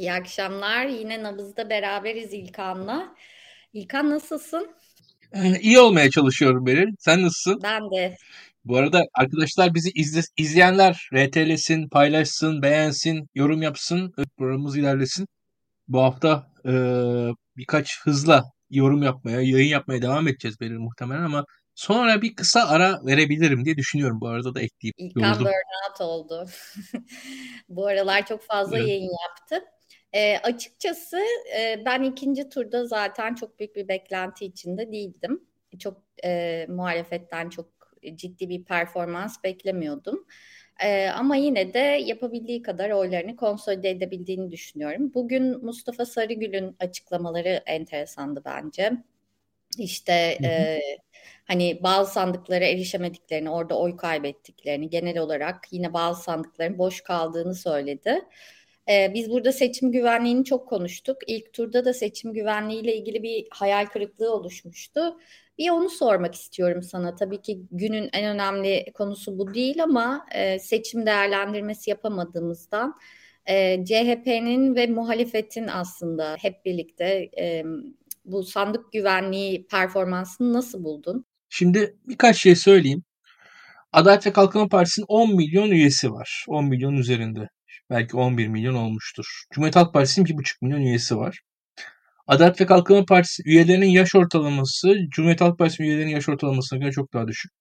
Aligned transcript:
İyi 0.00 0.12
akşamlar. 0.12 0.86
Yine 0.86 1.22
Nabız'da 1.22 1.70
beraberiz 1.70 2.32
İlkan'la. 2.32 3.14
İlkan 3.72 4.10
nasılsın? 4.10 4.70
Ee, 5.32 5.60
iyi 5.60 5.78
olmaya 5.78 6.10
çalışıyorum 6.10 6.66
Beril. 6.66 6.94
Sen 6.98 7.22
nasılsın? 7.22 7.60
Ben 7.62 7.90
de. 7.90 8.16
Bu 8.64 8.76
arada 8.76 9.02
arkadaşlar 9.14 9.74
bizi 9.74 9.90
izle, 9.90 10.20
izleyenler 10.36 11.08
RT'lesin, 11.14 11.88
paylaşsın, 11.88 12.62
beğensin, 12.62 13.28
yorum 13.34 13.62
yapsın. 13.62 14.12
Programımız 14.38 14.76
ilerlesin. 14.76 15.26
Bu 15.88 16.00
hafta 16.00 16.46
e, 16.64 16.72
birkaç 17.56 18.00
hızla 18.00 18.44
yorum 18.70 19.02
yapmaya, 19.02 19.40
yayın 19.40 19.68
yapmaya 19.68 20.02
devam 20.02 20.28
edeceğiz 20.28 20.60
Beril 20.60 20.78
muhtemelen 20.78 21.22
ama 21.22 21.44
sonra 21.74 22.22
bir 22.22 22.34
kısa 22.34 22.68
ara 22.68 23.06
verebilirim 23.06 23.64
diye 23.64 23.76
düşünüyorum. 23.76 24.20
Bu 24.20 24.28
arada 24.28 24.54
da 24.54 24.60
ekleyeyim. 24.60 24.94
İlkan 24.96 25.20
Yoruldum. 25.20 25.44
burnout 25.44 26.00
oldu. 26.00 26.46
Bu 27.68 27.86
aralar 27.86 28.26
çok 28.26 28.42
fazla 28.42 28.78
evet. 28.78 28.88
yayın 28.88 29.10
yaptı. 29.28 29.66
E, 30.12 30.38
açıkçası 30.38 31.20
e, 31.58 31.82
ben 31.86 32.02
ikinci 32.02 32.48
turda 32.48 32.86
zaten 32.86 33.34
çok 33.34 33.58
büyük 33.58 33.76
bir 33.76 33.88
beklenti 33.88 34.44
içinde 34.44 34.92
değildim. 34.92 35.44
Çok 35.78 36.02
e, 36.24 36.66
muhalefetten 36.68 37.48
çok 37.48 37.68
ciddi 38.14 38.48
bir 38.48 38.64
performans 38.64 39.44
beklemiyordum. 39.44 40.26
E, 40.82 41.08
ama 41.08 41.36
yine 41.36 41.74
de 41.74 41.78
yapabildiği 41.78 42.62
kadar 42.62 42.90
oylarını 42.90 43.36
konsolide 43.36 43.90
edebildiğini 43.90 44.50
düşünüyorum. 44.50 45.14
Bugün 45.14 45.64
Mustafa 45.64 46.06
Sarıgül'ün 46.06 46.76
açıklamaları 46.80 47.62
enteresandı 47.66 48.42
bence. 48.44 48.92
İşte 49.78 50.38
e, 50.44 50.80
hani 51.44 51.80
bazı 51.82 52.12
sandıklara 52.12 52.64
erişemediklerini, 52.64 53.50
orada 53.50 53.78
oy 53.78 53.96
kaybettiklerini, 53.96 54.90
genel 54.90 55.18
olarak 55.18 55.68
yine 55.70 55.92
bazı 55.92 56.22
sandıkların 56.22 56.78
boş 56.78 57.00
kaldığını 57.00 57.54
söyledi. 57.54 58.20
Ee, 58.90 59.12
biz 59.14 59.30
burada 59.30 59.52
seçim 59.52 59.92
güvenliğini 59.92 60.44
çok 60.44 60.68
konuştuk. 60.68 61.16
İlk 61.26 61.52
turda 61.52 61.84
da 61.84 61.94
seçim 61.94 62.32
güvenliğiyle 62.32 62.96
ilgili 62.96 63.22
bir 63.22 63.46
hayal 63.50 63.86
kırıklığı 63.86 64.34
oluşmuştu. 64.34 65.16
Bir 65.58 65.70
onu 65.70 65.90
sormak 65.90 66.34
istiyorum 66.34 66.82
sana. 66.82 67.14
Tabii 67.14 67.42
ki 67.42 67.62
günün 67.70 68.10
en 68.12 68.34
önemli 68.34 68.84
konusu 68.94 69.38
bu 69.38 69.54
değil 69.54 69.82
ama 69.82 70.26
e, 70.34 70.58
seçim 70.58 71.06
değerlendirmesi 71.06 71.90
yapamadığımızdan 71.90 72.94
e, 73.46 73.84
CHP'nin 73.84 74.74
ve 74.74 74.86
muhalefetin 74.86 75.66
aslında 75.66 76.36
hep 76.40 76.64
birlikte 76.64 77.30
e, 77.38 77.64
bu 78.24 78.42
sandık 78.42 78.92
güvenliği 78.92 79.66
performansını 79.66 80.52
nasıl 80.52 80.84
buldun? 80.84 81.24
Şimdi 81.48 81.96
birkaç 82.08 82.36
şey 82.36 82.56
söyleyeyim. 82.56 83.02
Adalet 83.92 84.26
ve 84.26 84.32
Kalkınma 84.32 84.68
Partisi'nin 84.68 85.06
10 85.08 85.36
milyon 85.36 85.70
üyesi 85.70 86.10
var. 86.10 86.44
10 86.48 86.64
milyon 86.64 86.94
üzerinde. 86.94 87.48
Belki 87.90 88.16
11 88.16 88.48
milyon 88.48 88.74
olmuştur. 88.74 89.24
Cumhuriyet 89.54 89.76
Halk 89.76 89.94
Partisi'nin 89.94 90.26
2,5 90.26 90.56
milyon 90.62 90.80
üyesi 90.80 91.16
var. 91.16 91.40
Adalet 92.26 92.60
ve 92.60 92.66
Kalkınma 92.66 93.04
Partisi 93.04 93.42
üyelerinin 93.46 93.86
yaş 93.86 94.14
ortalaması 94.14 94.96
Cumhuriyet 95.10 95.40
Halk 95.40 95.58
Partisi 95.58 95.82
üyelerinin 95.82 96.10
yaş 96.10 96.28
ortalamasına 96.28 96.78
göre 96.78 96.92
çok 96.92 97.12
daha 97.14 97.28
düşük. 97.28 97.52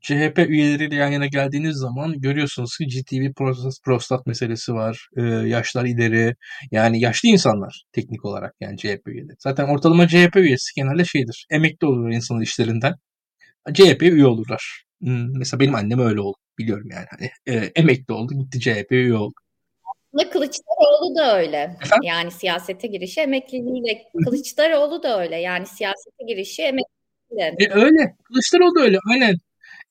CHP 0.00 0.38
üyeleriyle 0.48 0.94
yan 0.94 1.08
yana 1.10 1.26
geldiğiniz 1.26 1.76
zaman 1.76 2.20
görüyorsunuz 2.20 2.76
ki 2.78 2.88
ciddi 2.88 3.20
bir 3.20 3.32
prostat, 3.34 3.74
prostat 3.84 4.26
meselesi 4.26 4.74
var. 4.74 5.08
Ee, 5.16 5.22
yaşlar 5.22 5.84
ileri 5.84 6.34
yani 6.72 7.00
yaşlı 7.00 7.28
insanlar 7.28 7.82
teknik 7.92 8.24
olarak 8.24 8.54
yani 8.60 8.76
CHP 8.78 9.08
üyeleri. 9.08 9.36
Zaten 9.38 9.64
ortalama 9.68 10.08
CHP 10.08 10.36
üyesi 10.36 10.72
genelde 10.76 11.04
şeydir. 11.04 11.46
Emekli 11.50 11.86
olur 11.86 12.10
insanın 12.10 12.40
işlerinden. 12.40 12.94
CHP 13.74 14.02
üye 14.02 14.26
olurlar. 14.26 14.84
Hmm, 15.02 15.38
mesela 15.38 15.60
benim 15.60 15.74
annem 15.74 15.98
öyle 16.00 16.20
oldu. 16.20 16.36
Biliyorum 16.58 16.88
yani. 16.92 17.06
Hani, 17.10 17.30
e, 17.46 17.72
emekli 17.76 18.14
oldu 18.14 18.34
gitti 18.34 18.60
CHP 18.60 18.92
üye 18.92 19.14
oldu. 19.14 19.34
Aslında 20.14 20.30
Kılıçdaroğlu 20.30 21.16
da 21.16 21.38
öyle. 21.38 21.56
Efendim? 21.56 22.02
Yani 22.02 22.30
siyasete 22.30 22.88
girişi 22.88 23.20
emekliliğiyle. 23.20 24.02
Kılıçdaroğlu 24.24 25.02
da 25.02 25.20
öyle. 25.20 25.36
Yani 25.36 25.66
siyasete 25.66 26.24
girişi 26.28 26.62
emekliliğiyle. 26.62 27.64
E, 27.64 27.70
öyle. 27.74 28.16
Kılıçdaroğlu 28.24 28.74
da 28.74 28.80
öyle. 28.80 28.98
Aynen. 29.10 29.34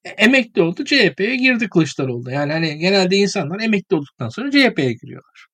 E, 0.05 0.09
emekli 0.09 0.61
oldu 0.61 0.85
CHP'ye 0.85 1.35
girdi 1.35 1.69
Kılıçdaroğlu. 1.69 2.31
Yani 2.31 2.51
hani 2.53 2.77
genelde 2.77 3.15
insanlar 3.15 3.59
emekli 3.59 3.95
olduktan 3.95 4.29
sonra 4.29 4.51
CHP'ye 4.51 4.93
giriyorlar. 4.93 5.47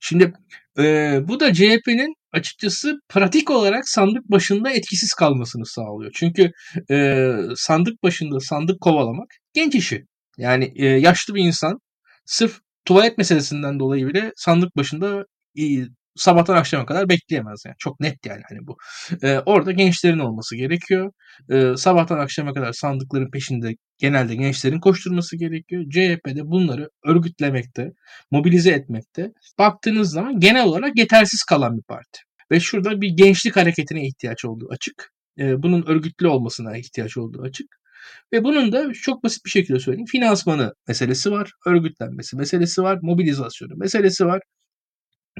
Şimdi 0.00 0.32
e, 0.78 1.18
bu 1.28 1.40
da 1.40 1.54
CHP'nin 1.54 2.14
açıkçası 2.32 2.94
pratik 3.08 3.50
olarak 3.50 3.88
sandık 3.88 4.30
başında 4.30 4.70
etkisiz 4.70 5.14
kalmasını 5.14 5.66
sağlıyor. 5.66 6.12
Çünkü 6.14 6.52
e, 6.90 7.26
sandık 7.56 8.02
başında 8.02 8.40
sandık 8.40 8.80
kovalamak 8.80 9.28
genç 9.54 9.74
işi. 9.74 10.04
Yani 10.38 10.72
e, 10.76 10.86
yaşlı 10.86 11.34
bir 11.34 11.44
insan 11.44 11.80
sırf 12.26 12.60
tuvalet 12.88 13.18
meselesinden 13.18 13.80
dolayı 13.80 14.06
bile 14.06 14.32
sandık 14.36 14.76
başında 14.76 15.24
sabahtan 16.16 16.56
akşama 16.56 16.86
kadar 16.86 17.08
bekleyemez 17.08 17.62
yani. 17.66 17.74
Çok 17.78 18.00
net 18.00 18.26
yani 18.26 18.42
hani 18.48 18.58
bu. 18.66 18.76
E, 19.22 19.38
orada 19.38 19.72
gençlerin 19.72 20.18
olması 20.18 20.56
gerekiyor. 20.56 21.12
E, 21.50 21.76
sabahtan 21.76 22.18
akşama 22.18 22.52
kadar 22.54 22.72
sandıkların 22.72 23.30
peşinde 23.30 23.74
genelde 23.98 24.34
gençlerin 24.34 24.80
koşturması 24.80 25.36
gerekiyor. 25.36 25.84
CHP'de 25.90 26.46
bunları 26.46 26.90
örgütlemekte, 27.06 27.92
mobilize 28.30 28.70
etmekte 28.70 29.32
baktığınız 29.58 30.10
zaman 30.10 30.40
genel 30.40 30.64
olarak 30.64 30.98
yetersiz 30.98 31.42
kalan 31.44 31.76
bir 31.76 31.82
parti. 31.82 32.20
Ve 32.50 32.60
şurada 32.60 33.00
bir 33.00 33.08
gençlik 33.08 33.56
hareketine 33.56 34.06
ihtiyaç 34.06 34.44
olduğu 34.44 34.68
açık. 34.70 35.12
E, 35.38 35.62
bunun 35.62 35.86
örgütlü 35.86 36.28
olmasına 36.28 36.76
ihtiyaç 36.76 37.16
olduğu 37.16 37.42
açık. 37.42 37.77
Ve 38.32 38.44
bunun 38.44 38.72
da 38.72 38.92
çok 38.92 39.24
basit 39.24 39.44
bir 39.44 39.50
şekilde 39.50 39.78
söyleyeyim. 39.80 40.06
Finansmanı 40.06 40.74
meselesi 40.88 41.30
var, 41.30 41.50
örgütlenmesi 41.66 42.36
meselesi 42.36 42.82
var, 42.82 42.98
mobilizasyonu 43.02 43.76
meselesi 43.76 44.26
var. 44.26 44.42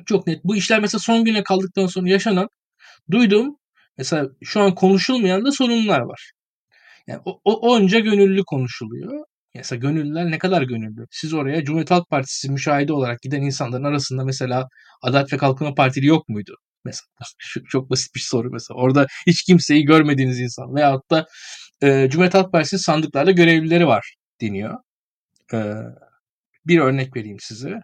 Çok 0.07 0.27
net. 0.27 0.45
Bu 0.45 0.57
işler 0.57 0.81
mesela 0.81 1.01
son 1.01 1.25
güne 1.25 1.43
kaldıktan 1.43 1.87
sonra 1.87 2.09
yaşanan 2.09 2.49
duyduğum 3.11 3.57
mesela 3.99 4.29
şu 4.45 4.61
an 4.61 4.75
konuşulmayan 4.75 5.45
da 5.45 5.53
sorunlar 5.53 6.01
var. 6.01 6.33
Yani 7.07 7.21
o, 7.25 7.41
o 7.45 7.53
onca 7.75 7.99
gönüllü 7.99 8.45
konuşuluyor. 8.45 9.25
Mesela 9.55 9.79
gönüllüler 9.81 10.31
ne 10.31 10.39
kadar 10.39 10.63
gönüllü? 10.63 11.07
Siz 11.11 11.35
oraya 11.35 11.65
Cumhuriyet 11.65 11.91
Halk 11.91 12.09
Partisi 12.11 12.51
müşahede 12.51 12.93
olarak 12.93 13.21
giden 13.23 13.43
insanların 13.43 13.85
arasında 13.85 14.25
mesela 14.25 14.69
Adalet 15.03 15.33
ve 15.33 15.37
Kalkınma 15.37 15.75
Partili 15.75 16.07
yok 16.07 16.29
muydu? 16.29 16.55
Mesela 16.85 17.09
çok 17.69 17.91
basit 17.91 18.15
bir 18.15 18.21
soru 18.21 18.51
mesela. 18.53 18.79
Orada 18.81 19.07
hiç 19.27 19.43
kimseyi 19.43 19.85
görmediğiniz 19.85 20.41
insan 20.41 20.75
veyahut 20.75 21.11
da 21.11 21.27
e, 21.83 22.09
Cumhuriyet 22.11 22.35
Halk 22.35 22.53
Partisi'nin 22.53 22.81
sandıklarda 22.81 23.31
görevlileri 23.31 23.87
var 23.87 24.15
deniyor. 24.41 24.79
E, 25.53 25.75
bir 26.67 26.79
örnek 26.79 27.17
vereyim 27.17 27.41
size. 27.41 27.81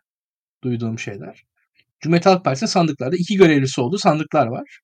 Duyduğum 0.65 0.99
şeyler. 0.99 1.44
Cumhuriyet 2.00 2.27
Halk 2.27 2.44
Partisi'nin 2.44 2.71
sandıklarda 2.71 3.16
iki 3.16 3.37
görevlisi 3.37 3.81
olduğu 3.81 3.99
sandıklar 3.99 4.47
var. 4.47 4.81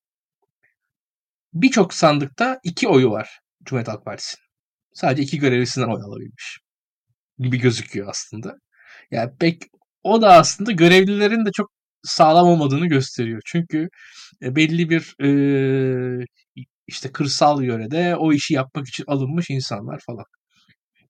Birçok 1.54 1.94
sandıkta 1.94 2.60
iki 2.64 2.88
oyu 2.88 3.10
var 3.10 3.40
Cumhuriyet 3.64 3.88
Halk 3.88 4.04
Partisi'nin. 4.04 4.44
Sadece 4.94 5.22
iki 5.22 5.38
görevlisinden 5.38 5.88
oy 5.88 6.02
alabilmiş. 6.02 6.58
Gibi 7.38 7.58
gözüküyor 7.58 8.08
aslında. 8.08 8.56
Yani 9.10 9.30
pek 9.40 9.62
o 10.02 10.22
da 10.22 10.32
aslında 10.34 10.72
görevlilerin 10.72 11.46
de 11.46 11.50
çok 11.52 11.70
sağlam 12.04 12.48
olmadığını 12.48 12.86
gösteriyor. 12.86 13.40
Çünkü 13.46 13.88
e, 14.42 14.56
belli 14.56 14.90
bir 14.90 15.14
e, 15.22 15.28
işte 16.90 17.12
kırsal 17.12 17.62
yörede 17.62 18.16
o 18.16 18.32
işi 18.32 18.54
yapmak 18.54 18.88
için 18.88 19.04
alınmış 19.06 19.50
insanlar 19.50 20.00
falan. 20.06 20.24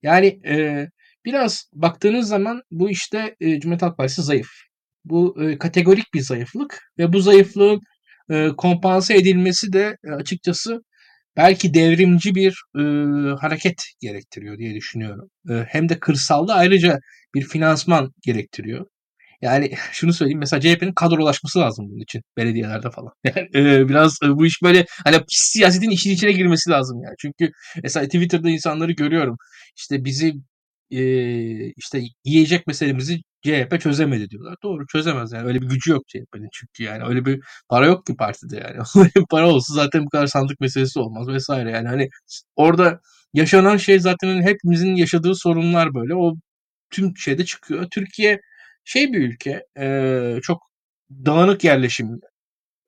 Yani 0.02 0.40
e, 0.46 0.86
biraz 1.24 1.64
baktığınız 1.72 2.28
zaman 2.28 2.62
bu 2.70 2.90
işte 2.90 3.36
e, 3.40 3.60
Cumhuriyet 3.60 3.82
Halk 3.82 3.96
Partisi 3.96 4.22
zayıf. 4.22 4.48
Bu 5.04 5.42
e, 5.42 5.58
kategorik 5.58 6.14
bir 6.14 6.20
zayıflık 6.20 6.80
ve 6.98 7.12
bu 7.12 7.20
zayıflığın 7.20 7.80
e, 8.30 8.48
kompanse 8.56 9.16
edilmesi 9.16 9.72
de 9.72 9.96
e, 10.04 10.10
açıkçası 10.10 10.80
belki 11.36 11.74
devrimci 11.74 12.34
bir 12.34 12.62
e, 12.76 12.82
hareket 13.40 13.84
gerektiriyor 14.00 14.58
diye 14.58 14.74
düşünüyorum. 14.74 15.30
E, 15.50 15.54
hem 15.68 15.88
de 15.88 16.00
kırsalda 16.00 16.54
ayrıca 16.54 16.98
bir 17.34 17.42
finansman 17.42 18.12
gerektiriyor. 18.22 18.86
Yani 19.42 19.70
şunu 19.92 20.12
söyleyeyim 20.12 20.38
mesela 20.38 20.60
CHP'nin 20.60 20.92
kadrolaşması 20.92 21.58
lazım 21.58 21.86
bunun 21.90 22.00
için 22.00 22.22
belediyelerde 22.36 22.90
falan. 22.90 23.12
Yani 23.36 23.48
e, 23.54 23.88
biraz 23.88 24.18
e, 24.24 24.28
bu 24.28 24.46
iş 24.46 24.62
böyle 24.62 24.86
hani 25.04 25.16
siyasetin 25.28 25.90
işin 25.90 26.10
içine 26.10 26.32
girmesi 26.32 26.70
lazım 26.70 27.02
yani. 27.02 27.14
Çünkü 27.18 27.52
mesela 27.82 28.06
Twitter'da 28.06 28.50
insanları 28.50 28.92
görüyorum. 28.92 29.36
İşte 29.76 30.04
bizi 30.04 30.34
e, 30.90 31.02
işte 31.72 32.02
yiyecek 32.24 32.66
meselemizi 32.66 33.20
CHP 33.42 33.80
çözemedi 33.80 34.30
diyorlar. 34.30 34.56
Doğru 34.62 34.86
çözemez 34.86 35.32
yani. 35.32 35.46
Öyle 35.46 35.60
bir 35.60 35.68
gücü 35.68 35.90
yok 35.90 36.02
CHP'nin 36.08 36.48
çünkü 36.52 36.82
yani. 36.82 37.04
Öyle 37.04 37.24
bir 37.24 37.40
para 37.68 37.86
yok 37.86 38.06
ki 38.06 38.16
partide 38.16 38.56
yani. 38.56 39.08
Para 39.30 39.48
olsa 39.48 39.74
zaten 39.74 40.04
bu 40.06 40.10
kadar 40.10 40.26
sandık 40.26 40.60
meselesi 40.60 40.98
olmaz 40.98 41.28
vesaire. 41.28 41.70
Yani 41.70 41.88
hani 41.88 42.08
orada 42.56 43.00
yaşanan 43.34 43.76
şey 43.76 43.98
zaten 44.00 44.42
hepimizin 44.42 44.94
yaşadığı 44.96 45.34
sorunlar 45.34 45.94
böyle. 45.94 46.14
O 46.14 46.34
tüm 46.90 47.16
şeyde 47.16 47.44
çıkıyor. 47.44 47.86
Türkiye 47.90 48.40
şey 48.84 49.12
bir 49.12 49.20
ülke 49.28 49.66
e, 49.80 50.38
çok 50.42 50.62
dağınık 51.10 51.64
yerleşim 51.64 52.20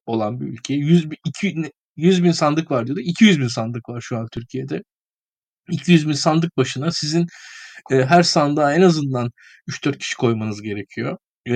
olan 0.07 0.41
bir 0.41 0.47
ülke. 0.47 0.75
100 0.75 1.11
bin, 1.11 1.19
200, 1.27 1.71
100 1.97 2.25
bin 2.25 2.33
sandık 2.33 2.71
var 2.71 2.87
diyordu. 2.87 3.01
200 3.01 3.41
bin 3.41 3.49
sandık 3.49 3.89
var 3.89 4.01
şu 4.01 4.19
an 4.19 4.29
Türkiye'de. 4.33 4.83
200 5.71 6.09
bin 6.09 6.13
sandık 6.13 6.57
başına 6.57 6.93
sizin 6.93 7.27
e, 7.91 7.97
her 8.05 8.23
sandığa 8.23 8.75
en 8.75 8.83
azından 8.83 9.31
3-4 9.69 9.99
kişi 9.99 10.17
koymanız 10.17 10.63
gerekiyor. 10.63 11.19
E, 11.49 11.53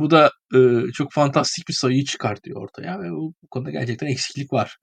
bu 0.00 0.10
da 0.10 0.30
e, 0.54 0.92
çok 0.92 1.12
fantastik 1.12 1.68
bir 1.68 1.74
sayıyı 1.74 2.04
çıkartıyor 2.04 2.62
ortaya 2.62 3.00
ve 3.00 3.10
bu, 3.10 3.34
bu 3.42 3.48
konuda 3.50 3.70
gerçekten 3.70 4.06
eksiklik 4.06 4.52
var. 4.52 4.76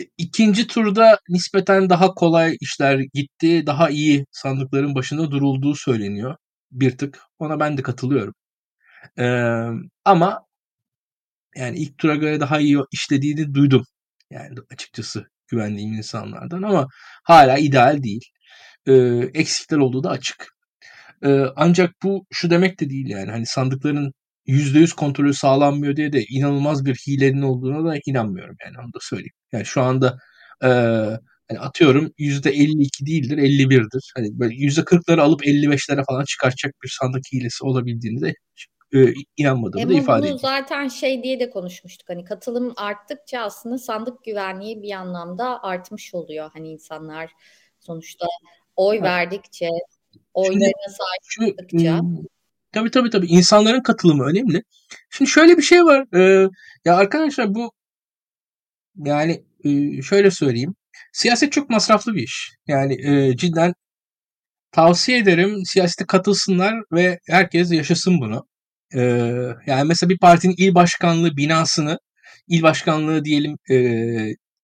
E, 0.00 0.04
ikinci 0.18 0.66
turda 0.66 1.18
nispeten 1.28 1.90
daha 1.90 2.14
kolay 2.14 2.56
işler 2.60 3.00
gitti. 3.14 3.66
Daha 3.66 3.90
iyi 3.90 4.26
sandıkların 4.32 4.94
başında 4.94 5.30
durulduğu 5.30 5.74
söyleniyor. 5.74 6.36
Bir 6.72 6.98
tık. 6.98 7.20
Ona 7.38 7.60
ben 7.60 7.78
de 7.78 7.82
katılıyorum. 7.82 8.34
Ee, 9.18 9.66
ama 10.04 10.46
yani 11.56 11.78
ilk 11.78 11.98
tura 11.98 12.16
göre 12.16 12.40
daha 12.40 12.60
iyi 12.60 12.78
işlediğini 12.92 13.54
duydum. 13.54 13.84
Yani 14.30 14.54
açıkçası 14.72 15.24
güvendiğim 15.48 15.92
insanlardan 15.92 16.62
ama 16.62 16.88
hala 17.24 17.58
ideal 17.58 18.02
değil. 18.02 18.24
Ee, 18.88 18.92
eksikler 19.34 19.78
olduğu 19.78 20.04
da 20.04 20.10
açık. 20.10 20.46
Ee, 21.24 21.44
ancak 21.56 21.94
bu 22.02 22.26
şu 22.32 22.50
demek 22.50 22.80
de 22.80 22.90
değil 22.90 23.08
yani 23.08 23.30
hani 23.30 23.46
sandıkların 23.46 24.12
%100 24.46 24.94
kontrolü 24.96 25.34
sağlanmıyor 25.34 25.96
diye 25.96 26.12
de 26.12 26.24
inanılmaz 26.30 26.84
bir 26.84 26.94
hilenin 26.94 27.42
olduğuna 27.42 27.90
da 27.90 27.98
inanmıyorum 28.06 28.56
yani 28.64 28.76
onu 28.84 28.92
da 28.94 28.98
söyleyeyim. 29.02 29.32
Yani 29.52 29.66
şu 29.66 29.82
anda 29.82 30.18
e, 30.64 30.70
hani 31.50 31.60
atıyorum 31.60 32.12
%52 32.18 33.06
değildir 33.06 33.38
51'dir. 33.38 34.12
Hani 34.16 34.38
böyle 34.38 34.54
%40'ları 34.54 35.22
alıp 35.22 35.46
55'lere 35.46 36.04
falan 36.04 36.24
çıkartacak 36.24 36.74
bir 36.82 36.96
sandık 37.00 37.22
hilesi 37.32 37.64
olabildiğini 37.64 38.20
de 38.20 38.34
e, 38.94 39.14
inanmadığımı 39.36 39.82
Ama 39.82 39.92
da 39.92 39.98
ifade 39.98 40.30
bunu 40.30 40.38
zaten 40.38 40.88
şey 40.88 41.22
diye 41.22 41.40
de 41.40 41.50
konuşmuştuk. 41.50 42.08
Hani 42.08 42.24
katılım 42.24 42.72
arttıkça 42.76 43.40
aslında 43.40 43.78
sandık 43.78 44.24
güvenliği 44.24 44.82
bir 44.82 44.92
anlamda 44.92 45.62
artmış 45.62 46.14
oluyor. 46.14 46.50
Hani 46.52 46.68
insanlar 46.68 47.30
sonuçta 47.80 48.26
oy 48.76 48.96
evet. 48.96 49.04
verdikçe, 49.04 49.68
oylarına 50.34 50.88
sahip 50.88 51.50
çıktıkça. 51.50 52.00
Tabii 52.72 52.90
tabii 52.90 53.10
tabii. 53.10 53.26
insanların 53.26 53.82
katılımı 53.82 54.24
önemli. 54.24 54.62
Şimdi 55.10 55.30
şöyle 55.30 55.56
bir 55.56 55.62
şey 55.62 55.84
var. 55.84 56.06
Ee, 56.14 56.48
ya 56.84 56.96
arkadaşlar 56.96 57.54
bu 57.54 57.72
yani 58.96 59.44
e, 59.64 60.02
şöyle 60.02 60.30
söyleyeyim. 60.30 60.74
Siyaset 61.12 61.52
çok 61.52 61.70
masraflı 61.70 62.14
bir 62.14 62.22
iş. 62.22 62.50
Yani 62.66 63.08
e, 63.08 63.36
cidden 63.36 63.74
tavsiye 64.72 65.18
ederim 65.18 65.56
siyasete 65.64 66.06
katılsınlar 66.06 66.74
ve 66.92 67.18
herkes 67.28 67.72
yaşasın 67.72 68.20
bunu. 68.20 68.46
Ee, 68.94 69.00
yani 69.66 69.84
mesela 69.84 70.10
bir 70.10 70.18
partinin 70.18 70.54
il 70.58 70.74
başkanlığı 70.74 71.36
binasını, 71.36 71.98
il 72.48 72.62
başkanlığı 72.62 73.24
diyelim 73.24 73.56
e, 73.70 73.76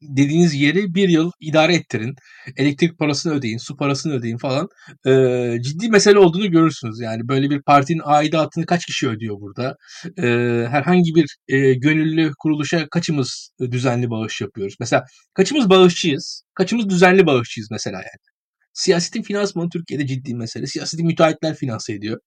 dediğiniz 0.03 0.55
yeri 0.55 0.95
bir 0.95 1.09
yıl 1.09 1.31
idare 1.41 1.75
ettirin. 1.75 2.15
Elektrik 2.57 2.99
parasını 2.99 3.35
ödeyin, 3.35 3.59
su 3.59 3.77
parasını 3.77 4.13
ödeyin 4.15 4.39
falan. 4.39 4.69
Ee, 5.07 5.59
ciddi 5.63 5.89
mesele 5.89 6.19
olduğunu 6.19 6.51
görürsünüz. 6.51 7.01
Yani 7.01 7.29
böyle 7.29 7.51
bir 7.51 7.63
partinin 7.63 8.03
aidatını 8.05 8.67
kaç 8.67 8.87
kişi 8.87 9.09
ödüyor 9.09 9.41
burada? 9.41 9.77
Ee, 10.19 10.67
herhangi 10.71 11.15
bir 11.15 11.37
e, 11.49 11.75
gönüllü 11.75 12.33
kuruluşa 12.39 12.89
kaçımız 12.89 13.51
düzenli 13.61 14.11
bağış 14.11 14.41
yapıyoruz? 14.41 14.77
Mesela 14.81 15.05
kaçımız 15.35 15.71
bağışçıyız? 15.71 16.43
Kaçımız 16.55 16.89
düzenli 16.89 17.27
bağışçıyız 17.27 17.71
mesela 17.71 17.97
yani? 17.97 18.37
Siyasetin 18.73 19.23
finansmanı 19.23 19.71
Türkiye'de 19.71 20.07
ciddi 20.07 20.35
mesele. 20.35 20.67
Siyaseti 20.67 21.05
müteahhitler 21.05 21.55
finanse 21.55 21.93
ediyor. 21.95 22.21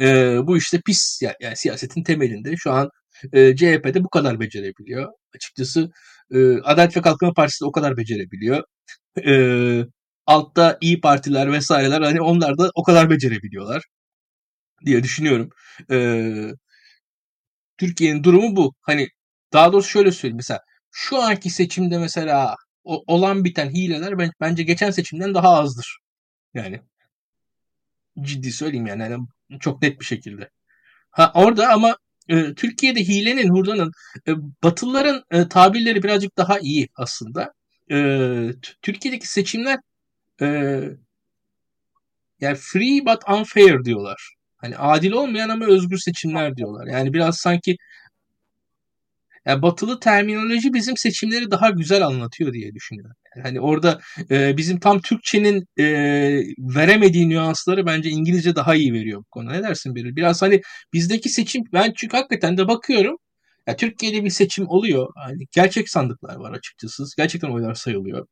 E, 0.00 0.38
bu 0.46 0.56
işte 0.56 0.80
pis 0.86 1.20
yani 1.22 1.56
siyasetin 1.56 2.02
temelinde 2.02 2.56
şu 2.56 2.72
an 2.72 2.90
e, 3.32 3.56
CHP'de 3.56 4.04
bu 4.04 4.08
kadar 4.08 4.40
becerebiliyor. 4.40 5.12
Açıkçası 5.36 5.90
e, 6.32 6.60
Adalet 6.62 6.96
ve 6.96 7.02
Kalkınma 7.02 7.34
Partisi 7.34 7.60
de 7.64 7.66
o 7.66 7.72
kadar 7.72 7.96
becerebiliyor. 7.96 8.64
E, 9.26 9.34
altta 10.26 10.78
iyi 10.80 11.00
partiler 11.00 11.52
vesaireler 11.52 12.02
hani 12.02 12.20
onlar 12.20 12.58
da 12.58 12.70
o 12.74 12.82
kadar 12.82 13.10
becerebiliyorlar 13.10 13.82
diye 14.86 15.02
düşünüyorum. 15.02 15.50
E, 15.90 15.96
Türkiye'nin 17.78 18.24
durumu 18.24 18.56
bu. 18.56 18.74
Hani 18.82 19.08
daha 19.52 19.72
doğrusu 19.72 19.88
şöyle 19.88 20.12
söyleyeyim 20.12 20.36
mesela 20.36 20.60
şu 20.90 21.22
anki 21.22 21.50
seçimde 21.50 21.98
mesela 21.98 22.56
o, 22.84 23.04
olan 23.06 23.44
biten 23.44 23.70
hileler 23.70 24.18
ben, 24.18 24.30
bence 24.40 24.62
geçen 24.62 24.90
seçimden 24.90 25.34
daha 25.34 25.48
azdır. 25.48 25.98
Yani 26.54 26.80
ciddi 28.20 28.52
söyleyeyim 28.52 28.86
yani. 28.86 29.02
yani 29.02 29.26
çok 29.60 29.82
net 29.82 30.00
bir 30.00 30.04
şekilde. 30.04 30.50
Ha 31.10 31.32
orada 31.34 31.72
ama 31.72 31.96
e, 32.28 32.54
Türkiye'de 32.54 33.00
hilenin, 33.00 33.48
hurdanın, 33.48 33.92
e, 34.28 34.32
Batılıların 34.62 35.22
e, 35.30 35.48
tabirleri 35.48 36.02
birazcık 36.02 36.36
daha 36.38 36.58
iyi 36.58 36.88
aslında. 36.96 37.52
E, 37.92 37.96
Türkiye'deki 38.82 39.28
seçimler 39.28 39.78
e, 40.42 40.46
yani 42.40 42.56
free 42.60 43.06
but 43.06 43.22
unfair 43.28 43.84
diyorlar. 43.84 44.34
Hani 44.56 44.76
adil 44.76 45.12
olmayan 45.12 45.48
ama 45.48 45.66
özgür 45.66 45.98
seçimler 45.98 46.56
diyorlar. 46.56 46.86
Yani 46.86 47.12
biraz 47.12 47.36
sanki 47.36 47.76
yani 49.46 49.62
batılı 49.62 50.00
terminoloji 50.00 50.72
bizim 50.74 50.96
seçimleri 50.96 51.50
daha 51.50 51.70
güzel 51.70 52.06
anlatıyor 52.06 52.52
diye 52.52 52.74
düşünüyorum. 52.74 53.16
Yani 53.36 53.42
hani 53.46 53.60
orada 53.60 54.00
e, 54.30 54.56
bizim 54.56 54.80
tam 54.80 55.00
Türkçenin 55.00 55.66
e, 55.78 55.84
veremediği 56.58 57.28
nüansları 57.28 57.86
bence 57.86 58.10
İngilizce 58.10 58.54
daha 58.56 58.74
iyi 58.74 58.92
veriyor 58.92 59.20
bu 59.20 59.24
konu. 59.30 59.52
Ne 59.52 59.62
dersin 59.62 59.94
Beril? 59.94 60.16
Biraz 60.16 60.42
hani 60.42 60.60
bizdeki 60.92 61.28
seçim 61.28 61.62
ben 61.72 61.92
çünkü 61.96 62.16
hakikaten 62.16 62.56
de 62.58 62.68
bakıyorum. 62.68 63.16
Ya 63.66 63.76
Türkiye'de 63.76 64.24
bir 64.24 64.30
seçim 64.30 64.68
oluyor. 64.68 65.08
Hani 65.16 65.46
gerçek 65.52 65.88
sandıklar 65.90 66.36
var 66.36 66.52
açıkçası. 66.52 67.04
Gerçekten 67.16 67.50
oylar 67.50 67.74
sayılıyor. 67.74 68.26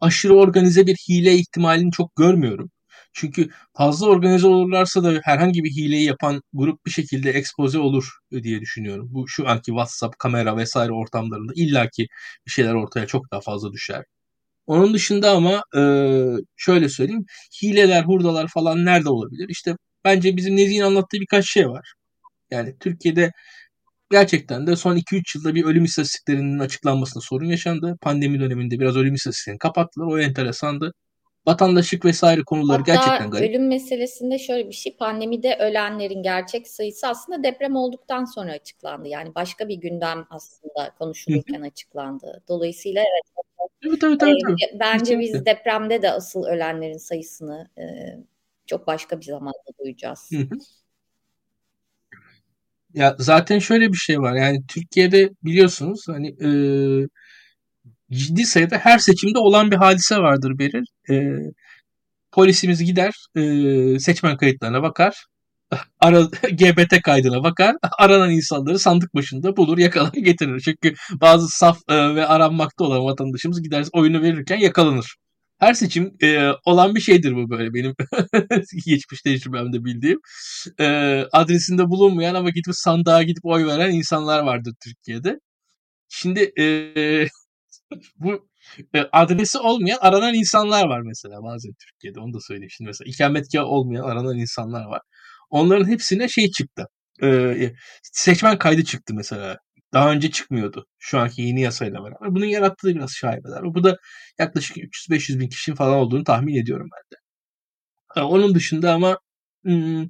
Aşırı 0.00 0.34
organize 0.34 0.86
bir 0.86 0.96
hile 1.08 1.34
ihtimalini 1.34 1.90
çok 1.92 2.16
görmüyorum. 2.16 2.70
Çünkü 3.12 3.48
fazla 3.76 4.06
organize 4.06 4.46
olurlarsa 4.46 5.04
da 5.04 5.20
herhangi 5.24 5.64
bir 5.64 5.70
hileyi 5.70 6.04
yapan 6.04 6.42
grup 6.52 6.86
bir 6.86 6.90
şekilde 6.90 7.30
ekspoze 7.30 7.78
olur 7.78 8.08
diye 8.42 8.60
düşünüyorum. 8.60 9.08
Bu 9.10 9.28
şu 9.28 9.48
anki 9.48 9.66
WhatsApp, 9.66 10.18
kamera 10.18 10.56
vesaire 10.56 10.92
ortamlarında 10.92 11.52
illaki 11.56 12.06
bir 12.46 12.50
şeyler 12.50 12.74
ortaya 12.74 13.06
çok 13.06 13.30
daha 13.32 13.40
fazla 13.40 13.72
düşer. 13.72 14.04
Onun 14.66 14.94
dışında 14.94 15.30
ama 15.30 15.62
e, 15.76 15.82
şöyle 16.56 16.88
söyleyeyim. 16.88 17.24
Hileler, 17.62 18.02
hurdalar 18.04 18.48
falan 18.48 18.84
nerede 18.84 19.08
olabilir? 19.10 19.46
İşte 19.48 19.76
bence 20.04 20.36
bizim 20.36 20.56
Nezih'in 20.56 20.80
anlattığı 20.82 21.20
birkaç 21.20 21.50
şey 21.50 21.68
var. 21.68 21.92
Yani 22.50 22.76
Türkiye'de 22.80 23.32
gerçekten 24.10 24.66
de 24.66 24.76
son 24.76 24.96
2-3 24.96 25.36
yılda 25.36 25.54
bir 25.54 25.64
ölüm 25.64 25.84
istatistiklerinin 25.84 26.58
açıklanmasında 26.58 27.20
sorun 27.24 27.46
yaşandı. 27.46 27.96
Pandemi 28.00 28.40
döneminde 28.40 28.80
biraz 28.80 28.96
ölüm 28.96 29.14
istatistiklerini 29.14 29.58
kapattılar. 29.58 30.06
O 30.06 30.18
enteresandı 30.20 30.92
vatandaşlık 31.48 32.04
vesaire 32.04 32.42
konuları 32.42 32.78
Hatta 32.78 32.92
gerçekten 32.92 33.30
garip. 33.30 33.50
ölüm 33.50 33.68
meselesinde 33.68 34.38
şöyle 34.38 34.68
bir 34.68 34.74
şey 34.74 34.96
pandemide 34.96 35.56
ölenlerin 35.60 36.22
gerçek 36.22 36.68
sayısı 36.68 37.06
aslında 37.06 37.42
deprem 37.42 37.76
olduktan 37.76 38.24
sonra 38.24 38.52
açıklandı. 38.52 39.08
Yani 39.08 39.34
başka 39.34 39.68
bir 39.68 39.74
gündem 39.76 40.26
aslında 40.30 40.94
konuşulurken 40.98 41.60
açıklandı. 41.60 42.42
Dolayısıyla 42.48 43.00
evet. 43.00 43.46
Evet, 43.82 44.04
evet, 44.04 44.22
evet, 44.22 44.34
evet. 44.48 44.80
Bence 44.80 45.18
biz 45.18 45.46
depremde 45.46 46.02
de 46.02 46.10
asıl 46.10 46.44
ölenlerin 46.44 46.98
sayısını 46.98 47.68
e, 47.78 47.84
çok 48.66 48.86
başka 48.86 49.20
bir 49.20 49.24
zamanda 49.24 49.58
duyacağız. 49.84 50.30
Ya 52.94 53.16
zaten 53.18 53.58
şöyle 53.58 53.92
bir 53.92 53.96
şey 53.96 54.20
var. 54.20 54.34
Yani 54.34 54.66
Türkiye'de 54.68 55.30
biliyorsunuz 55.44 56.04
hani 56.08 56.28
e, 56.28 56.48
ciddi 58.12 58.44
sayıda 58.46 58.78
her 58.78 58.98
seçimde 58.98 59.38
olan 59.38 59.70
bir 59.70 59.76
hadise 59.76 60.16
vardır 60.18 60.58
Beril. 60.58 60.84
E, 61.10 61.14
polisimiz 62.32 62.84
gider 62.84 63.14
e, 63.36 63.98
seçmen 63.98 64.36
kayıtlarına 64.36 64.82
bakar. 64.82 65.24
Ara, 66.00 66.20
GBT 66.52 67.02
kaydına 67.02 67.42
bakar. 67.44 67.76
Aranan 67.98 68.30
insanları 68.30 68.78
sandık 68.78 69.14
başında 69.14 69.56
bulur, 69.56 69.78
yakalar, 69.78 70.12
getirir. 70.12 70.60
Çünkü 70.60 70.94
bazı 71.20 71.48
saf 71.48 71.78
e, 71.88 72.14
ve 72.14 72.26
aranmakta 72.26 72.84
olan 72.84 73.04
vatandaşımız 73.04 73.62
gider 73.62 73.86
oyunu 73.92 74.22
verirken 74.22 74.58
yakalanır. 74.58 75.16
Her 75.58 75.74
seçim 75.74 76.12
e, 76.22 76.50
olan 76.64 76.94
bir 76.94 77.00
şeydir 77.00 77.34
bu 77.34 77.50
böyle 77.50 77.74
benim 77.74 77.94
geçmiş 78.86 79.22
tecrübemde 79.22 79.84
bildiğim. 79.84 80.18
E, 80.80 80.86
adresinde 81.32 81.88
bulunmayan 81.88 82.34
ama 82.34 82.50
gidip 82.50 82.74
sandığa 82.74 83.22
gidip 83.22 83.44
oy 83.44 83.66
veren 83.66 83.90
insanlar 83.90 84.42
vardır 84.42 84.74
Türkiye'de. 84.84 85.38
Şimdi 86.08 86.52
e, 86.60 86.64
bu 88.16 88.48
e, 88.94 89.00
adresi 89.12 89.58
olmayan 89.58 89.98
aranan 90.00 90.34
insanlar 90.34 90.88
var 90.88 91.00
mesela 91.00 91.42
bazen 91.42 91.72
Türkiye'de 91.78 92.20
onu 92.20 92.34
da 92.34 92.40
söyleyeyim. 92.40 92.70
Şimdi 92.70 92.88
mesela 92.88 93.08
ikametgahı 93.10 93.66
olmayan 93.66 94.04
aranan 94.04 94.38
insanlar 94.38 94.84
var. 94.86 95.00
Onların 95.50 95.88
hepsine 95.88 96.28
şey 96.28 96.50
çıktı. 96.50 96.86
E, 97.22 97.72
seçmen 98.02 98.58
kaydı 98.58 98.84
çıktı 98.84 99.14
mesela. 99.14 99.58
Daha 99.92 100.12
önce 100.12 100.30
çıkmıyordu. 100.30 100.86
Şu 100.98 101.18
anki 101.18 101.42
yeni 101.42 101.60
yasayla 101.60 102.04
beraber. 102.04 102.34
Bunun 102.34 102.46
yarattığı 102.46 102.88
biraz 102.94 103.12
şaibeler. 103.12 103.64
Bu 103.64 103.84
da 103.84 103.96
yaklaşık 104.38 104.76
300-500 104.76 105.40
bin 105.40 105.48
kişinin 105.48 105.76
falan 105.76 105.94
olduğunu 105.94 106.24
tahmin 106.24 106.62
ediyorum 106.62 106.88
ben 106.92 107.02
de. 107.12 107.20
E, 108.20 108.24
onun 108.24 108.54
dışında 108.54 108.92
ama 108.94 109.18
hmm, 109.64 110.06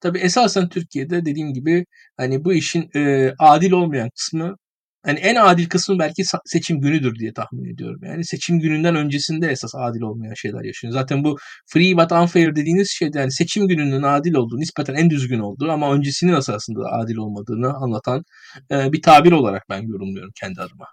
tabii 0.00 0.18
esasen 0.18 0.68
Türkiye'de 0.68 1.24
dediğim 1.24 1.54
gibi 1.54 1.86
hani 2.16 2.44
bu 2.44 2.54
işin 2.54 2.90
e, 2.96 3.34
adil 3.38 3.72
olmayan 3.72 4.10
kısmı 4.16 4.56
hani 5.04 5.18
en 5.18 5.34
adil 5.34 5.68
kısmı 5.68 5.98
belki 5.98 6.22
seçim 6.44 6.80
günüdür 6.80 7.18
diye 7.18 7.32
tahmin 7.32 7.74
ediyorum. 7.74 8.00
Yani 8.04 8.24
seçim 8.24 8.60
gününden 8.60 8.96
öncesinde 8.96 9.48
esas 9.48 9.74
adil 9.74 10.00
olmayan 10.00 10.34
şeyler 10.34 10.64
yaşanıyor. 10.64 11.00
Zaten 11.00 11.24
bu 11.24 11.36
free 11.66 11.96
but 11.96 12.12
unfair 12.12 12.54
dediğiniz 12.54 12.90
şey 12.90 13.10
yani 13.14 13.32
seçim 13.32 13.68
gününün 13.68 14.02
adil 14.02 14.34
olduğu, 14.34 14.58
nispeten 14.58 14.94
en 14.94 15.10
düzgün 15.10 15.40
olduğu 15.40 15.70
ama 15.70 15.94
öncesinin 15.94 16.32
esasında 16.32 16.80
adil 16.92 17.16
olmadığını 17.16 17.74
anlatan 17.74 18.22
e, 18.70 18.92
bir 18.92 19.02
tabir 19.02 19.32
olarak 19.32 19.62
ben 19.70 19.82
yorumluyorum 19.82 20.32
kendi 20.40 20.60
adıma. 20.60 20.86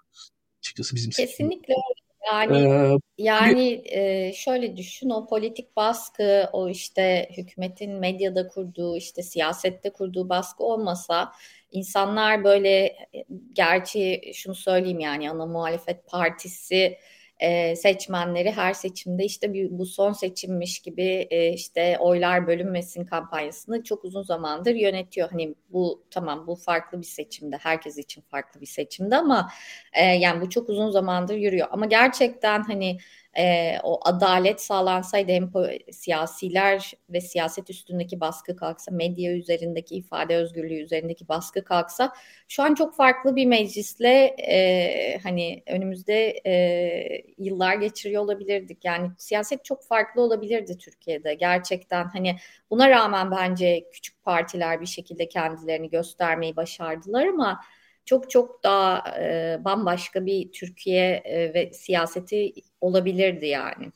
Açıkçası 0.58 0.96
bizim 0.96 1.10
Kesinlikle 1.10 1.74
öyle. 1.74 2.08
Yani 2.32 2.58
ee, 2.58 2.96
yani 3.18 3.82
e, 3.84 4.32
şöyle 4.32 4.76
düşün 4.76 5.10
o 5.10 5.26
politik 5.26 5.76
baskı 5.76 6.48
o 6.52 6.68
işte 6.68 7.28
hükümetin 7.36 7.92
medyada 7.92 8.48
kurduğu 8.48 8.96
işte 8.96 9.22
siyasette 9.22 9.90
kurduğu 9.90 10.28
baskı 10.28 10.64
olmasa 10.64 11.32
insanlar 11.70 12.44
böyle 12.44 12.96
gerçi 13.52 14.20
şunu 14.34 14.54
söyleyeyim 14.54 15.00
yani 15.00 15.30
ana 15.30 15.46
muhalefet 15.46 16.06
partisi 16.06 16.98
e, 17.40 17.76
seçmenleri 17.76 18.50
her 18.50 18.72
seçimde 18.72 19.24
işte 19.24 19.52
bir, 19.52 19.78
bu 19.78 19.86
son 19.86 20.12
seçimmiş 20.12 20.78
gibi 20.78 21.26
e, 21.30 21.52
işte 21.52 21.96
oylar 21.98 22.46
bölünmesin 22.46 23.04
kampanyasını 23.04 23.84
çok 23.84 24.04
uzun 24.04 24.22
zamandır 24.22 24.74
yönetiyor. 24.74 25.30
Hani 25.30 25.54
bu 25.70 26.04
tamam 26.10 26.46
bu 26.46 26.56
farklı 26.56 27.00
bir 27.00 27.06
seçimde 27.06 27.56
herkes 27.56 27.98
için 27.98 28.22
farklı 28.22 28.60
bir 28.60 28.66
seçimde 28.66 29.16
ama 29.16 29.48
e, 29.92 30.04
yani 30.04 30.40
bu 30.40 30.50
çok 30.50 30.68
uzun 30.68 30.90
zamandır 30.90 31.34
yürüyor. 31.34 31.68
Ama 31.70 31.86
gerçekten 31.86 32.62
hani 32.62 32.98
e, 33.38 33.76
o 33.82 34.00
adalet 34.04 34.60
sağlansaydı 34.60 35.32
hem 35.32 35.52
siyasiler 35.92 36.92
ve 37.10 37.20
siyaset 37.20 37.70
üstündeki 37.70 38.20
baskı 38.20 38.56
kalksa, 38.56 38.90
medya 38.90 39.32
üzerindeki 39.32 39.94
ifade 39.94 40.36
özgürlüğü 40.36 40.82
üzerindeki 40.82 41.28
baskı 41.28 41.64
kalksa 41.64 42.12
şu 42.48 42.62
an 42.62 42.74
çok 42.74 42.94
farklı 42.96 43.36
bir 43.36 43.46
meclisle 43.46 44.24
e, 44.24 45.18
hani 45.22 45.62
önümüzde 45.66 46.40
e, 46.46 47.24
yıllar 47.38 47.74
geçiriyor 47.74 48.22
olabilirdik. 48.22 48.84
Yani 48.84 49.10
siyaset 49.18 49.64
çok 49.64 49.84
farklı 49.84 50.22
olabilirdi 50.22 50.78
Türkiye'de 50.78 51.34
gerçekten 51.34 52.08
hani 52.08 52.36
buna 52.70 52.90
rağmen 52.90 53.30
bence 53.30 53.88
küçük 53.92 54.24
partiler 54.24 54.80
bir 54.80 54.86
şekilde 54.86 55.28
kendilerini 55.28 55.90
göstermeyi 55.90 56.56
başardılar 56.56 57.26
ama 57.26 57.60
çok 58.08 58.30
çok 58.30 58.64
daha 58.64 59.18
e, 59.20 59.60
bambaşka 59.64 60.26
bir 60.26 60.52
Türkiye 60.52 61.22
e, 61.24 61.54
ve 61.54 61.72
siyaseti 61.72 62.52
olabilirdi 62.80 63.46
yani. 63.46 63.92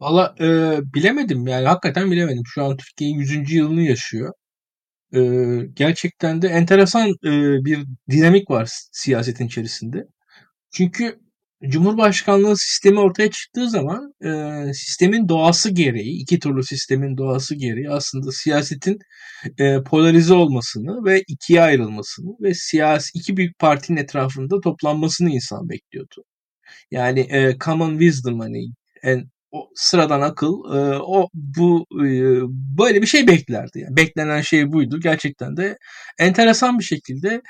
Valla 0.00 0.34
e, 0.40 0.46
bilemedim 0.94 1.46
yani 1.46 1.66
hakikaten 1.66 2.10
bilemedim. 2.10 2.42
Şu 2.46 2.64
an 2.64 2.76
Türkiye 2.76 3.10
100. 3.10 3.52
yılını 3.54 3.82
yaşıyor. 3.82 4.32
E, 5.14 5.20
gerçekten 5.74 6.42
de 6.42 6.48
enteresan 6.48 7.08
e, 7.08 7.64
bir 7.64 7.86
dinamik 8.10 8.50
var 8.50 8.68
siyasetin 8.92 9.46
içerisinde. 9.46 10.06
Çünkü 10.70 11.20
Cumhurbaşkanlığı 11.68 12.56
sistemi 12.56 13.00
ortaya 13.00 13.30
çıktığı 13.30 13.70
zaman 13.70 14.14
e, 14.24 14.74
sistemin 14.74 15.28
doğası 15.28 15.70
gereği, 15.70 16.22
iki 16.22 16.38
türlü 16.38 16.62
sistemin 16.62 17.16
doğası 17.16 17.54
gereği 17.54 17.90
aslında 17.90 18.32
siyasetin 18.32 18.98
e, 19.58 19.82
polarize 19.82 20.34
olmasını 20.34 21.04
ve 21.04 21.22
ikiye 21.28 21.62
ayrılmasını 21.62 22.30
ve 22.40 22.54
siyasi 22.54 23.18
iki 23.18 23.36
büyük 23.36 23.58
partinin 23.58 23.98
etrafında 23.98 24.60
toplanmasını 24.60 25.30
insan 25.30 25.68
bekliyordu. 25.68 26.24
Yani 26.90 27.20
e, 27.20 27.58
common 27.64 27.98
wisdom 27.98 28.40
hani 28.40 28.66
en 29.02 29.30
o 29.52 29.70
sıradan 29.74 30.20
akıl 30.20 30.52
e, 30.76 30.98
o 30.98 31.28
bu 31.34 31.86
e, 31.94 32.06
böyle 32.78 33.02
bir 33.02 33.06
şey 33.06 33.26
beklerdi. 33.26 33.78
Yani 33.78 33.96
beklenen 33.96 34.40
şey 34.40 34.72
buydu. 34.72 35.00
Gerçekten 35.00 35.56
de 35.56 35.78
enteresan 36.18 36.78
bir 36.78 36.84
şekilde 36.84 37.42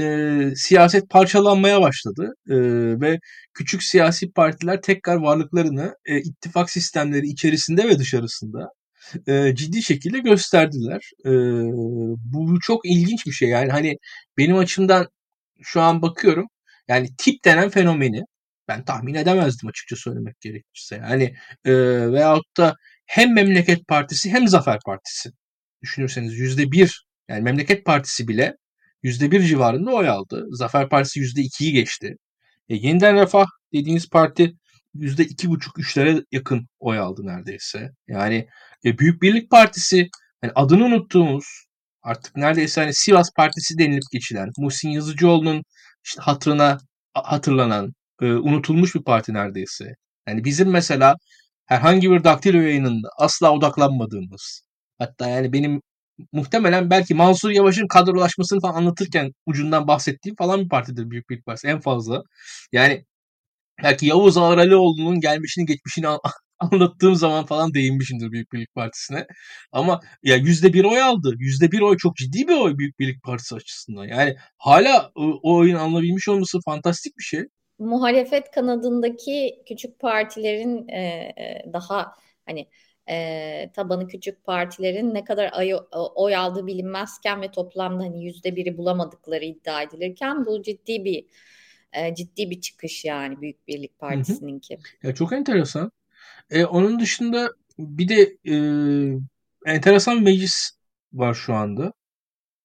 e, 0.00 0.40
siyaset 0.56 1.10
parçalanmaya 1.10 1.80
başladı 1.80 2.34
e, 2.50 2.56
ve 3.00 3.18
küçük 3.54 3.82
siyasi 3.82 4.32
partiler 4.32 4.82
tekrar 4.82 5.16
varlıklarını 5.16 5.94
e, 6.06 6.18
ittifak 6.18 6.70
sistemleri 6.70 7.26
içerisinde 7.26 7.88
ve 7.88 7.98
dışarısında 7.98 8.68
e, 9.28 9.54
ciddi 9.54 9.82
şekilde 9.82 10.18
gösterdiler. 10.18 11.10
E, 11.26 11.30
bu 12.32 12.60
çok 12.60 12.86
ilginç 12.86 13.26
bir 13.26 13.32
şey. 13.32 13.48
Yani 13.48 13.70
hani 13.70 13.96
benim 14.38 14.56
açımdan 14.58 15.08
şu 15.62 15.80
an 15.80 16.02
bakıyorum 16.02 16.46
yani 16.88 17.08
tip 17.18 17.44
denen 17.44 17.70
fenomeni 17.70 18.22
ben 18.68 18.84
tahmin 18.84 19.14
edemezdim 19.14 19.68
açıkça 19.68 19.96
söylemek 19.96 20.40
gerekirse. 20.40 20.96
Yani 20.96 21.34
e, 21.64 21.72
veyahut 22.12 22.56
da 22.56 22.74
hem 23.06 23.34
Memleket 23.34 23.88
Partisi 23.88 24.30
hem 24.30 24.48
Zafer 24.48 24.78
Partisi 24.86 25.30
düşünürseniz 25.82 26.38
yüzde 26.38 26.72
bir 26.72 27.06
yani 27.28 27.42
Memleket 27.42 27.84
Partisi 27.84 28.28
bile 28.28 28.56
yüzde 29.02 29.30
bir 29.30 29.40
civarında 29.42 29.90
oy 29.90 30.08
aldı. 30.08 30.46
Zafer 30.50 30.88
Partisi 30.88 31.20
yüzde 31.20 31.40
ikiyi 31.40 31.72
geçti. 31.72 32.16
E, 32.68 32.76
yeniden 32.76 33.16
Refah 33.16 33.46
dediğiniz 33.72 34.08
parti 34.10 34.52
yüzde 34.94 35.24
iki 35.24 35.48
buçuk 35.50 35.78
üçlere 35.78 36.24
yakın 36.32 36.68
oy 36.80 36.98
aldı 36.98 37.26
neredeyse. 37.26 37.90
Yani 38.08 38.48
e, 38.84 38.98
Büyük 38.98 39.22
Birlik 39.22 39.50
Partisi 39.50 40.08
yani 40.42 40.52
adını 40.54 40.84
unuttuğumuz 40.84 41.44
artık 42.02 42.36
neredeyse 42.36 42.80
hani 42.80 42.94
Sivas 42.94 43.30
Partisi 43.36 43.78
denilip 43.78 44.10
geçilen 44.12 44.50
Muhsin 44.58 44.88
Yazıcıoğlu'nun 44.88 45.62
işte 46.04 46.20
hatırına 46.22 46.78
hatırlanan 47.14 47.92
e, 48.22 48.26
unutulmuş 48.26 48.94
bir 48.94 49.02
parti 49.02 49.34
neredeyse. 49.34 49.94
Yani 50.28 50.44
bizim 50.44 50.70
mesela 50.70 51.16
herhangi 51.66 52.10
bir 52.10 52.24
daktilo 52.24 52.58
yayınında 52.60 53.08
asla 53.18 53.52
odaklanmadığımız 53.52 54.62
hatta 54.98 55.28
yani 55.28 55.52
benim 55.52 55.80
muhtemelen 56.32 56.90
belki 56.90 57.14
Mansur 57.14 57.50
Yavaş'ın 57.50 57.88
kadrolaşmasını 57.88 58.60
falan 58.60 58.74
anlatırken 58.74 59.32
ucundan 59.46 59.88
bahsettiğim 59.88 60.36
falan 60.36 60.60
bir 60.64 60.68
partidir 60.68 61.10
Büyük 61.10 61.30
Birlik 61.30 61.46
Partisi 61.46 61.68
en 61.68 61.80
fazla. 61.80 62.22
Yani 62.72 63.04
belki 63.82 64.06
Yavuz 64.06 64.36
Ağralioğlu'nun 64.38 65.20
gelmişini 65.20 65.66
geçmişini 65.66 66.06
anlattığım 66.58 67.14
zaman 67.14 67.46
falan 67.46 67.74
değinmişimdir 67.74 68.32
Büyük 68.32 68.52
Birlik 68.52 68.74
Partisi'ne. 68.74 69.26
Ama 69.72 70.00
ya 70.22 70.36
yüzde 70.36 70.72
bir 70.72 70.84
oy 70.84 71.02
aldı. 71.02 71.34
Yüzde 71.38 71.72
bir 71.72 71.80
oy 71.80 71.96
çok 71.96 72.16
ciddi 72.16 72.48
bir 72.48 72.56
oy 72.56 72.78
Büyük 72.78 72.98
Birlik 72.98 73.22
Partisi 73.22 73.54
açısından. 73.54 74.04
Yani 74.04 74.36
hala 74.58 75.10
o, 75.14 75.40
o 75.42 75.58
oyun 75.58 75.76
alınabilmiş 75.76 76.28
olması 76.28 76.58
fantastik 76.64 77.18
bir 77.18 77.24
şey 77.24 77.44
muhalefet 77.78 78.50
kanadındaki 78.50 79.62
küçük 79.68 79.98
partilerin 79.98 80.88
e, 80.88 81.00
e, 81.38 81.72
daha 81.72 82.12
hani 82.46 82.68
e, 83.08 83.70
tabanı 83.74 84.08
küçük 84.08 84.44
partilerin 84.44 85.14
ne 85.14 85.24
kadar 85.24 85.50
ay, 85.52 85.74
oy 86.14 86.36
aldığı 86.36 86.66
bilinmezken 86.66 87.42
ve 87.42 87.50
toplamda 87.50 88.04
hani 88.04 88.24
yüzde 88.24 88.56
biri 88.56 88.76
bulamadıkları 88.76 89.44
iddia 89.44 89.82
edilirken 89.82 90.46
bu 90.46 90.62
ciddi 90.62 91.04
bir 91.04 91.24
e, 91.92 92.14
ciddi 92.14 92.50
bir 92.50 92.60
çıkış 92.60 93.04
yani 93.04 93.40
Büyük 93.40 93.68
Birlik 93.68 93.98
Partisi'ninki. 93.98 94.78
Ya 95.02 95.14
çok 95.14 95.32
enteresan. 95.32 95.92
E, 96.50 96.64
onun 96.64 97.00
dışında 97.00 97.50
bir 97.78 98.08
de 98.08 98.36
e, 98.46 98.54
enteresan 99.66 100.22
meclis 100.22 100.70
var 101.12 101.34
şu 101.34 101.54
anda. 101.54 101.92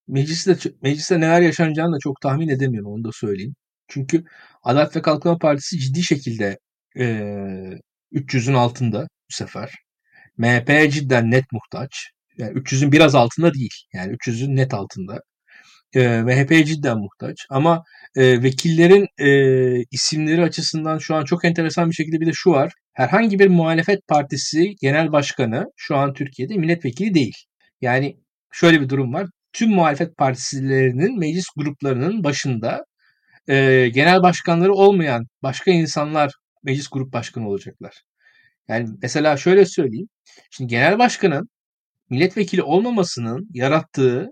Mecliste, 0.07 0.57
mecliste 0.81 1.19
neler 1.19 1.41
yaşanacağını 1.41 1.95
da 1.95 1.99
çok 1.99 2.21
tahmin 2.21 2.49
edemiyorum 2.49 2.91
onu 2.91 3.03
da 3.03 3.09
söyleyeyim. 3.13 3.55
Çünkü 3.89 4.23
Adalet 4.63 4.95
ve 4.95 5.01
Kalkınma 5.01 5.37
Partisi 5.37 5.79
ciddi 5.79 6.03
şekilde 6.03 6.57
e, 6.97 7.03
300'ün 8.13 8.53
altında 8.53 9.01
bu 9.01 9.33
sefer. 9.35 9.71
MHP 10.37 10.91
cidden 10.91 11.31
net 11.31 11.45
muhtaç. 11.51 12.11
Yani 12.37 12.53
300'ün 12.59 12.91
biraz 12.91 13.15
altında 13.15 13.53
değil. 13.53 13.73
Yani 13.93 14.13
300'ün 14.13 14.55
net 14.55 14.73
altında. 14.73 15.21
E, 15.95 16.21
MHP 16.21 16.65
cidden 16.65 16.97
muhtaç. 16.97 17.45
Ama 17.49 17.83
e, 18.15 18.43
vekillerin 18.43 19.07
e, 19.17 19.29
isimleri 19.91 20.43
açısından 20.43 20.97
şu 20.97 21.15
an 21.15 21.25
çok 21.25 21.45
enteresan 21.45 21.89
bir 21.89 21.95
şekilde 21.95 22.19
bir 22.21 22.27
de 22.27 22.31
şu 22.33 22.51
var. 22.51 22.73
Herhangi 22.93 23.39
bir 23.39 23.47
muhalefet 23.47 24.07
partisi 24.07 24.75
genel 24.81 25.11
başkanı 25.11 25.65
şu 25.77 25.95
an 25.97 26.13
Türkiye'de 26.13 26.57
milletvekili 26.57 27.13
değil. 27.13 27.35
Yani 27.81 28.17
şöyle 28.51 28.81
bir 28.81 28.89
durum 28.89 29.13
var. 29.13 29.27
Tüm 29.53 29.69
muhalefet 29.69 30.17
partisilerinin 30.17 31.19
meclis 31.19 31.45
gruplarının 31.57 32.23
başında 32.23 32.85
e, 33.47 33.89
genel 33.93 34.23
başkanları 34.23 34.73
olmayan 34.73 35.27
başka 35.43 35.71
insanlar 35.71 36.33
meclis 36.63 36.87
grup 36.89 37.13
başkanı 37.13 37.49
olacaklar. 37.49 38.03
Yani 38.67 38.89
mesela 39.01 39.37
şöyle 39.37 39.65
söyleyeyim. 39.65 40.09
Şimdi 40.51 40.69
genel 40.69 40.99
başkanın 40.99 41.49
milletvekili 42.09 42.63
olmamasının 42.63 43.49
yarattığı 43.53 44.31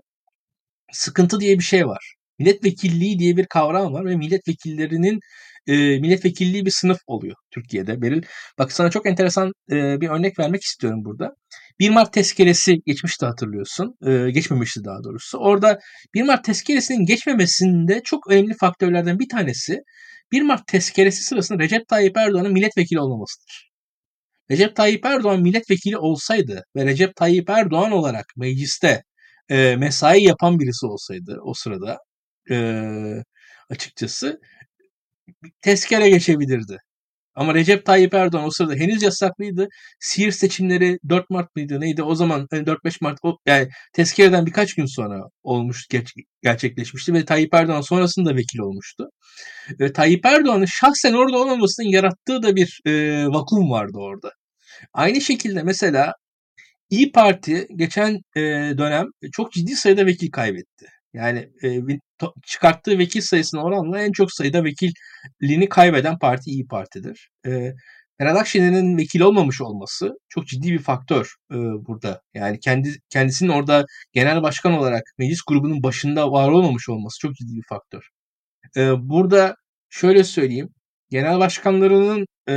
sıkıntı 0.92 1.40
diye 1.40 1.58
bir 1.58 1.64
şey 1.64 1.86
var. 1.86 2.14
Milletvekilliği 2.38 3.18
diye 3.18 3.36
bir 3.36 3.46
kavram 3.46 3.92
var 3.92 4.04
ve 4.06 4.16
milletvekillerinin 4.16 5.20
e, 5.66 5.74
milletvekilliği 6.00 6.66
bir 6.66 6.70
sınıf 6.70 6.98
oluyor 7.06 7.36
Türkiye'de. 7.50 8.02
Beril, 8.02 8.22
bak 8.58 8.72
sana 8.72 8.90
çok 8.90 9.06
enteresan 9.06 9.52
e, 9.72 10.00
bir 10.00 10.08
örnek 10.08 10.38
vermek 10.38 10.62
istiyorum 10.62 11.04
burada. 11.04 11.36
1 11.80 11.90
Mart 11.90 12.12
tezkeresi 12.12 12.76
geçmişti 12.86 13.26
hatırlıyorsun. 13.26 13.94
E, 14.06 14.30
geçmemişti 14.30 14.84
daha 14.84 15.04
doğrusu. 15.04 15.38
Orada 15.38 15.78
1 16.14 16.22
Mart 16.22 16.44
tezkeresinin 16.44 17.06
geçmemesinde 17.06 18.00
çok 18.04 18.30
önemli 18.30 18.54
faktörlerden 18.60 19.18
bir 19.18 19.28
tanesi 19.28 19.78
1 20.32 20.42
Mart 20.42 20.66
tezkeresi 20.66 21.22
sırasında 21.22 21.58
Recep 21.62 21.88
Tayyip 21.88 22.16
Erdoğan'ın 22.16 22.52
milletvekili 22.52 23.00
olmamasıdır. 23.00 23.70
Recep 24.50 24.76
Tayyip 24.76 25.06
Erdoğan 25.06 25.42
milletvekili 25.42 25.98
olsaydı 25.98 26.64
ve 26.76 26.84
Recep 26.86 27.16
Tayyip 27.16 27.50
Erdoğan 27.50 27.92
olarak 27.92 28.26
mecliste 28.36 29.02
e, 29.50 29.76
mesai 29.76 30.22
yapan 30.22 30.60
birisi 30.60 30.86
olsaydı 30.86 31.38
o 31.44 31.54
sırada 31.54 31.98
e, 32.50 32.56
açıkçası 33.70 34.40
tezkere 35.62 36.10
geçebilirdi. 36.10 36.78
Ama 37.38 37.54
Recep 37.54 37.84
Tayyip 37.86 38.14
Erdoğan 38.14 38.44
o 38.44 38.50
sırada 38.50 38.74
henüz 38.74 39.02
yasaklıydı. 39.02 39.68
Siirt 40.00 40.34
seçimleri 40.34 40.98
4 41.08 41.30
Mart 41.30 41.56
mıydı 41.56 41.80
neydi 41.80 42.02
o 42.02 42.14
zaman 42.14 42.46
4-5 42.52 42.76
hani 42.84 42.94
Mart 43.00 43.18
o, 43.22 43.38
yani 43.46 43.68
tezkereden 43.92 44.46
birkaç 44.46 44.74
gün 44.74 44.86
sonra 44.86 45.22
olmuş 45.42 45.86
gerçekleşmişti 46.42 47.14
ve 47.14 47.24
Tayyip 47.24 47.54
Erdoğan 47.54 47.80
sonrasında 47.80 48.36
vekil 48.36 48.58
olmuştu. 48.58 49.08
E, 49.80 49.92
Tayyip 49.92 50.26
Erdoğan'ın 50.26 50.66
şahsen 50.80 51.12
orada 51.12 51.38
olmamasının 51.38 51.88
yarattığı 51.88 52.42
da 52.42 52.56
bir 52.56 52.80
e, 52.86 53.24
vakum 53.26 53.70
vardı 53.70 53.98
orada. 53.98 54.32
Aynı 54.94 55.20
şekilde 55.20 55.62
mesela 55.62 56.14
İyi 56.90 57.12
Parti 57.12 57.68
geçen 57.76 58.14
e, 58.36 58.40
dönem 58.78 59.06
çok 59.32 59.52
ciddi 59.52 59.76
sayıda 59.76 60.06
vekil 60.06 60.30
kaybetti. 60.30 60.86
Yani 61.14 61.48
e, 61.62 61.68
çıkarttığı 62.46 62.98
vekil 62.98 63.20
sayısına 63.20 63.62
oranla 63.62 64.00
en 64.00 64.12
çok 64.12 64.32
sayıda 64.32 64.64
vekilliğini 64.64 65.68
kaybeden 65.68 66.18
parti 66.18 66.50
İyi 66.50 66.66
Parti'dir. 66.66 67.30
E, 67.46 67.72
Meral 68.18 68.36
Akşener'in 68.36 68.98
vekil 68.98 69.20
olmamış 69.20 69.60
olması 69.60 70.12
çok 70.28 70.46
ciddi 70.46 70.72
bir 70.72 70.78
faktör 70.78 71.34
e, 71.52 71.56
burada. 71.56 72.22
Yani 72.34 72.60
kendi 72.60 72.98
kendisinin 73.10 73.50
orada 73.50 73.84
genel 74.12 74.42
başkan 74.42 74.72
olarak 74.72 75.02
meclis 75.18 75.40
grubunun 75.48 75.82
başında 75.82 76.32
var 76.32 76.48
olmamış 76.48 76.88
olması 76.88 77.18
çok 77.20 77.34
ciddi 77.34 77.56
bir 77.56 77.66
faktör. 77.68 78.08
E, 78.76 79.08
burada 79.08 79.54
şöyle 79.90 80.24
söyleyeyim. 80.24 80.68
Genel 81.10 81.38
başkanlarının 81.38 82.26
e, 82.48 82.54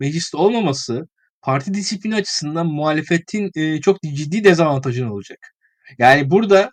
mecliste 0.00 0.36
olmaması 0.36 1.08
parti 1.42 1.74
disiplini 1.74 2.14
açısından 2.14 2.66
muhalefetin 2.66 3.50
e, 3.56 3.80
çok 3.80 4.02
ciddi 4.02 4.44
dezavantajını 4.44 5.12
olacak. 5.14 5.38
Yani 5.98 6.30
burada 6.30 6.70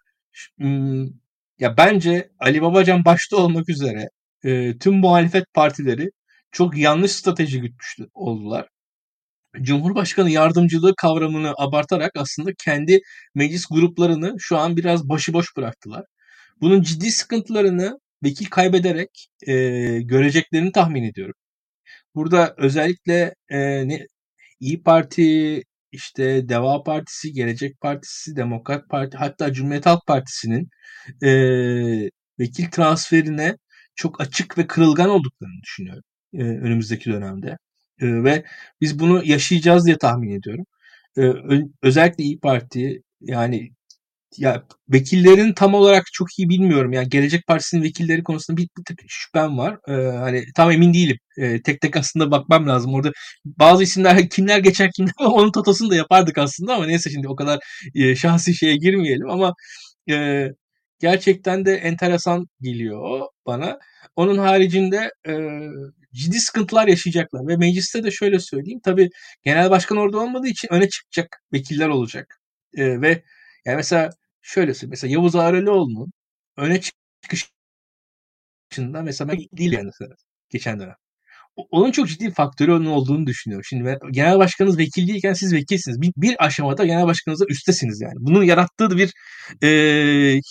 ya 1.59 1.77
bence 1.77 2.29
Ali 2.39 2.61
Babacan 2.61 3.05
başta 3.05 3.37
olmak 3.37 3.69
üzere 3.69 4.09
e, 4.43 4.77
tüm 4.77 4.95
muhalefet 4.95 5.53
partileri 5.53 6.09
çok 6.51 6.77
yanlış 6.77 7.11
strateji 7.11 7.61
gütmüştü 7.61 8.07
oldular. 8.13 8.67
Cumhurbaşkanı 9.61 10.29
yardımcılığı 10.31 10.95
kavramını 10.95 11.53
abartarak 11.57 12.11
aslında 12.15 12.51
kendi 12.65 12.99
meclis 13.35 13.65
gruplarını 13.71 14.35
şu 14.39 14.57
an 14.57 14.77
biraz 14.77 15.09
başıboş 15.09 15.57
bıraktılar. 15.57 16.05
Bunun 16.61 16.81
ciddi 16.81 17.11
sıkıntılarını 17.11 17.99
vekil 18.23 18.45
kaybederek 18.45 19.27
e, 19.47 19.53
göreceklerini 20.01 20.71
tahmin 20.71 21.03
ediyorum. 21.03 21.35
Burada 22.15 22.55
özellikle 22.57 23.35
e, 23.49 23.87
ne, 23.87 24.07
İyi 24.59 24.83
Parti, 24.83 25.63
işte 25.95 26.49
Deva 26.49 26.83
Partisi, 26.83 27.33
Gelecek 27.33 27.81
Partisi, 27.81 28.35
Demokrat 28.35 28.89
Parti 28.89 29.17
hatta 29.17 29.53
Cumhuriyet 29.53 29.85
Halk 29.85 30.07
Partisi'nin 30.07 30.69
e, 31.23 31.29
vekil 32.39 32.71
transferine 32.71 33.57
çok 33.95 34.21
açık 34.21 34.57
ve 34.57 34.67
kırılgan 34.67 35.09
olduklarını 35.09 35.61
düşünüyorum 35.63 36.03
e, 36.33 36.43
önümüzdeki 36.43 37.11
dönemde. 37.11 37.57
E, 38.01 38.23
ve 38.23 38.43
biz 38.81 38.99
bunu 38.99 39.21
yaşayacağız 39.25 39.85
diye 39.85 39.97
tahmin 39.97 40.31
ediyorum. 40.39 40.65
E, 41.17 41.21
özellikle 41.83 42.23
İyi 42.23 42.39
Parti 42.39 43.01
yani 43.21 43.71
ya 44.37 44.63
vekillerin 44.89 45.53
tam 45.53 45.73
olarak 45.73 46.03
çok 46.13 46.27
iyi 46.39 46.49
bilmiyorum. 46.49 46.93
Yani 46.93 47.09
Gelecek 47.09 47.47
Partisi'nin 47.47 47.83
vekilleri 47.83 48.23
konusunda 48.23 48.57
bir, 48.57 48.67
bir 48.77 48.83
tık 48.83 48.99
şüphem 49.07 49.57
var. 49.57 49.77
Ee, 49.87 50.17
hani 50.17 50.43
tam 50.55 50.71
emin 50.71 50.93
değilim. 50.93 51.17
Ee, 51.37 51.61
tek 51.61 51.81
tek 51.81 51.97
aslında 51.97 52.31
bakmam 52.31 52.67
lazım. 52.67 52.93
Orada 52.93 53.11
bazı 53.45 53.83
isimler 53.83 54.29
kimler 54.29 54.59
geçer 54.59 54.89
kimler 54.95 55.13
onun 55.19 55.51
totosunu 55.51 55.89
da 55.89 55.95
yapardık 55.95 56.37
aslında 56.37 56.75
ama 56.75 56.85
neyse 56.85 57.09
şimdi 57.09 57.27
o 57.27 57.35
kadar 57.35 57.59
e, 57.95 58.15
şahsi 58.15 58.55
şeye 58.55 58.75
girmeyelim 58.75 59.29
ama 59.29 59.53
e, 60.09 60.47
gerçekten 60.99 61.65
de 61.65 61.75
enteresan 61.75 62.45
geliyor 62.61 63.21
bana. 63.45 63.79
Onun 64.15 64.37
haricinde 64.37 65.11
e, 65.27 65.33
ciddi 66.13 66.39
sıkıntılar 66.39 66.87
yaşayacaklar 66.87 67.47
ve 67.47 67.57
mecliste 67.57 68.03
de 68.03 68.11
şöyle 68.11 68.39
söyleyeyim. 68.39 68.79
Tabii 68.83 69.09
genel 69.43 69.69
başkan 69.71 69.97
orada 69.97 70.19
olmadığı 70.19 70.47
için 70.47 70.67
öne 70.73 70.89
çıkacak 70.89 71.43
vekiller 71.53 71.87
olacak. 71.87 72.39
E, 72.77 73.01
ve 73.01 73.23
yani 73.65 73.75
mesela 73.75 74.09
şöyle 74.45 74.73
söyleyeyim. 74.73 74.89
Mesela 74.91 75.13
Yavuz 75.13 75.35
Ağrelioğlu'nun 75.35 76.11
öne 76.57 76.81
çıkışında 77.21 79.01
mesela 79.01 79.31
ben 79.31 79.37
değil 79.57 79.71
yani 79.73 79.91
geçen 80.49 80.79
dönem. 80.79 80.95
Onun 81.55 81.91
çok 81.91 82.07
ciddi 82.09 82.31
faktörü 82.31 82.71
onun 82.73 82.85
olduğunu 82.85 83.27
düşünüyorum. 83.27 83.65
Şimdi 83.65 83.97
genel 84.11 84.37
başkanınız 84.39 84.77
vekil 84.77 85.07
değilken 85.07 85.33
siz 85.33 85.53
vekilsiniz. 85.53 86.01
Bir, 86.01 86.13
bir 86.17 86.45
aşamada 86.45 86.85
genel 86.85 87.05
başkanınızda 87.07 87.45
üstesiniz 87.49 88.01
yani. 88.01 88.15
Bunun 88.17 88.43
yarattığı 88.43 88.97
bir 88.97 89.13
e, 89.63 89.69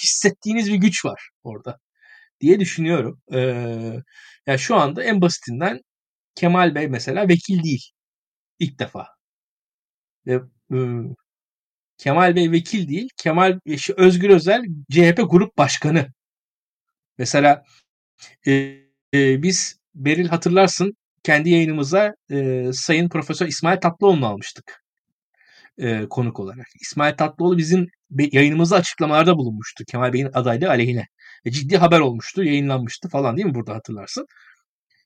hissettiğiniz 0.04 0.72
bir 0.72 0.76
güç 0.76 1.04
var 1.04 1.30
orada 1.44 1.78
diye 2.40 2.60
düşünüyorum. 2.60 3.20
E, 3.34 3.38
yani 4.46 4.58
şu 4.58 4.76
anda 4.76 5.02
en 5.04 5.20
basitinden 5.20 5.80
Kemal 6.34 6.74
Bey 6.74 6.88
mesela 6.88 7.28
vekil 7.28 7.62
değil. 7.64 7.90
İlk 8.58 8.78
defa. 8.78 9.06
Ve 10.26 10.40
Kemal 11.98 12.36
Bey 12.36 12.50
vekil 12.50 12.88
değil. 12.88 13.08
Kemal 13.16 13.58
Özgür 13.96 14.30
Özel 14.30 14.64
CHP 14.90 15.20
grup 15.30 15.58
başkanı. 15.58 16.06
Mesela 17.18 17.64
e, 18.46 18.52
e, 19.14 19.42
biz 19.42 19.78
Beril 19.94 20.28
hatırlarsın 20.28 20.96
kendi 21.22 21.50
yayınımıza 21.50 22.14
e, 22.30 22.70
Sayın 22.72 23.08
Profesör 23.08 23.46
İsmail 23.46 23.80
Tatlıoğlu'nu 23.80 24.26
almıştık 24.26 24.84
e, 25.78 26.06
konuk 26.10 26.40
olarak. 26.40 26.66
İsmail 26.80 27.16
Tatlıoğlu 27.16 27.58
bizim 27.58 27.86
yayınımızda 28.10 28.76
açıklamalarda 28.76 29.36
bulunmuştu 29.36 29.84
Kemal 29.84 30.12
Bey'in 30.12 30.30
adaylığı 30.34 30.68
aleyhine. 30.68 31.06
E, 31.44 31.50
ciddi 31.50 31.76
haber 31.76 32.00
olmuştu, 32.00 32.44
yayınlanmıştı 32.44 33.08
falan 33.08 33.36
değil 33.36 33.46
mi 33.46 33.54
burada 33.54 33.74
hatırlarsın. 33.74 34.26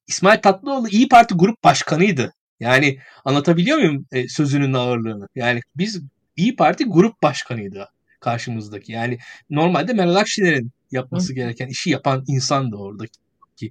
İsmail 0.07 0.41
Tatlıoğlu 0.41 0.89
İyi 0.89 1.09
Parti 1.09 1.35
grup 1.35 1.65
başkanıydı. 1.65 2.33
Yani 2.61 2.99
anlatabiliyor 3.25 3.79
muyum 3.79 4.07
e, 4.13 4.29
sözünün 4.29 4.73
ağırlığını? 4.73 5.29
Yani 5.35 5.61
biz 5.77 6.03
İyi 6.39 6.57
Parti 6.57 6.85
grup 6.85 7.23
başkanıydı 7.23 7.89
karşımızdaki. 8.21 8.93
Yani 8.93 9.19
normalde 9.51 9.93
Meral 9.93 10.15
Akşener'in 10.15 10.71
yapması 10.91 11.35
gereken 11.35 11.67
işi 11.67 11.91
yapan 11.91 12.25
insan 12.27 12.73
da 12.73 12.77
oradaki 12.77 13.71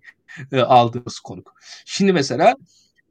e, 0.52 0.60
aldığımız 0.60 1.20
konuk. 1.20 1.54
Şimdi 1.86 2.14
mesela 2.14 2.56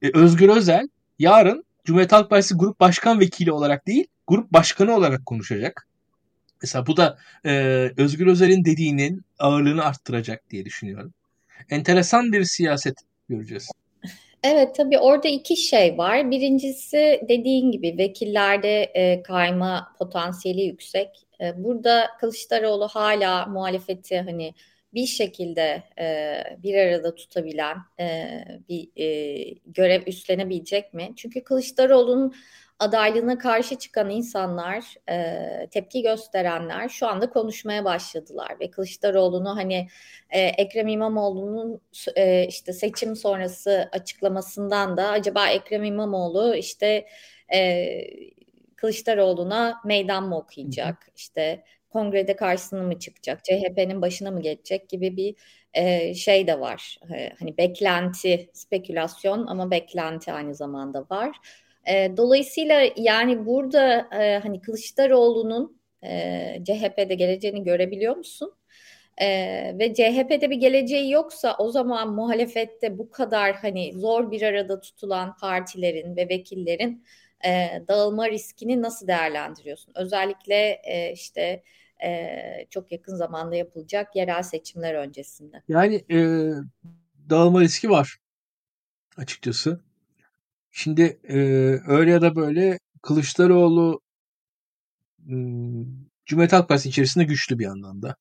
e, 0.03 0.11
Özgür 0.19 0.49
Özel 0.49 0.89
yarın 1.19 1.65
Cumhuriyet 1.85 2.13
Halk 2.13 2.31
Partisi 2.31 2.55
grup 2.55 2.81
başkan 2.81 3.21
vekili 3.21 3.53
olarak 3.53 3.87
değil, 3.87 4.07
grup 4.27 4.53
başkanı 4.53 4.95
olarak 4.95 5.27
konuşacak. 5.27 5.89
Mesela 6.63 6.87
bu 6.87 6.97
da 6.97 7.19
e, 7.45 7.51
Özgür 7.97 8.27
Özel'in 8.27 8.65
dediğinin 8.65 9.25
ağırlığını 9.39 9.85
arttıracak 9.85 10.51
diye 10.51 10.65
düşünüyorum. 10.65 11.15
Enteresan 11.71 12.33
bir 12.33 12.45
siyaset 12.45 12.95
göreceğiz. 13.29 13.71
Evet 14.49 14.75
tabii 14.75 14.99
orada 14.99 15.29
iki 15.29 15.57
şey 15.57 15.99
var. 15.99 16.31
Birincisi 16.31 17.21
dediğin 17.29 17.71
gibi 17.71 17.99
vekillerde 17.99 18.83
e, 18.83 19.23
kayma 19.23 19.95
potansiyeli 19.99 20.61
yüksek. 20.61 21.27
E, 21.41 21.65
burada 21.65 22.07
Kılıçdaroğlu 22.21 22.89
hala 22.89 23.47
muhalefeti 23.47 24.21
hani 24.21 24.55
bir 24.95 25.07
şekilde 25.07 25.83
e, 25.99 26.37
bir 26.63 26.75
arada 26.75 27.15
tutabilen 27.15 27.77
e, 28.01 28.29
bir 28.69 28.89
e, 28.97 29.07
görev 29.67 30.03
üstlenebilecek 30.07 30.95
mi? 30.95 31.13
Çünkü 31.17 31.45
Kılıçdaroğlu'nun 31.45 32.35
adaylığına 32.79 33.39
karşı 33.39 33.77
çıkan 33.79 34.11
insanlar, 34.11 34.95
e, 35.09 35.69
tepki 35.71 36.03
gösterenler 36.03 36.89
şu 36.89 37.07
anda 37.09 37.31
konuşmaya 37.31 37.85
başladılar 37.85 38.57
ve 38.61 38.71
Kılıçdaroğlu'nu 38.71 39.57
hani 39.57 39.89
e, 40.31 40.41
Ekrem 40.41 40.89
İmamoğlu'nun 40.89 41.81
e, 42.17 42.47
işte 42.47 42.73
seçim 42.73 43.17
sonrası 43.17 43.89
açıklamasından 43.93 44.97
da 44.97 45.09
acaba 45.09 45.49
Ekrem 45.49 45.85
İmamoğlu 45.85 46.55
işte 46.57 47.07
e, 47.55 47.87
Kılıçdaroğlu'na 48.77 49.81
meydan 49.85 50.29
mı 50.29 50.37
okuyacak, 50.37 51.09
işte 51.17 51.65
kongrede 51.91 52.37
karşısına 52.37 52.83
mı 52.83 52.99
çıkacak, 52.99 53.45
CHP'nin 53.45 54.03
başına 54.03 54.31
mı 54.31 54.43
geçecek 54.43 54.89
gibi 54.89 55.17
bir 55.17 55.35
e, 55.75 56.15
şey 56.15 56.47
de 56.47 56.61
var. 56.61 56.99
E, 57.15 57.33
hani 57.39 57.59
beklenti, 57.59 58.51
spekülasyon 58.53 59.47
ama 59.47 59.71
beklenti 59.71 60.33
aynı 60.33 60.55
zamanda 60.55 61.07
var. 61.11 61.37
E, 61.89 62.17
dolayısıyla 62.17 62.83
yani 62.97 63.47
burada 63.47 64.09
e, 64.13 64.39
hani 64.39 64.61
Kılıçdaroğlu'nun 64.61 65.81
e, 66.05 66.65
CHP'de 66.65 67.15
geleceğini 67.15 67.65
görebiliyor 67.65 68.17
musun? 68.17 68.53
E, 69.19 69.29
ve 69.79 69.95
CHP'de 69.95 70.51
bir 70.51 70.57
geleceği 70.57 71.11
yoksa 71.11 71.57
o 71.59 71.71
zaman 71.71 72.15
muhalefette 72.15 72.99
bu 72.99 73.11
kadar 73.11 73.55
hani 73.55 73.93
zor 73.95 74.31
bir 74.31 74.43
arada 74.43 74.81
tutulan 74.81 75.37
partilerin 75.37 76.17
ve 76.17 76.29
vekillerin 76.29 77.05
e, 77.45 77.83
dağılma 77.89 78.31
riskini 78.31 78.83
nasıl 78.83 79.07
değerlendiriyorsun? 79.07 79.93
Özellikle 79.97 80.81
e, 80.85 81.13
işte 81.13 81.63
e, 82.05 82.67
çok 82.71 82.93
yakın 82.93 83.15
zamanda 83.15 83.57
yapılacak 83.57 84.17
yerel 84.17 84.43
seçimler 84.43 84.95
öncesinde. 84.95 85.63
Yani 85.69 86.05
e, 86.11 86.19
dağılma 87.31 87.61
riski 87.61 87.91
var 87.91 88.17
açıkçası. 89.17 89.81
Şimdi 90.79 91.03
e, 91.29 91.37
öyle 91.87 92.11
ya 92.11 92.23
da 92.23 92.37
böyle 92.37 92.79
Kılıçdaroğlu 93.03 94.01
Cumhuriyet 96.27 96.53
Halk 96.53 96.69
Partisi 96.69 96.89
içerisinde 96.89 97.25
güçlü 97.25 97.59
bir 97.59 97.65
yandan 97.65 98.03
da. 98.03 98.17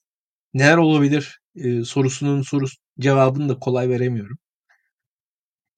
Neler 0.53 0.77
olabilir 0.77 1.39
e, 1.55 1.83
sorusunun 1.83 2.41
sorusu 2.41 2.77
cevabını 2.99 3.49
da 3.49 3.59
kolay 3.59 3.89
veremiyorum. 3.89 4.37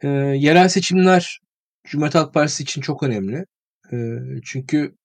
E, 0.01 0.07
yerel 0.37 0.69
seçimler 0.69 1.39
Cumhuriyet 1.87 2.15
Halk 2.15 2.33
Partisi 2.33 2.63
için 2.63 2.81
çok 2.81 3.03
önemli. 3.03 3.45
E, 3.93 3.97
çünkü 4.45 4.95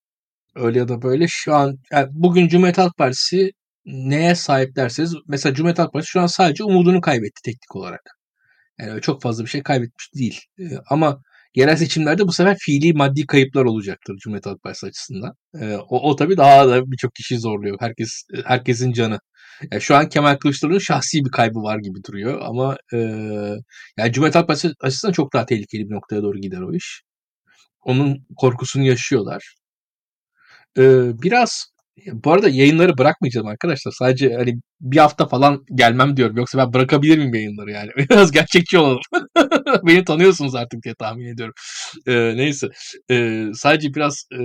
öyle 0.55 0.79
ya 0.79 0.89
da 0.89 1.03
böyle 1.03 1.27
şu 1.29 1.55
an 1.55 1.79
yani 1.93 2.09
bugün 2.13 2.49
Cumhuriyet 2.49 2.79
Halk 2.79 2.97
Partisi 2.99 3.53
neye 3.87 4.35
sahip 4.35 4.77
derseniz 4.77 5.15
mesela 5.29 5.55
Cumhuriyet 5.55 5.79
Halk 5.79 5.93
Partisi 5.93 6.11
şu 6.11 6.21
an 6.21 6.27
sadece 6.27 6.65
umudunu 6.65 7.01
kaybetti 7.01 7.43
teknik 7.45 7.77
olarak. 7.77 8.03
Yani 8.79 9.01
çok 9.01 9.23
fazla 9.23 9.45
bir 9.45 9.51
şey 9.51 9.63
kaybetmiş 9.63 10.15
değil. 10.15 10.41
E, 10.59 10.65
ama 10.91 11.23
yerel 11.55 11.77
seçimlerde 11.77 12.27
bu 12.27 12.33
sefer 12.33 12.57
fiili 12.61 12.93
maddi 12.93 13.27
kayıplar 13.27 13.65
olacaktır 13.65 14.17
Cumhuriyet 14.17 14.47
Halk 14.47 14.63
Partisi 14.63 14.87
açısından. 14.87 15.33
E, 15.61 15.77
o, 15.77 16.11
o 16.11 16.17
tabii 16.17 16.37
daha 16.37 16.69
da 16.69 16.91
birçok 16.91 17.15
kişi 17.15 17.39
zorluyor. 17.39 17.77
Herkes 17.81 18.23
herkesin 18.45 18.93
canı. 18.93 19.19
Yani 19.73 19.83
şu 19.83 19.97
an 19.97 20.09
Kemal 20.09 20.37
Kılıçdaroğlu'nun 20.37 20.79
şahsi 20.81 21.25
bir 21.25 21.31
kaybı 21.31 21.59
var 21.63 21.79
gibi 21.79 22.05
duruyor 22.05 22.41
ama 22.43 22.77
e, 22.95 22.99
yani 23.99 24.13
Cumhuriyet 24.13 24.35
Halk 24.35 24.47
Partisi 24.49 24.73
açısından 24.81 25.13
çok 25.13 25.33
daha 25.33 25.47
tehlikeli 25.47 25.91
bir 25.91 25.95
noktaya 25.95 26.23
doğru 26.23 26.39
gider 26.41 26.61
o 26.61 26.75
iş. 26.75 27.03
Onun 27.85 28.27
korkusunu 28.37 28.85
yaşıyorlar. 28.87 29.55
E, 30.79 30.83
biraz 31.23 31.72
bu 32.13 32.33
arada 32.33 32.49
yayınları 32.49 32.99
bırakmayacağım 32.99 33.47
arkadaşlar. 33.47 33.93
Sadece 33.93 34.35
hani 34.35 34.55
bir 34.81 34.97
hafta 34.97 35.29
falan 35.29 35.65
gelmem 35.75 36.17
diyorum. 36.17 36.37
Yoksa 36.37 36.59
ben 36.59 36.73
bırakabilir 36.73 37.19
miyim 37.19 37.35
yayınları 37.35 37.71
yani? 37.71 37.91
Biraz 38.11 38.33
gerçekçi 38.33 38.79
olalım. 38.79 39.01
Beni 39.87 40.05
tanıyorsunuz 40.05 40.55
artık 40.55 40.83
diye 40.85 40.95
tahmin 40.95 41.27
ediyorum. 41.27 41.55
Ee, 42.07 42.37
neyse. 42.37 42.69
Ee, 43.11 43.47
sadece 43.55 43.95
biraz 43.95 44.25
e, 44.33 44.39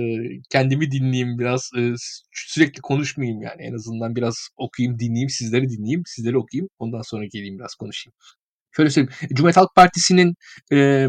kendimi 0.50 0.90
dinleyeyim. 0.90 1.38
Biraz 1.38 1.70
e, 1.78 1.92
sürekli 2.32 2.80
konuşmayayım 2.80 3.42
yani. 3.42 3.62
En 3.62 3.74
azından 3.74 4.16
biraz 4.16 4.48
okuyayım, 4.56 4.98
dinleyeyim. 4.98 5.30
Sizleri 5.30 5.68
dinleyeyim. 5.68 6.02
Sizleri 6.06 6.38
okuyayım. 6.38 6.68
Ondan 6.78 7.02
sonra 7.02 7.24
geleyim 7.32 7.58
biraz 7.58 7.74
konuşayım. 7.74 8.14
Şöyle 8.76 8.90
söyleyeyim. 8.90 9.14
Cumhuriyet 9.34 9.56
Halk 9.56 9.74
Partisi'nin 9.74 10.34
e, 10.72 11.08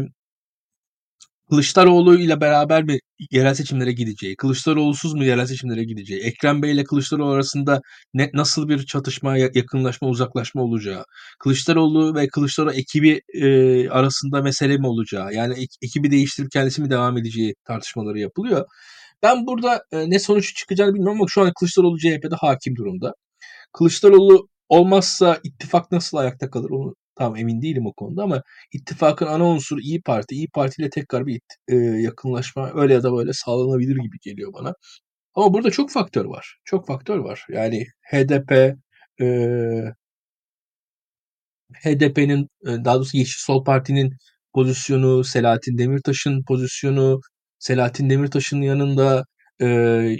Kılıçdaroğlu 1.50 2.18
ile 2.18 2.40
beraber 2.40 2.82
mi 2.84 2.98
yerel 3.30 3.54
seçimlere 3.54 3.92
gideceği, 3.92 4.36
Kılıçdaroğlu'suz 4.36 5.14
mu 5.14 5.24
yerel 5.24 5.46
seçimlere 5.46 5.84
gideceği, 5.84 6.20
Ekrem 6.20 6.62
Bey 6.62 6.72
ile 6.72 6.84
Kılıçdaroğlu 6.84 7.32
arasında 7.32 7.80
ne, 8.14 8.30
nasıl 8.34 8.68
bir 8.68 8.86
çatışma, 8.86 9.36
yakınlaşma, 9.36 10.08
uzaklaşma 10.08 10.62
olacağı, 10.62 11.04
Kılıçdaroğlu 11.40 12.14
ve 12.14 12.28
Kılıçdaroğlu 12.28 12.72
ekibi 12.72 13.20
e, 13.34 13.88
arasında 13.88 14.42
mesele 14.42 14.76
mi 14.78 14.86
olacağı, 14.86 15.34
yani 15.34 15.66
ekibi 15.82 16.10
değiştirip 16.10 16.50
kendisi 16.50 16.82
mi 16.82 16.90
devam 16.90 17.18
edeceği 17.18 17.54
tartışmaları 17.64 18.18
yapılıyor. 18.18 18.66
Ben 19.22 19.46
burada 19.46 19.84
e, 19.92 20.10
ne 20.10 20.18
sonuç 20.18 20.56
çıkacağını 20.56 20.94
bilmiyorum 20.94 21.18
ama 21.20 21.26
şu 21.28 21.42
an 21.42 21.52
Kılıçdaroğlu 21.60 21.98
CHP'de 21.98 22.36
hakim 22.36 22.76
durumda. 22.76 23.14
Kılıçdaroğlu 23.72 24.48
olmazsa 24.68 25.40
ittifak 25.44 25.92
nasıl 25.92 26.16
ayakta 26.18 26.50
kalır 26.50 26.70
onu 26.70 26.94
Tam 27.20 27.36
emin 27.36 27.62
değilim 27.62 27.86
o 27.86 27.92
konuda 27.94 28.22
ama 28.22 28.42
ittifakın 28.72 29.26
ana 29.26 29.46
unsuru 29.48 29.80
İyi 29.80 30.02
Parti. 30.02 30.34
İyi 30.34 30.48
Parti 30.50 30.82
ile 30.82 30.90
tekrar 30.90 31.26
bir 31.26 31.40
e, 31.68 31.76
yakınlaşma 31.76 32.72
öyle 32.74 32.94
ya 32.94 33.02
da 33.02 33.12
böyle 33.12 33.32
sağlanabilir 33.34 33.96
gibi 33.96 34.18
geliyor 34.22 34.52
bana. 34.54 34.74
Ama 35.34 35.54
burada 35.54 35.70
çok 35.72 35.92
faktör 35.92 36.26
var. 36.26 36.58
Çok 36.64 36.86
faktör 36.86 37.18
var. 37.18 37.46
Yani 37.50 37.86
HDP, 38.12 38.76
e, 39.22 39.26
HDP'nin 41.84 42.48
daha 42.84 42.96
doğrusu 42.96 43.16
Yeşil 43.16 43.40
Sol 43.40 43.64
Parti'nin 43.64 44.12
pozisyonu, 44.54 45.24
Selahattin 45.24 45.78
Demirtaş'ın 45.78 46.42
pozisyonu, 46.48 47.20
Selahattin 47.58 48.10
Demirtaş'ın 48.10 48.62
yanında 48.62 49.24
e, 49.60 49.66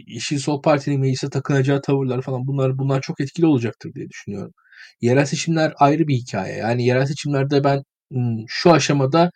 Yeşil 0.06 0.38
Sol 0.38 0.62
Parti'nin 0.62 1.00
meclise 1.00 1.30
takınacağı 1.30 1.82
tavırlar 1.82 2.22
falan 2.22 2.46
bunlar 2.46 2.78
bunlar 2.78 3.00
çok 3.00 3.20
etkili 3.20 3.46
olacaktır 3.46 3.94
diye 3.94 4.08
düşünüyorum. 4.08 4.52
Yerel 5.00 5.26
seçimler 5.26 5.72
ayrı 5.76 6.08
bir 6.08 6.14
hikaye. 6.14 6.56
Yani 6.56 6.86
yerel 6.86 7.06
seçimlerde 7.06 7.64
ben 7.64 7.82
şu 8.48 8.72
aşamada 8.72 9.30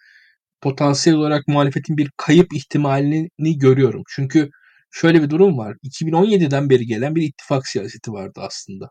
potansiyel 0.60 1.18
olarak 1.18 1.48
muhalefetin 1.48 1.96
bir 1.98 2.10
kayıp 2.16 2.54
ihtimalini 2.54 3.58
görüyorum. 3.58 4.02
Çünkü 4.08 4.50
şöyle 4.90 5.22
bir 5.22 5.30
durum 5.30 5.58
var. 5.58 5.76
2017'den 5.84 6.70
beri 6.70 6.86
gelen 6.86 7.14
bir 7.14 7.22
ittifak 7.22 7.68
siyaseti 7.68 8.12
vardı 8.12 8.40
aslında. 8.42 8.90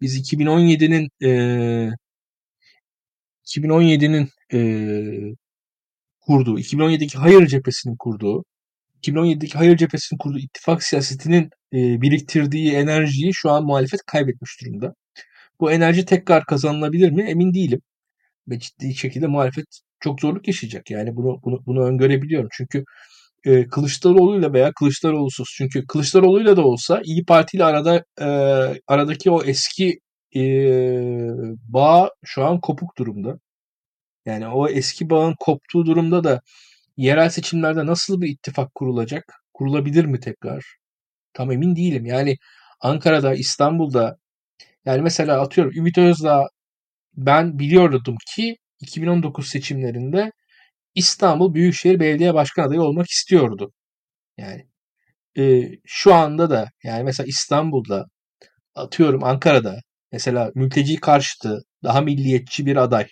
Biz 0.00 0.32
2017'nin 0.32 1.08
e, 1.22 1.30
2017'nin 3.46 4.28
e, 4.52 4.60
kurduğu, 6.20 6.58
2017'deki 6.58 7.18
hayır 7.18 7.46
cephesinin 7.46 7.96
kurduğu, 7.98 8.44
2017'deki 9.02 9.58
hayır 9.58 9.76
cephesinin 9.76 10.18
kurduğu 10.18 10.38
ittifak 10.38 10.82
siyasetinin 10.82 11.50
e, 11.72 12.00
biriktirdiği 12.02 12.72
enerjiyi 12.72 13.34
şu 13.34 13.50
an 13.50 13.64
muhalefet 13.64 14.00
kaybetmiş 14.06 14.60
durumda. 14.60 14.94
Bu 15.60 15.72
enerji 15.72 16.04
tekrar 16.04 16.44
kazanılabilir 16.46 17.10
mi? 17.10 17.22
Emin 17.22 17.54
değilim. 17.54 17.80
Ve 18.48 18.58
ciddi 18.58 18.94
şekilde 18.94 19.26
muhalefet 19.26 19.66
çok 20.00 20.20
zorluk 20.20 20.48
yaşayacak. 20.48 20.90
Yani 20.90 21.16
bunu 21.16 21.40
bunu, 21.44 21.66
bunu 21.66 21.84
öngörebiliyorum. 21.86 22.48
Çünkü 22.52 22.84
e, 23.44 23.66
Kılıçdaroğlu'yla 23.68 24.52
veya 24.52 24.72
Kılıçdaroğlu'suz. 24.72 25.48
Çünkü 25.58 25.86
Kılıçdaroğlu'yla 25.86 26.56
da 26.56 26.62
olsa 26.66 27.02
İyi 27.04 27.24
Parti 27.24 27.56
ile 27.56 27.64
arada 27.64 28.04
e, 28.20 28.26
aradaki 28.88 29.30
o 29.30 29.44
eski 29.44 30.00
e, 30.36 30.40
bağ 31.68 32.10
şu 32.24 32.44
an 32.44 32.60
kopuk 32.60 32.98
durumda. 32.98 33.38
Yani 34.26 34.48
o 34.48 34.68
eski 34.68 35.10
bağın 35.10 35.34
koptuğu 35.40 35.86
durumda 35.86 36.24
da 36.24 36.40
yerel 36.96 37.30
seçimlerde 37.30 37.86
nasıl 37.86 38.20
bir 38.20 38.28
ittifak 38.28 38.74
kurulacak? 38.74 39.24
Kurulabilir 39.54 40.04
mi 40.04 40.20
tekrar? 40.20 40.64
Tam 41.34 41.52
emin 41.52 41.76
değilim. 41.76 42.06
Yani 42.06 42.36
Ankara'da, 42.80 43.34
İstanbul'da 43.34 44.16
yani 44.84 45.02
mesela 45.02 45.40
atıyorum 45.40 45.72
Ümit 45.76 45.98
Özdağ 45.98 46.48
ben 47.14 47.58
biliyordum 47.58 48.16
ki 48.36 48.56
2019 48.80 49.48
seçimlerinde 49.48 50.32
İstanbul 50.94 51.54
Büyükşehir 51.54 52.00
Belediye 52.00 52.34
Başkan 52.34 52.64
adayı 52.68 52.82
olmak 52.82 53.06
istiyordu. 53.10 53.72
Yani 54.38 54.66
e, 55.38 55.70
şu 55.86 56.14
anda 56.14 56.50
da 56.50 56.68
yani 56.84 57.04
mesela 57.04 57.26
İstanbul'da 57.26 58.06
atıyorum 58.74 59.24
Ankara'da 59.24 59.80
mesela 60.12 60.52
mülteci 60.54 60.96
karşıtı 61.00 61.62
daha 61.84 62.00
milliyetçi 62.00 62.66
bir 62.66 62.76
aday 62.76 63.08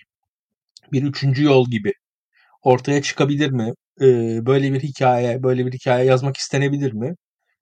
bir 0.92 1.02
üçüncü 1.02 1.44
yol 1.44 1.70
gibi 1.70 1.92
ortaya 2.62 3.02
çıkabilir 3.02 3.50
mi? 3.50 3.72
E, 4.00 4.07
böyle 4.46 4.72
bir 4.72 4.81
hikaye 4.81 5.42
böyle 5.42 5.66
bir 5.66 5.72
hikaye 5.72 6.07
yazmak 6.07 6.37
istenebilir 6.37 6.92
mi? 6.92 7.14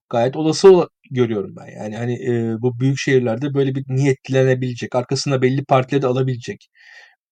Gayet 0.09 0.35
olası 0.35 0.87
görüyorum 1.11 1.55
ben. 1.55 1.67
Yani 1.67 1.97
hani 1.97 2.13
e, 2.13 2.61
bu 2.61 2.79
büyük 2.79 2.99
şehirlerde 2.99 3.53
böyle 3.53 3.75
bir 3.75 3.85
niyetlenebilecek, 3.89 4.95
arkasında 4.95 5.41
belli 5.41 5.65
partileri 5.65 6.01
de 6.01 6.07
alabilecek 6.07 6.69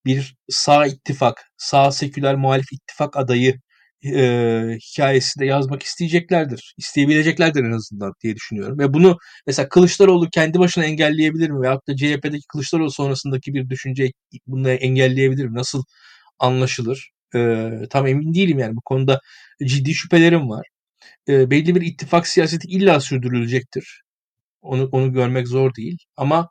bir 0.06 0.36
sağ 0.50 0.88
ittifak, 0.88 1.52
sağ 1.58 1.92
seküler 1.92 2.36
muhalif 2.36 2.74
ittifak 2.74 3.18
adayı 3.18 3.60
e, 4.06 4.78
hikayesi 4.92 5.40
de 5.40 5.46
yazmak 5.46 5.84
isteyeceklerdir. 5.84 6.76
İsteyebileceklerdir 6.78 7.64
en 7.64 7.72
azından 7.72 8.14
diye 8.24 8.36
düşünüyorum. 8.36 8.80
Ve 8.80 8.94
bunu 8.94 9.18
mesela 9.48 9.70
Kılıçdaroğlu 9.70 10.30
kendi 10.30 10.60
başına 10.60 10.86
engelleyebilir 10.86 11.50
mi? 11.50 11.62
Veyahut 11.62 11.88
da 11.88 11.96
CHP'deki 11.96 12.48
Kılıçdaroğlu 12.48 12.92
sonrasındaki 12.92 13.54
bir 13.54 13.70
düşünce 13.70 14.12
bunu 14.48 14.70
engelleyebilir 14.70 15.46
mi? 15.46 15.56
Nasıl 15.58 15.84
anlaşılır? 16.40 17.12
E, 17.36 17.70
tam 17.90 18.08
emin 18.08 18.34
değilim 18.34 18.60
yani 18.60 18.76
bu 18.76 18.82
konuda 18.82 19.20
ciddi 19.66 19.94
şüphelerim 19.94 20.50
var 20.50 20.68
e, 21.30 21.52
belli 21.52 21.76
bir 21.76 21.82
ittifak 21.82 22.28
siyaseti 22.28 22.68
illa 22.68 23.00
sürdürülecektir. 23.00 24.02
Onu 24.62 24.90
onu 24.92 25.14
görmek 25.14 25.48
zor 25.48 25.76
değil. 25.76 25.98
Ama 26.18 26.50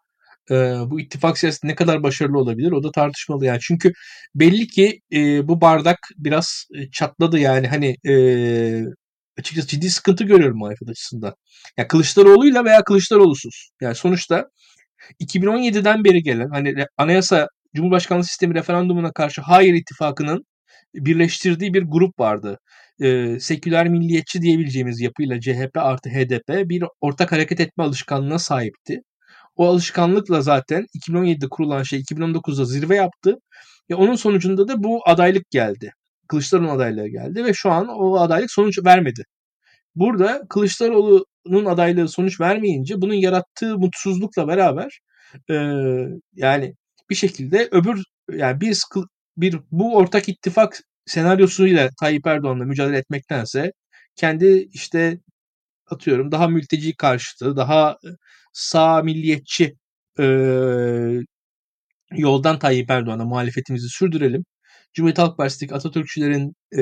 e, 0.51 0.55
bu 0.87 1.01
ittifak 1.01 1.39
siyaseti 1.39 1.69
ne 1.69 1.75
kadar 1.75 2.03
başarılı 2.03 2.39
olabilir 2.39 2.73
o 2.73 2.83
da 2.83 2.91
tartışmalı 2.93 3.47
yani. 3.47 3.61
Çünkü 3.63 3.93
belli 4.35 4.67
ki 4.67 5.01
e, 5.13 5.49
bu 5.49 5.61
bardak 5.61 5.99
biraz 6.17 6.67
çatladı 6.93 7.39
yani 7.39 7.69
hani 7.69 7.97
e, 8.09 8.15
açıkçası 9.39 9.69
ciddi 9.69 9.91
sıkıntı 9.91 10.25
görüyorum 10.25 10.59
muhalefet 10.59 10.89
açısından. 10.89 11.35
Yani 11.79 11.89
Kılıçdaroğlu'yla 11.89 12.65
veya 12.65 12.85
Kılıçdaroğlu'suz. 12.85 13.71
Yani 13.81 13.95
sonuçta 13.95 14.49
2017'den 15.21 16.05
beri 16.05 16.23
gelen 16.23 16.49
hani 16.51 16.75
anayasa 16.99 17.49
Cumhurbaşkanlığı 17.77 18.25
sistemi 18.25 18.55
referandumuna 18.55 19.13
karşı 19.13 19.43
hayır 19.43 19.75
ittifakının 19.75 20.45
birleştirdiği 20.95 21.75
bir 21.75 21.83
grup 21.83 22.21
vardı 22.21 22.59
e, 23.03 23.41
seküler 23.41 23.89
milliyetçi 23.89 24.43
diyebileceğimiz 24.43 25.01
yapıyla 25.01 25.41
CHP 25.41 25.77
artı 25.77 26.11
HDP 26.11 26.69
bir 26.69 26.85
ortak 27.01 27.33
hareket 27.33 27.61
etme 27.61 27.85
alışkanlığına 27.85 28.39
sahipti. 28.39 29.03
O 29.57 29.67
alışkanlıkla 29.67 30.41
zaten 30.43 30.87
2017'de 31.09 31.47
kurulan 31.51 31.83
şey 31.83 32.01
2019'da 32.01 32.65
zirve 32.65 32.97
yaptı. 32.97 33.37
Ve 33.91 33.95
onun 33.95 34.15
sonucunda 34.15 34.69
da 34.69 34.83
bu 34.83 35.01
adaylık 35.07 35.51
geldi. 35.51 35.93
Kılıçdaroğlu 36.29 36.71
adaylığı 36.71 37.09
geldi 37.09 37.45
ve 37.45 37.55
şu 37.55 37.71
an 37.71 37.89
o 37.89 38.17
adaylık 38.19 38.51
sonuç 38.53 38.79
vermedi. 38.85 39.25
Burada 39.95 40.43
Kılıçdaroğlu'nun 40.49 41.65
adaylığı 41.65 42.09
sonuç 42.09 42.41
vermeyince 42.41 43.01
bunun 43.01 43.15
yarattığı 43.15 43.79
mutsuzlukla 43.79 44.49
beraber 44.49 45.01
e, 45.51 45.55
yani 46.35 46.75
bir 47.11 47.15
şekilde 47.15 47.69
öbür 47.73 48.03
yani 48.33 48.61
biz 48.61 48.85
bir 49.37 49.61
bu 49.71 49.97
ortak 49.97 50.29
ittifak 50.29 50.81
senaryosuyla 51.07 51.91
Tayyip 52.01 52.27
Erdoğan'la 52.27 52.65
mücadele 52.65 52.99
etmektense 52.99 53.73
kendi 54.17 54.69
işte 54.73 55.19
atıyorum 55.91 56.33
daha 56.33 56.49
mülteci 56.49 56.97
karşıtı, 56.97 57.57
daha 57.57 57.99
sağ 58.53 59.03
milliyetçi 59.03 59.75
e, 60.21 60.25
yoldan 62.13 62.59
Tayyip 62.59 62.91
Erdoğan'a 62.91 63.25
muhalefetimizi 63.25 63.89
sürdürelim. 63.89 64.45
Cumhuriyet 64.95 65.19
Halk 65.19 65.37
Partisi'ndeki 65.37 65.75
Atatürkçülerin 65.75 66.55
e, 66.73 66.79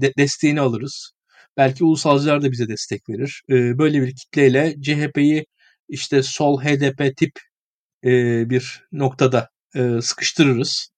de, 0.00 0.12
desteğini 0.18 0.60
alırız. 0.60 1.12
Belki 1.56 1.84
ulusalcılar 1.84 2.42
da 2.42 2.52
bize 2.52 2.68
destek 2.68 3.08
verir. 3.08 3.42
E, 3.50 3.78
böyle 3.78 4.02
bir 4.02 4.14
kitleyle 4.16 4.74
CHP'yi 4.82 5.46
işte 5.88 6.22
sol 6.22 6.60
HDP 6.62 7.16
tip 7.16 7.32
e, 8.04 8.10
bir 8.50 8.84
noktada 8.92 9.50
e, 9.76 10.02
sıkıştırırız. 10.02 10.91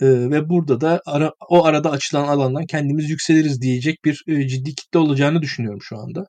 E, 0.00 0.06
ve 0.06 0.48
burada 0.48 0.80
da 0.80 1.02
ara, 1.06 1.32
o 1.48 1.64
arada 1.64 1.90
açılan 1.90 2.28
alandan 2.28 2.66
kendimiz 2.66 3.10
yükseliriz 3.10 3.62
diyecek 3.62 4.04
bir 4.04 4.24
e, 4.28 4.48
ciddi 4.48 4.74
kitle 4.74 4.98
olacağını 4.98 5.42
düşünüyorum 5.42 5.82
şu 5.82 5.98
anda. 5.98 6.26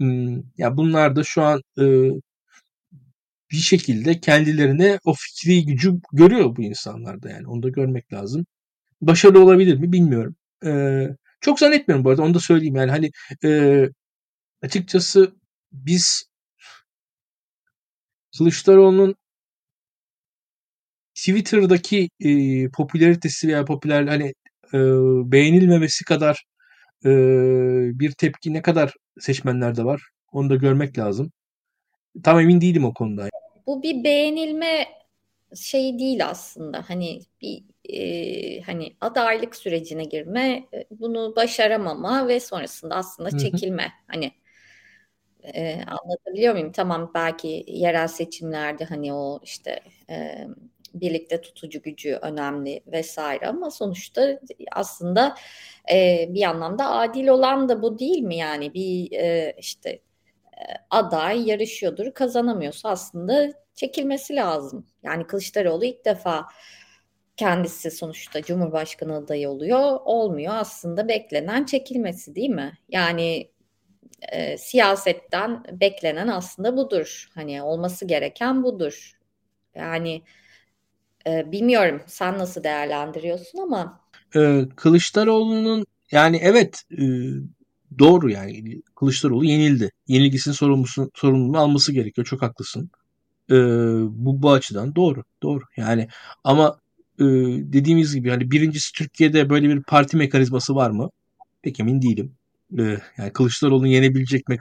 Hmm, 0.00 0.36
ya 0.58 0.76
bunlar 0.76 1.16
da 1.16 1.24
şu 1.24 1.42
an 1.42 1.60
e, 1.80 1.84
bir 3.52 3.56
şekilde 3.56 4.20
kendilerine 4.20 4.98
o 5.04 5.14
fikri 5.14 5.66
gücü 5.66 6.00
görüyor 6.12 6.56
bu 6.56 6.62
insanlarda 6.62 7.30
yani 7.30 7.48
onu 7.48 7.62
da 7.62 7.68
görmek 7.68 8.12
lazım. 8.12 8.46
Başarılı 9.00 9.44
olabilir 9.44 9.78
mi 9.78 9.92
bilmiyorum. 9.92 10.36
Ee, 10.66 11.08
çok 11.40 11.58
zannetmiyorum 11.60 12.04
bu 12.04 12.10
arada 12.10 12.22
onu 12.22 12.34
da 12.34 12.40
söyleyeyim 12.40 12.76
yani 12.76 12.90
hani 12.90 13.10
e, 13.44 13.82
açıkçası 14.62 15.34
biz 15.72 16.24
Kılıçdaroğlu'nun 18.38 19.14
Twitter'daki 21.22 22.08
e, 22.20 22.68
popülaritesi 22.68 23.48
veya 23.48 23.64
popüler 23.64 24.06
hani 24.06 24.34
e, 24.74 24.78
beğenilmemesi 25.32 26.04
kadar 26.04 26.44
e, 27.04 27.10
bir 28.00 28.12
tepki 28.12 28.52
ne 28.52 28.62
kadar 28.62 28.94
seçmenlerde 29.20 29.84
var 29.84 30.02
onu 30.32 30.50
da 30.50 30.56
görmek 30.56 30.98
lazım. 30.98 31.32
Tam 32.22 32.40
emin 32.40 32.60
değilim 32.60 32.84
o 32.84 32.94
konuda. 32.94 33.28
Bu 33.66 33.82
bir 33.82 34.04
beğenilme 34.04 34.86
şey 35.54 35.98
değil 35.98 36.26
aslında. 36.26 36.84
Hani 36.88 37.20
bir 37.42 37.64
e, 37.84 38.60
hani 38.60 38.96
adaylık 39.00 39.56
sürecine 39.56 40.04
girme, 40.04 40.64
bunu 40.90 41.36
başaramama 41.36 42.28
ve 42.28 42.40
sonrasında 42.40 42.94
aslında 42.94 43.38
çekilme. 43.38 43.82
Hı 43.82 43.86
hı. 43.86 43.90
Hani 44.06 44.32
e, 45.42 45.82
anlatabiliyor 45.86 46.52
muyum? 46.52 46.72
Tamam 46.72 47.10
belki 47.14 47.64
yerel 47.68 48.08
seçimlerde 48.08 48.84
hani 48.84 49.12
o 49.12 49.40
işte 49.44 49.80
e, 50.10 50.46
birlikte 50.94 51.40
tutucu 51.40 51.82
gücü 51.82 52.18
önemli 52.22 52.80
vesaire 52.86 53.46
ama 53.46 53.70
sonuçta 53.70 54.40
aslında 54.72 55.34
e, 55.92 56.26
bir 56.28 56.42
anlamda 56.42 56.90
adil 56.90 57.28
olan 57.28 57.68
da 57.68 57.82
bu 57.82 57.98
değil 57.98 58.22
mi 58.22 58.36
yani 58.36 58.74
bir 58.74 59.12
e, 59.12 59.54
işte 59.58 59.90
e, 59.90 60.62
aday 60.90 61.48
yarışıyordur 61.48 62.12
kazanamıyorsa 62.14 62.88
aslında 62.88 63.52
çekilmesi 63.74 64.36
lazım. 64.36 64.86
Yani 65.02 65.26
Kılıçdaroğlu 65.26 65.84
ilk 65.84 66.04
defa 66.04 66.46
kendisi 67.36 67.90
sonuçta 67.90 68.42
Cumhurbaşkanı 68.42 69.16
adayı 69.16 69.50
oluyor. 69.50 70.00
Olmuyor 70.04 70.54
aslında 70.56 71.08
beklenen 71.08 71.64
çekilmesi 71.64 72.34
değil 72.34 72.50
mi? 72.50 72.72
Yani 72.88 73.50
e, 74.32 74.58
siyasetten 74.58 75.64
beklenen 75.80 76.28
aslında 76.28 76.76
budur. 76.76 77.30
Hani 77.34 77.62
olması 77.62 78.04
gereken 78.04 78.62
budur. 78.62 79.18
Yani 79.74 80.22
e, 81.26 81.52
bilmiyorum 81.52 82.02
sen 82.06 82.38
nasıl 82.38 82.64
değerlendiriyorsun 82.64 83.58
ama. 83.58 84.00
Ee, 84.36 84.64
Kılıçdaroğlu'nun 84.76 85.86
yani 86.10 86.40
evet 86.42 86.82
e, 86.92 87.04
doğru 87.98 88.30
yani 88.30 88.82
Kılıçdaroğlu 88.96 89.44
yenildi. 89.44 89.90
Yenilgisinin 90.08 90.54
sorumluluğunu 91.14 91.58
alması 91.58 91.92
gerekiyor. 91.92 92.26
Çok 92.26 92.42
haklısın. 92.42 92.90
Ee, 93.50 93.54
bu, 94.10 94.42
bu 94.42 94.52
açıdan 94.52 94.94
doğru. 94.94 95.24
Doğru. 95.42 95.64
Yani 95.76 96.08
ama 96.44 96.78
e, 97.18 97.24
dediğimiz 97.72 98.14
gibi 98.14 98.30
hani 98.30 98.50
birincisi 98.50 98.92
Türkiye'de 98.92 99.50
böyle 99.50 99.68
bir 99.68 99.82
parti 99.82 100.16
mekanizması 100.16 100.74
var 100.74 100.90
mı? 100.90 101.10
Pek 101.62 101.80
emin 101.80 102.02
değilim. 102.02 102.32
Ee, 102.78 102.98
yani 103.18 103.32
Kılıçdaroğlu'nu 103.32 103.86
yenebilecek 103.86 104.48
mi? 104.48 104.58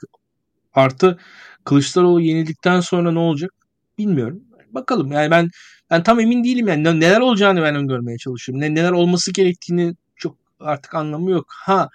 Artı 0.74 1.17
Kılıçdaroğlu 1.63 2.21
yenildikten 2.21 2.80
sonra 2.80 3.12
ne 3.12 3.19
olacak? 3.19 3.52
Bilmiyorum. 3.97 4.43
Bakalım. 4.71 5.12
Yani 5.12 5.32
ben 5.32 5.50
ben 5.91 6.04
tam 6.04 6.19
emin 6.19 6.43
değilim 6.43 6.67
yani 6.67 6.99
neler 6.99 7.19
olacağını 7.19 7.62
ben 7.62 7.75
öngörmeye 7.75 8.17
çalışıyorum. 8.17 8.62
Ne, 8.62 8.75
neler 8.75 8.91
olması 8.91 9.34
gerektiğini 9.34 9.95
çok 10.15 10.38
artık 10.60 10.95
anlamı 10.95 11.32
yok. 11.32 11.45
Ha 11.49 11.89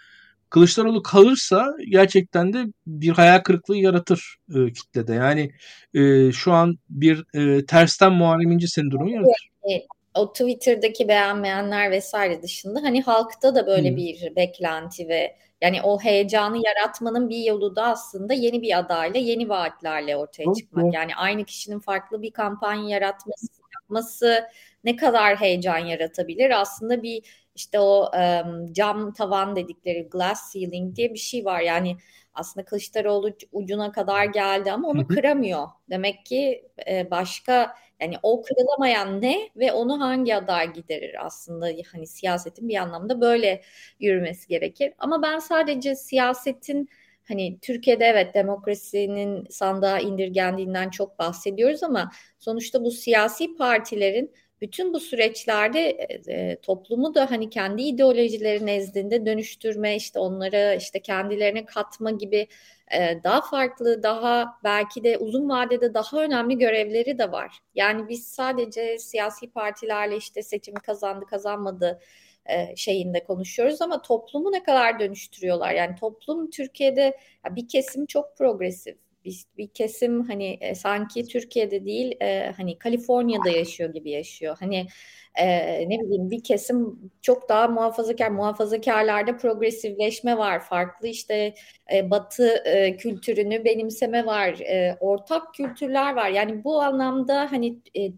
Kılıçdaroğlu 0.50 1.02
kalırsa 1.02 1.74
gerçekten 1.90 2.52
de 2.52 2.64
bir 2.86 3.10
hayal 3.10 3.38
kırıklığı 3.38 3.76
yaratır 3.76 4.36
e, 4.54 4.72
kitlede. 4.72 5.14
Yani 5.14 5.50
e, 5.94 6.32
şu 6.32 6.52
an 6.52 6.78
bir 6.90 7.24
e, 7.34 7.66
tersten 7.66 8.12
Muharrem 8.12 8.52
İnce 8.52 8.66
sendromu 8.66 9.10
yaratır. 9.10 9.50
Evet, 9.62 9.86
o 10.14 10.32
Twitter'daki 10.32 11.08
beğenmeyenler 11.08 11.90
vesaire 11.90 12.42
dışında 12.42 12.82
hani 12.82 13.02
halkta 13.02 13.54
da 13.54 13.66
böyle 13.66 13.90
hmm. 13.90 13.96
bir 13.96 14.36
beklenti 14.36 15.08
ve 15.08 15.36
yani 15.60 15.82
o 15.82 16.00
heyecanı 16.00 16.56
yaratmanın 16.66 17.28
bir 17.28 17.44
yolu 17.44 17.76
da 17.76 17.84
aslında 17.84 18.34
yeni 18.34 18.62
bir 18.62 18.78
adayla, 18.78 19.20
yeni 19.20 19.48
vaatlerle 19.48 20.16
ortaya 20.16 20.54
çıkmak. 20.58 20.94
Yani 20.94 21.16
aynı 21.16 21.44
kişinin 21.44 21.78
farklı 21.78 22.22
bir 22.22 22.30
kampanya 22.30 22.88
yaratması, 22.88 23.46
yapması 23.86 24.48
ne 24.84 24.96
kadar 24.96 25.36
heyecan 25.36 25.78
yaratabilir? 25.78 26.60
Aslında 26.60 27.02
bir 27.02 27.46
işte 27.54 27.80
o 27.80 28.10
um, 28.16 28.72
cam 28.72 29.12
tavan 29.12 29.56
dedikleri 29.56 30.08
glass 30.08 30.52
ceiling 30.52 30.96
diye 30.96 31.14
bir 31.14 31.18
şey 31.18 31.44
var. 31.44 31.60
Yani 31.60 31.96
aslında 32.34 32.64
Kılıçdaroğlu 32.64 33.36
ucuna 33.52 33.92
kadar 33.92 34.24
geldi 34.24 34.72
ama 34.72 34.88
onu 34.88 35.08
kıramıyor. 35.08 35.68
Demek 35.90 36.26
ki 36.26 36.68
e, 36.88 37.10
başka 37.10 37.74
yani 38.00 38.16
o 38.22 38.42
kırılamayan 38.42 39.22
ne 39.22 39.50
ve 39.56 39.72
onu 39.72 40.00
hangi 40.00 40.36
aday 40.36 40.72
giderir 40.72 41.26
aslında 41.26 41.68
hani 41.92 42.06
siyasetin 42.06 42.68
bir 42.68 42.76
anlamda 42.76 43.20
böyle 43.20 43.62
yürümesi 44.00 44.48
gerekir. 44.48 44.92
Ama 44.98 45.22
ben 45.22 45.38
sadece 45.38 45.94
siyasetin 45.94 46.88
hani 47.28 47.58
Türkiye'de 47.60 48.04
evet 48.04 48.34
demokrasinin 48.34 49.46
sandığa 49.50 49.98
indirgendiğinden 49.98 50.90
çok 50.90 51.18
bahsediyoruz 51.18 51.82
ama 51.82 52.10
sonuçta 52.38 52.84
bu 52.84 52.90
siyasi 52.90 53.56
partilerin 53.56 54.32
bütün 54.60 54.94
bu 54.94 55.00
süreçlerde 55.00 55.80
e, 55.90 56.32
e, 56.32 56.60
toplumu 56.60 57.14
da 57.14 57.30
hani 57.30 57.50
kendi 57.50 57.82
ideolojileri 57.82 58.66
nezdinde 58.66 59.26
dönüştürme, 59.26 59.96
işte 59.96 60.18
onlara 60.18 60.74
işte 60.74 61.02
kendilerine 61.02 61.64
katma 61.64 62.10
gibi 62.10 62.48
e, 62.94 63.20
daha 63.24 63.40
farklı, 63.40 64.02
daha 64.02 64.58
belki 64.64 65.04
de 65.04 65.18
uzun 65.18 65.48
vadede 65.48 65.94
daha 65.94 66.22
önemli 66.22 66.58
görevleri 66.58 67.18
de 67.18 67.32
var. 67.32 67.58
Yani 67.74 68.08
biz 68.08 68.26
sadece 68.26 68.98
siyasi 68.98 69.50
partilerle 69.50 70.16
işte 70.16 70.42
seçimi 70.42 70.80
kazandı, 70.80 71.24
kazanmadı 71.26 72.00
e, 72.48 72.76
şeyinde 72.76 73.24
konuşuyoruz 73.24 73.82
ama 73.82 74.02
toplumu 74.02 74.52
ne 74.52 74.62
kadar 74.62 75.00
dönüştürüyorlar? 75.00 75.72
Yani 75.72 75.96
toplum 75.96 76.50
Türkiye'de 76.50 77.16
bir 77.50 77.68
kesim 77.68 78.06
çok 78.06 78.36
progresif 78.36 78.96
bir, 79.26 79.44
bir 79.58 79.68
kesim 79.68 80.22
hani 80.22 80.58
e, 80.60 80.74
sanki 80.74 81.26
Türkiye'de 81.26 81.84
değil 81.84 82.16
e, 82.20 82.52
hani 82.56 82.78
Kaliforniya'da 82.78 83.48
yaşıyor 83.50 83.94
gibi 83.94 84.10
yaşıyor. 84.10 84.56
Hani 84.60 84.86
e, 85.34 85.46
ne 85.88 86.00
bileyim 86.00 86.30
bir 86.30 86.42
kesim 86.44 86.98
çok 87.22 87.48
daha 87.48 87.68
muhafazakar 87.68 88.30
muhafazakarlarda 88.30 89.36
progresifleşme 89.36 90.38
var. 90.38 90.60
Farklı 90.64 91.08
işte 91.08 91.54
e, 91.94 92.10
batı 92.10 92.48
e, 92.64 92.96
kültürünü 92.96 93.64
benimseme 93.64 94.26
var. 94.26 94.60
E, 94.60 94.96
ortak 95.00 95.54
kültürler 95.54 96.14
var. 96.14 96.28
Yani 96.30 96.64
bu 96.64 96.82
anlamda 96.82 97.52
hani 97.52 97.78
e, 97.98 98.12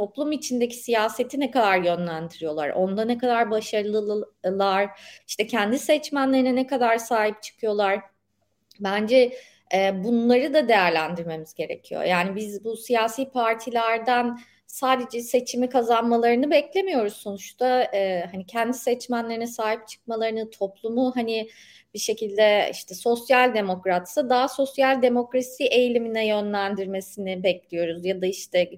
toplum 0.00 0.32
içindeki 0.32 0.76
siyaseti 0.76 1.40
ne 1.40 1.50
kadar 1.50 1.78
yönlendiriyorlar, 1.78 2.70
onda 2.70 3.04
ne 3.04 3.18
kadar 3.18 3.50
başarılılar, 3.50 5.00
işte 5.28 5.46
kendi 5.46 5.78
seçmenlerine 5.78 6.54
ne 6.54 6.66
kadar 6.66 6.98
sahip 6.98 7.42
çıkıyorlar. 7.42 8.00
Bence 8.80 9.32
e, 9.74 10.04
bunları 10.04 10.54
da 10.54 10.68
değerlendirmemiz 10.68 11.54
gerekiyor. 11.54 12.04
Yani 12.04 12.36
biz 12.36 12.64
bu 12.64 12.76
siyasi 12.76 13.30
partilerden 13.30 14.38
sadece 14.70 15.20
seçimi 15.20 15.68
kazanmalarını 15.68 16.50
beklemiyoruz 16.50 17.12
sonuçta. 17.12 17.82
E, 17.82 18.26
hani 18.32 18.46
kendi 18.46 18.74
seçmenlerine 18.74 19.46
sahip 19.46 19.88
çıkmalarını, 19.88 20.50
toplumu 20.50 21.12
hani 21.16 21.48
bir 21.94 21.98
şekilde 21.98 22.70
işte 22.72 22.94
sosyal 22.94 23.54
demokratsa 23.54 24.30
daha 24.30 24.48
sosyal 24.48 25.02
demokrasi 25.02 25.64
eğilimine 25.64 26.26
yönlendirmesini 26.26 27.42
bekliyoruz 27.42 28.04
ya 28.04 28.22
da 28.22 28.26
işte 28.26 28.70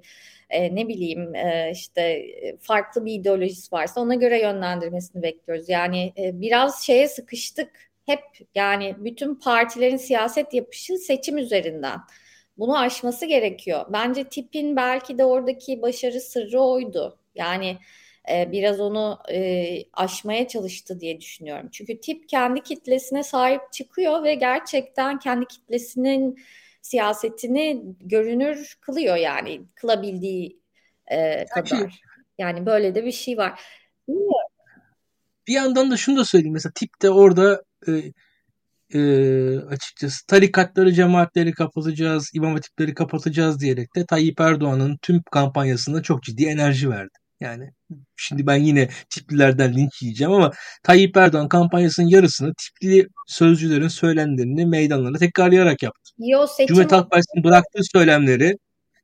e, 0.51 0.75
ne 0.75 0.89
bileyim 0.89 1.35
e, 1.35 1.71
işte 1.73 2.27
farklı 2.61 3.05
bir 3.05 3.13
ideolojisi 3.15 3.73
varsa 3.73 4.01
ona 4.01 4.15
göre 4.15 4.41
yönlendirmesini 4.43 5.23
bekliyoruz. 5.23 5.69
Yani 5.69 6.13
e, 6.19 6.41
biraz 6.41 6.85
şeye 6.85 7.09
sıkıştık 7.09 7.71
hep 8.07 8.21
yani 8.55 8.97
bütün 8.99 9.35
partilerin 9.35 9.97
siyaset 9.97 10.55
yapışı 10.55 10.99
seçim 10.99 11.39
üzerinden. 11.39 12.01
Bunu 12.59 12.79
aşması 12.79 13.27
gerekiyor. 13.27 13.87
Bence 13.89 14.25
tipin 14.25 14.77
belki 14.77 15.19
de 15.19 15.25
oradaki 15.25 15.83
başarı 15.83 16.21
sırrı 16.21 16.61
oydu. 16.61 17.19
Yani 17.35 17.79
e, 18.31 18.53
biraz 18.53 18.81
onu 18.81 19.19
e, 19.31 19.79
aşmaya 19.93 20.49
çalıştı 20.49 21.01
diye 21.01 21.21
düşünüyorum. 21.21 21.69
Çünkü 21.73 22.01
tip 22.01 22.29
kendi 22.29 22.61
kitlesine 22.61 23.23
sahip 23.23 23.73
çıkıyor 23.73 24.23
ve 24.25 24.35
gerçekten 24.35 25.19
kendi 25.19 25.47
kitlesinin 25.47 26.39
siyasetini 26.83 27.83
görünür 28.01 28.77
kılıyor 28.81 29.17
yani 29.17 29.63
kılabildiği 29.75 30.61
e, 31.07 31.45
kadar. 31.45 32.01
Yani 32.39 32.67
böyle 32.67 32.95
de 32.95 33.05
bir 33.05 33.13
şey 33.13 33.39
var. 33.39 33.61
Bilmiyorum. 34.09 34.53
Bir 35.49 35.53
yandan 35.53 35.91
da 35.91 35.97
şunu 35.97 36.17
da 36.17 36.25
söyleyeyim. 36.25 36.53
Mesela 36.53 36.73
tip 36.75 37.03
de 37.03 37.11
orada 37.11 37.63
e, 37.89 37.93
e, 38.95 39.01
açıkçası 39.59 40.27
tarikatları, 40.27 40.93
cemaatleri 40.93 41.53
kapatacağız, 41.53 42.31
imam 42.35 42.53
hatipleri 42.53 42.95
kapatacağız 42.95 43.61
diyerek 43.61 43.97
de 43.97 44.07
Tayyip 44.07 44.41
Erdoğan'ın 44.41 44.99
tüm 45.03 45.23
kampanyasında 45.33 46.03
çok 46.03 46.23
ciddi 46.23 46.45
enerji 46.45 46.91
verdi. 46.91 47.23
Yani 47.41 47.71
şimdi 48.17 48.47
ben 48.47 48.57
yine 48.57 48.89
tiplilerden 49.11 49.75
linç 49.77 50.03
yiyeceğim 50.03 50.33
ama 50.33 50.51
Tayyip 50.83 51.17
Erdoğan 51.17 51.49
kampanyasının 51.49 52.07
yarısını 52.07 52.53
tipli 52.55 53.07
sözcülerin 53.27 53.89
söylemlerini 53.89 54.67
meydanlara 54.67 55.19
tekrarlayarak 55.19 55.83
yaptı. 55.83 56.13
Yo, 56.19 56.47
Cumhuriyet 56.69 56.93
Halk 56.93 57.11
Partisi'nin 57.11 57.45
bıraktığı 57.45 57.83
söylemleri 57.93 58.57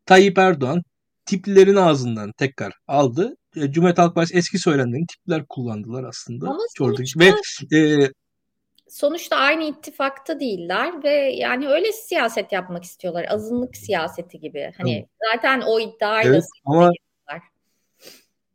Tayyip 0.07 0.39
Erdoğan 0.39 0.83
tiplilerin 1.25 1.77
ağzından 1.77 2.33
tekrar 2.39 2.73
aldı. 2.87 3.35
E, 3.57 3.73
Cumhuriyet 3.73 3.99
Halk 3.99 4.15
Partisi 4.15 4.39
eski 4.39 4.59
söylemlerini 4.59 5.07
tipler 5.07 5.45
kullandılar 5.49 6.05
aslında. 6.05 6.49
Ama 6.49 6.59
ve 7.17 7.33
e, 7.79 8.11
sonuçta 8.91 9.37
aynı 9.37 9.65
ittifakta 9.65 10.41
değiller 10.41 11.03
ve 11.05 11.11
yani 11.37 11.69
öyle 11.69 11.93
siyaset 11.93 12.53
yapmak 12.53 12.85
istiyorlar. 12.85 13.27
Azınlık 13.29 13.77
siyaseti 13.77 14.41
gibi. 14.41 14.73
Hani 14.79 14.97
evet. 14.97 15.09
zaten 15.33 15.61
o 15.61 15.81
iddiayla 15.81 16.33
evet, 16.33 16.45
ama 16.65 16.91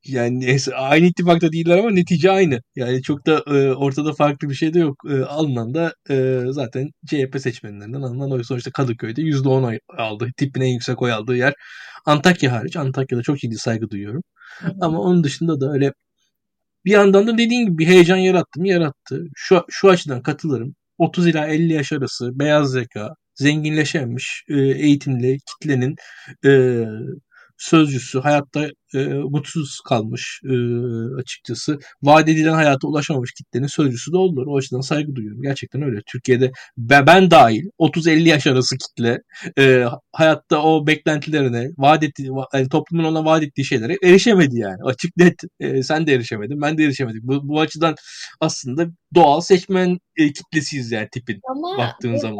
yani 0.05 0.39
neyse, 0.39 0.75
aynı 0.75 1.05
ittifakta 1.05 1.51
değiller 1.51 1.77
ama 1.77 1.91
netice 1.91 2.31
aynı. 2.31 2.61
Yani 2.75 3.01
çok 3.01 3.27
da 3.27 3.43
e, 3.47 3.73
ortada 3.73 4.13
farklı 4.13 4.49
bir 4.49 4.55
şey 4.55 4.73
de 4.73 4.79
yok. 4.79 4.95
E, 5.09 5.23
alınan 5.23 5.73
da 5.73 5.93
e, 6.09 6.39
zaten 6.49 6.89
CHP 7.07 7.39
seçmenlerinden 7.41 8.01
alınan 8.01 8.31
oy 8.31 8.43
sonuçta 8.43 8.71
Kadıköy'de 8.71 9.21
%10 9.21 9.65
oy 9.67 9.79
aldı. 9.97 10.27
Tipin 10.37 10.61
en 10.61 10.67
yüksek 10.67 11.01
oy 11.01 11.11
aldığı 11.11 11.35
yer 11.35 11.53
Antakya 12.05 12.51
hariç. 12.51 12.75
Antakya'da 12.75 13.23
çok 13.23 13.39
ciddi 13.39 13.57
saygı 13.57 13.89
duyuyorum. 13.89 14.23
Hı. 14.59 14.73
Ama 14.81 14.99
onun 14.99 15.23
dışında 15.23 15.61
da 15.61 15.71
öyle 15.71 15.93
bir 16.85 16.91
yandan 16.91 17.27
da 17.27 17.37
dediğin 17.37 17.65
gibi 17.65 17.77
bir 17.77 17.87
heyecan 17.87 18.17
yarattı 18.17 18.59
mı? 18.59 18.67
Yarattı. 18.67 19.25
Şu, 19.35 19.65
şu 19.69 19.89
açıdan 19.89 20.21
katılırım. 20.21 20.75
30 20.97 21.27
ila 21.27 21.47
50 21.47 21.73
yaş 21.73 21.91
arası 21.93 22.39
beyaz 22.39 22.71
zeka, 22.71 23.15
zenginleşemiş 23.35 24.43
e, 24.49 24.55
eğitimli 24.59 25.37
kitlenin 25.47 25.95
e, 26.45 26.83
sözcüsü 27.63 28.19
hayatta 28.19 28.69
e, 28.93 29.03
mutsuz 29.07 29.79
kalmış 29.87 30.41
e, 30.45 30.53
açıkçası. 31.21 31.79
Vaat 32.01 32.29
edilen 32.29 32.53
hayata 32.53 32.87
ulaşamamış 32.87 33.33
kitlenin 33.33 33.67
sözcüsü 33.67 34.11
de 34.11 34.17
oldular. 34.17 34.45
O 34.47 34.57
açıdan 34.57 34.81
saygı 34.81 35.15
duyuyorum. 35.15 35.41
Gerçekten 35.41 35.81
öyle. 35.81 36.01
Türkiye'de 36.11 36.51
ben, 36.77 37.07
ben 37.07 37.31
dahil 37.31 37.65
30-50 37.79 38.29
yaş 38.29 38.47
arası 38.47 38.75
kitle 38.77 39.19
e, 39.59 39.85
hayatta 40.11 40.63
o 40.63 40.87
beklentilerine, 40.87 41.69
vaat 41.77 42.03
ettiği, 42.03 42.29
yani 42.53 42.69
toplumun 42.69 43.03
ona 43.03 43.25
vaat 43.25 43.43
ettiği 43.43 43.65
şeylere 43.65 43.97
erişemedi 44.03 44.57
yani. 44.57 44.77
Açık 44.85 45.17
net. 45.17 45.35
E, 45.59 45.83
sen 45.83 46.07
de 46.07 46.13
erişemedin, 46.13 46.61
ben 46.61 46.77
de 46.77 46.83
erişemedik. 46.83 47.23
Bu, 47.23 47.47
bu 47.47 47.61
açıdan 47.61 47.95
aslında 48.39 48.87
doğal 49.15 49.41
seçmen 49.41 49.97
e, 50.17 50.33
kitlesiyiz 50.33 50.91
yani 50.91 51.07
tipin 51.11 51.39
Ama 51.49 51.77
baktığın 51.77 52.15
zaman 52.15 52.39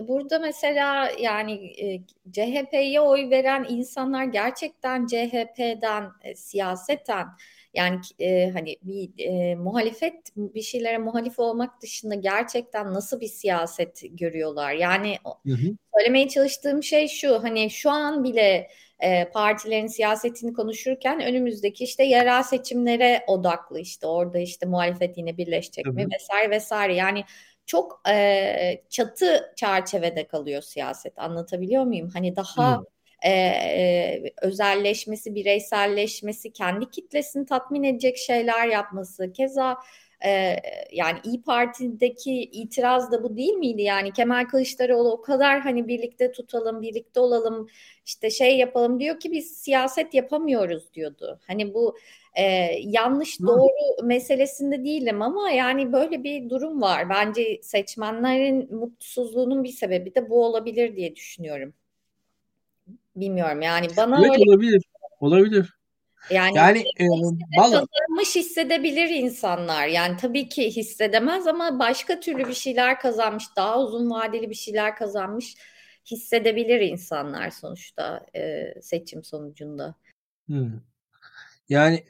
burada 0.00 0.38
mesela 0.38 1.10
yani 1.20 1.52
e, 1.52 2.02
CHP'ye 2.32 3.00
oy 3.00 3.30
veren 3.30 3.66
insanlar 3.68 4.24
gerçekten 4.24 5.06
CHP'den 5.06 6.10
e, 6.22 6.34
siyaseten 6.34 7.26
yani 7.74 8.00
e, 8.18 8.50
hani 8.50 8.76
bir 8.82 9.10
e, 9.18 9.54
muhalefet 9.54 10.14
bir 10.36 10.62
şeylere 10.62 10.98
muhalif 10.98 11.38
olmak 11.38 11.82
dışında 11.82 12.14
gerçekten 12.14 12.94
nasıl 12.94 13.20
bir 13.20 13.28
siyaset 13.28 14.02
görüyorlar? 14.10 14.72
Yani 14.72 15.16
hı 15.46 15.52
hı. 15.52 15.76
söylemeye 15.96 16.28
çalıştığım 16.28 16.82
şey 16.82 17.08
şu 17.08 17.42
hani 17.42 17.70
şu 17.70 17.90
an 17.90 18.24
bile 18.24 18.68
e, 19.00 19.30
partilerin 19.30 19.86
siyasetini 19.86 20.52
konuşurken 20.52 21.20
önümüzdeki 21.20 21.84
işte 21.84 22.04
yerel 22.04 22.42
seçimlere 22.42 23.24
odaklı 23.26 23.80
işte 23.80 24.06
orada 24.06 24.38
işte 24.38 24.66
muhalefet 24.66 25.18
yine 25.18 25.36
birleşecek 25.36 25.86
hı. 25.86 25.92
mi 25.92 26.06
vesaire 26.14 26.50
vesaire 26.50 26.94
yani 26.94 27.24
çok 27.66 28.02
e, 28.08 28.82
çatı 28.90 29.52
çerçevede 29.56 30.26
kalıyor 30.26 30.62
siyaset. 30.62 31.18
Anlatabiliyor 31.18 31.84
muyum? 31.84 32.10
Hani 32.12 32.36
daha 32.36 32.76
hmm. 32.76 32.84
e, 33.30 34.22
özelleşmesi, 34.42 35.34
bireyselleşmesi, 35.34 36.52
kendi 36.52 36.90
kitlesini 36.90 37.46
tatmin 37.46 37.82
edecek 37.82 38.16
şeyler 38.16 38.68
yapması. 38.68 39.32
Keza 39.32 39.76
e, 40.24 40.56
yani 40.92 41.18
İyi 41.24 41.42
Parti'deki 41.42 42.32
itiraz 42.42 43.12
da 43.12 43.22
bu 43.22 43.36
değil 43.36 43.54
miydi? 43.54 43.82
Yani 43.82 44.12
Kemal 44.12 44.44
Kılıçdaroğlu 44.44 45.12
o 45.12 45.22
kadar 45.22 45.60
hani 45.60 45.88
birlikte 45.88 46.32
tutalım, 46.32 46.82
birlikte 46.82 47.20
olalım, 47.20 47.68
işte 48.06 48.30
şey 48.30 48.58
yapalım 48.58 49.00
diyor 49.00 49.20
ki 49.20 49.32
biz 49.32 49.56
siyaset 49.56 50.14
yapamıyoruz 50.14 50.94
diyordu. 50.94 51.40
Hani 51.46 51.74
bu 51.74 51.96
e, 52.34 52.44
yanlış 52.84 53.40
doğru 53.40 54.06
meselesinde 54.06 54.84
değilim 54.84 55.22
ama 55.22 55.50
yani 55.50 55.92
böyle 55.92 56.24
bir 56.24 56.50
durum 56.50 56.82
var. 56.82 57.10
Bence 57.10 57.60
seçmenlerin 57.62 58.74
mutsuzluğunun 58.74 59.64
bir 59.64 59.72
sebebi 59.72 60.14
de 60.14 60.30
bu 60.30 60.44
olabilir 60.44 60.96
diye 60.96 61.16
düşünüyorum. 61.16 61.74
Bilmiyorum 63.16 63.62
yani 63.62 63.86
bana 63.96 64.20
evet, 64.20 64.30
öyle 64.30 64.50
olabilir. 64.50 64.82
Olabilir. 65.20 65.81
Yani, 66.30 66.56
yani 66.56 66.84
e, 66.96 67.06
vallahi... 67.08 67.86
kazanmış 67.86 68.36
hissedebilir 68.36 69.08
insanlar. 69.08 69.86
Yani 69.86 70.16
tabii 70.16 70.48
ki 70.48 70.76
hissedemez 70.76 71.46
ama 71.46 71.78
başka 71.78 72.20
türlü 72.20 72.48
bir 72.48 72.54
şeyler 72.54 73.00
kazanmış, 73.00 73.44
daha 73.56 73.80
uzun 73.80 74.10
vadeli 74.10 74.50
bir 74.50 74.54
şeyler 74.54 74.96
kazanmış 74.96 75.54
hissedebilir 76.10 76.80
insanlar 76.80 77.50
sonuçta 77.50 78.26
e, 78.36 78.74
seçim 78.82 79.24
sonucunda. 79.24 79.94
Hmm. 80.46 80.80
Yani 81.68 82.04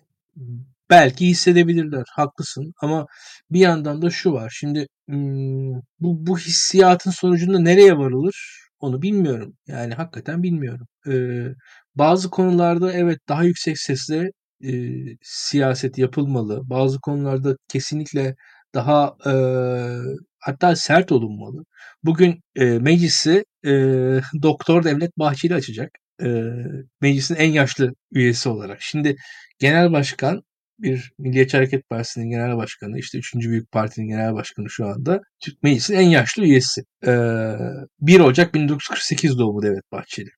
belki 0.90 1.26
hissedebilirler. 1.26 2.04
Haklısın 2.10 2.74
ama 2.80 3.06
bir 3.50 3.60
yandan 3.60 4.02
da 4.02 4.10
şu 4.10 4.32
var. 4.32 4.52
Şimdi 4.54 4.86
bu, 6.00 6.26
bu 6.26 6.38
hissiyatın 6.38 7.10
sonucunda 7.10 7.58
nereye 7.58 7.98
varılır 7.98 8.61
onu 8.82 9.02
bilmiyorum. 9.02 9.56
Yani 9.66 9.94
hakikaten 9.94 10.42
bilmiyorum. 10.42 10.86
Ee, 11.08 11.48
bazı 11.94 12.30
konularda 12.30 12.92
evet 12.92 13.18
daha 13.28 13.44
yüksek 13.44 13.78
sesle 13.78 14.32
e, 14.64 14.72
siyaset 15.22 15.98
yapılmalı. 15.98 16.60
Bazı 16.70 17.00
konularda 17.00 17.56
kesinlikle 17.68 18.36
daha 18.74 19.16
e, 19.26 19.32
hatta 20.38 20.76
sert 20.76 21.12
olunmalı. 21.12 21.64
Bugün 22.04 22.40
e, 22.56 22.64
meclisi 22.64 23.44
e, 23.66 23.70
Doktor 24.42 24.84
Devlet 24.84 25.18
Bahçeli 25.18 25.54
açacak. 25.54 25.90
E, 26.22 26.26
meclisin 27.00 27.34
en 27.34 27.50
yaşlı 27.52 27.94
üyesi 28.12 28.48
olarak. 28.48 28.82
Şimdi 28.82 29.16
genel 29.58 29.92
başkan 29.92 30.42
bir 30.78 31.12
Milliyetçi 31.18 31.56
Hareket 31.56 31.88
Partisi'nin 31.88 32.30
genel 32.30 32.56
başkanı, 32.56 32.98
işte 32.98 33.18
3. 33.18 33.34
Büyük 33.34 33.72
Parti'nin 33.72 34.08
genel 34.08 34.34
başkanı 34.34 34.70
şu 34.70 34.86
anda. 34.86 35.20
Türk 35.40 35.62
Meclisi'nin 35.62 35.98
en 35.98 36.08
yaşlı 36.08 36.44
üyesi. 36.44 36.82
Ee, 37.06 37.54
1 38.00 38.20
Ocak 38.20 38.54
1948 38.54 39.38
doğumlu 39.38 39.62
Devlet 39.62 39.92
Bahçeli. 39.92 40.30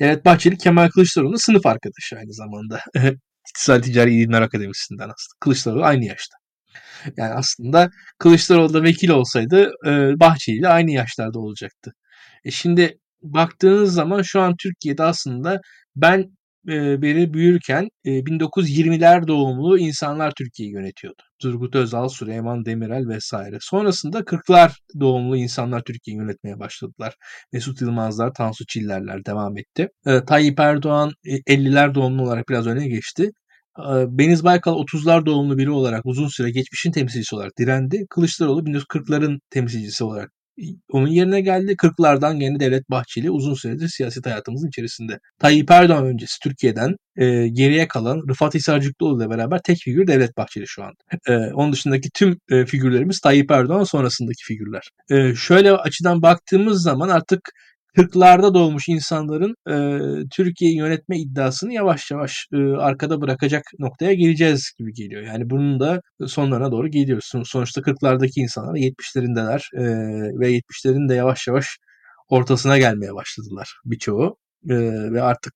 Devlet 0.00 0.24
Bahçeli 0.24 0.58
Kemal 0.58 0.88
Kılıçdaroğlu'nun 0.88 1.36
sınıf 1.46 1.66
arkadaşı 1.66 2.16
aynı 2.16 2.32
zamanda. 2.32 2.80
İktisadi 3.48 3.82
Ticari 3.82 4.14
İlimler 4.14 4.42
Akademisi'nden 4.42 5.04
aslında. 5.04 5.36
Kılıçdaroğlu 5.40 5.84
aynı 5.84 6.04
yaşta. 6.04 6.36
Yani 7.16 7.32
aslında 7.34 7.90
Kılıçdaroğlu 8.18 8.74
da 8.74 8.82
vekil 8.82 9.08
olsaydı 9.08 9.72
e, 9.86 9.90
Bahçeli 10.20 10.56
ile 10.56 10.68
aynı 10.68 10.90
yaşlarda 10.90 11.38
olacaktı. 11.38 11.92
E 12.44 12.50
şimdi 12.50 12.98
baktığınız 13.22 13.94
zaman 13.94 14.22
şu 14.22 14.40
an 14.40 14.56
Türkiye'de 14.56 15.02
aslında 15.02 15.60
ben 15.96 16.30
beri 17.02 17.34
büyürken 17.34 17.88
e, 18.04 18.26
1920'ler 18.26 19.26
doğumlu 19.26 19.78
insanlar 19.78 20.32
Türkiye'yi 20.38 20.74
yönetiyordu. 20.74 21.22
Turgut 21.38 21.74
Özal, 21.76 22.08
Süleyman 22.08 22.64
Demirel 22.64 23.08
vesaire. 23.08 23.58
Sonrasında 23.60 24.24
40'lar 24.24 24.72
doğumlu 25.00 25.36
insanlar 25.36 25.82
Türkiye'yi 25.82 26.20
yönetmeye 26.22 26.58
başladılar. 26.58 27.14
Mesut 27.52 27.80
Yılmazlar, 27.80 28.34
Tansu 28.34 28.66
Çillerler 28.66 29.24
devam 29.24 29.58
etti. 29.58 29.88
E, 30.06 30.24
Tayyip 30.24 30.60
Erdoğan 30.60 31.12
e, 31.26 31.36
50'ler 31.36 31.94
doğumlu 31.94 32.22
olarak 32.22 32.48
biraz 32.48 32.66
öne 32.66 32.88
geçti. 32.88 33.30
E, 33.78 33.94
Beniz 34.08 34.44
Baykal 34.44 34.72
30'lar 34.72 35.26
doğumlu 35.26 35.58
biri 35.58 35.70
olarak 35.70 36.06
uzun 36.06 36.28
süre 36.28 36.50
geçmişin 36.50 36.92
temsilcisi 36.92 37.34
olarak 37.36 37.52
direndi. 37.58 38.06
Kılıçdaroğlu 38.10 38.60
1940'ların 38.64 39.40
temsilcisi 39.50 40.04
olarak 40.04 40.30
onun 40.90 41.06
yerine 41.06 41.40
geldi. 41.40 41.76
40'lardan 41.76 42.42
yeni 42.42 42.60
Devlet 42.60 42.90
Bahçeli 42.90 43.30
uzun 43.30 43.54
süredir 43.54 43.88
siyaset 43.88 44.26
hayatımızın 44.26 44.68
içerisinde. 44.68 45.18
Tayyip 45.38 45.70
Erdoğan 45.70 46.06
öncesi 46.06 46.38
Türkiye'den 46.42 46.96
e, 47.16 47.48
geriye 47.48 47.88
kalan 47.88 48.22
Rıfat 48.28 48.54
Hisarcıklıoğlu 48.54 49.22
ile 49.22 49.30
beraber 49.30 49.60
tek 49.64 49.78
figür 49.78 50.06
Devlet 50.06 50.36
Bahçeli 50.36 50.64
şu 50.66 50.84
an. 50.84 50.92
E, 51.28 51.32
onun 51.36 51.72
dışındaki 51.72 52.08
tüm 52.14 52.38
e, 52.50 52.66
figürlerimiz 52.66 53.20
Tayyip 53.20 53.50
Erdoğan 53.50 53.84
sonrasındaki 53.84 54.44
figürler. 54.44 54.82
E, 55.10 55.34
şöyle 55.34 55.72
açıdan 55.72 56.22
baktığımız 56.22 56.82
zaman 56.82 57.08
artık 57.08 57.40
40'larda 57.96 58.54
doğmuş 58.54 58.88
insanların 58.88 59.54
e, 59.68 59.74
Türkiye'yi 60.30 60.76
yönetme 60.76 61.18
iddiasını 61.18 61.72
yavaş 61.72 62.10
yavaş 62.10 62.46
e, 62.52 62.56
arkada 62.58 63.20
bırakacak 63.20 63.62
noktaya 63.78 64.14
geleceğiz 64.14 64.72
gibi 64.78 64.92
geliyor. 64.92 65.22
Yani 65.22 65.50
bunun 65.50 65.80
da 65.80 66.00
sonlarına 66.26 66.72
doğru 66.72 66.88
gidiyoruz. 66.88 67.30
Sonuçta 67.44 67.80
40'lardaki 67.80 68.40
insanlar 68.40 68.74
70'lerindeler 68.74 69.60
e, 69.76 69.82
ve 70.40 70.52
70'lerin 70.52 71.08
de 71.08 71.14
yavaş 71.14 71.46
yavaş 71.48 71.66
ortasına 72.28 72.78
gelmeye 72.78 73.14
başladılar 73.14 73.74
birçoğu. 73.84 74.36
E, 74.70 74.74
ve 75.12 75.22
artık 75.22 75.52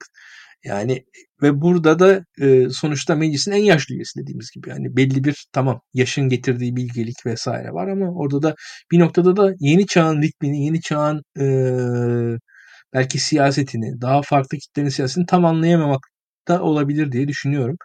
yani 0.64 1.04
ve 1.42 1.60
burada 1.60 1.98
da 1.98 2.24
e, 2.40 2.68
sonuçta 2.70 3.14
meclisin 3.16 3.52
en 3.52 3.62
yaşlı 3.64 3.94
üyesi 3.94 4.20
dediğimiz 4.20 4.50
gibi. 4.50 4.70
Yani 4.70 4.96
belli 4.96 5.24
bir 5.24 5.46
tamam 5.52 5.80
yaşın 5.94 6.28
getirdiği 6.28 6.76
bilgelik 6.76 7.26
vesaire 7.26 7.72
var 7.72 7.88
ama 7.88 8.10
orada 8.14 8.42
da 8.42 8.54
bir 8.92 8.98
noktada 8.98 9.36
da 9.36 9.54
yeni 9.60 9.86
çağın 9.86 10.22
ritmini, 10.22 10.64
yeni 10.64 10.80
çağın 10.80 11.22
e, 11.40 11.44
belki 12.94 13.18
siyasetini, 13.18 14.00
daha 14.00 14.22
farklı 14.22 14.58
kitlerin 14.58 14.88
siyasetini 14.88 15.26
tam 15.26 15.44
anlayamamak 15.44 16.00
da 16.48 16.62
olabilir 16.62 17.12
diye 17.12 17.28
düşünüyorum. 17.28 17.76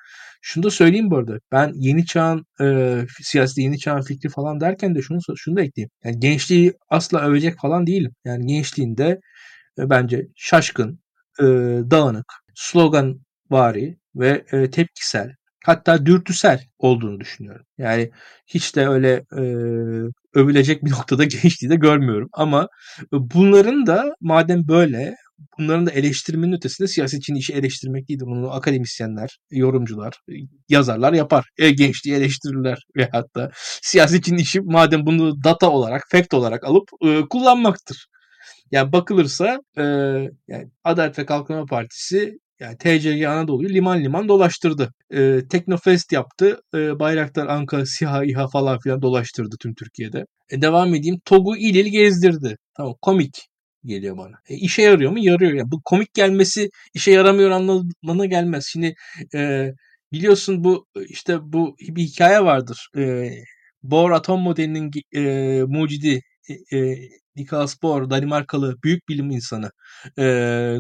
Şunu 0.42 0.64
da 0.64 0.70
söyleyeyim 0.70 1.12
bu 1.12 1.18
arada. 1.18 1.38
Ben 1.52 1.72
yeni 1.76 2.06
çağın 2.06 2.46
e, 2.62 2.98
siyaseti, 3.22 3.62
yeni 3.62 3.80
çağın 3.80 4.02
fikri 4.02 4.30
falan 4.30 4.60
derken 4.62 4.96
de 4.96 5.02
şunu 5.02 5.20
şunu 5.38 5.56
da 5.56 5.62
ekleyeyim. 5.62 5.90
Yani 6.04 6.20
gençliği 6.20 6.74
asla 6.90 7.22
övecek 7.22 7.60
falan 7.62 7.88
değilim. 7.88 8.12
Yani 8.26 8.46
gençliğinde 8.46 9.20
e, 9.80 9.90
bence 9.90 10.28
şaşkın, 10.36 11.00
e, 11.40 11.44
dağınık, 11.92 12.34
slogan 12.56 13.20
vari 13.50 13.98
ve 14.16 14.46
e, 14.52 14.70
tepkisel 14.70 15.36
hatta 15.66 16.06
dürtüsel 16.06 16.64
olduğunu 16.80 17.20
düşünüyorum. 17.20 17.66
Yani 17.78 18.12
hiç 18.48 18.76
de 18.76 18.88
öyle 18.88 19.24
e, 19.38 19.42
övülecek 20.34 20.86
bir 20.86 20.92
noktada 20.98 21.24
gençliği 21.24 21.70
de 21.72 21.76
görmüyorum. 21.76 22.30
Ama 22.34 22.68
bunların 23.12 23.86
da 23.88 24.16
madem 24.22 24.68
böyle 24.68 25.16
bunların 25.60 25.86
da 25.88 25.92
eleştirmenin 25.92 26.54
ötesinde 26.54 26.88
siyasetçinin 26.88 27.38
işi 27.38 27.54
eleştirmek 27.54 28.10
değildir. 28.10 28.26
Bunu 28.26 28.52
akademisyenler, 28.52 29.38
yorumcular, 29.52 30.14
yazarlar 30.70 31.14
yapar. 31.14 31.46
E, 31.58 31.72
gençliği 31.72 32.16
eleştirirler 32.16 32.80
ve 32.98 33.10
hatta 33.12 33.52
siyasetçinin 33.82 34.38
işi 34.38 34.62
madem 34.62 35.06
bunu 35.06 35.44
data 35.44 35.70
olarak, 35.70 36.04
fact 36.12 36.34
olarak 36.34 36.64
alıp 36.64 36.90
e, 37.06 37.22
kullanmaktır. 37.30 38.08
Yani 38.72 38.92
bakılırsa 38.94 39.60
e, 39.78 39.84
yani 40.48 40.70
Adalet 40.84 41.20
ve 41.20 41.26
Kalkınma 41.26 41.66
Partisi 41.66 42.40
yani 42.60 42.78
TCG 42.78 43.26
Anadolu'yu 43.26 43.70
liman 43.70 44.04
liman 44.04 44.28
dolaştırdı. 44.28 44.94
E, 45.14 45.42
Teknofest 45.50 46.12
yaptı. 46.12 46.62
E, 46.76 47.00
Bayraktar, 47.00 47.48
Anka, 47.48 47.86
SİHA, 47.86 48.26
İHA 48.26 48.48
falan 48.48 48.80
filan 48.80 49.02
dolaştırdı 49.02 49.56
tüm 49.62 49.76
Türkiye'de. 49.76 50.26
E, 50.50 50.62
devam 50.62 50.96
edeyim. 50.96 51.20
TOG'u 51.26 51.58
il 51.58 51.76
il 51.76 51.92
gezdirdi. 51.92 52.58
Tamam 52.78 52.96
komik 53.02 53.48
geliyor 53.86 54.18
bana. 54.18 54.36
E, 54.50 54.56
işe 54.56 54.82
yarıyor 54.82 55.12
mu? 55.12 55.20
Yarıyor. 55.20 55.54
Yani 55.54 55.72
bu 55.72 55.82
komik 55.86 56.14
gelmesi 56.14 56.70
işe 56.94 57.12
yaramıyor 57.12 57.52
anlamına 57.52 58.26
gelmez. 58.26 58.66
Şimdi 58.72 58.94
e, 59.36 59.72
biliyorsun 60.12 60.64
bu 60.64 60.86
işte 61.08 61.38
bu 61.44 61.76
bir 61.80 62.04
hikaye 62.04 62.44
vardır. 62.44 62.90
E, 62.98 63.32
Bohr 63.84 64.12
atom 64.12 64.42
modelinin 64.42 64.92
e, 65.16 65.22
mucidi 65.68 66.22
e, 66.72 66.78
e 66.78 67.10
Nicholas 67.36 67.82
Bohr, 67.84 68.10
Danimarkalı 68.10 68.76
büyük 68.84 69.10
bilim 69.10 69.32
insanı, 69.32 69.72
e, 70.18 70.24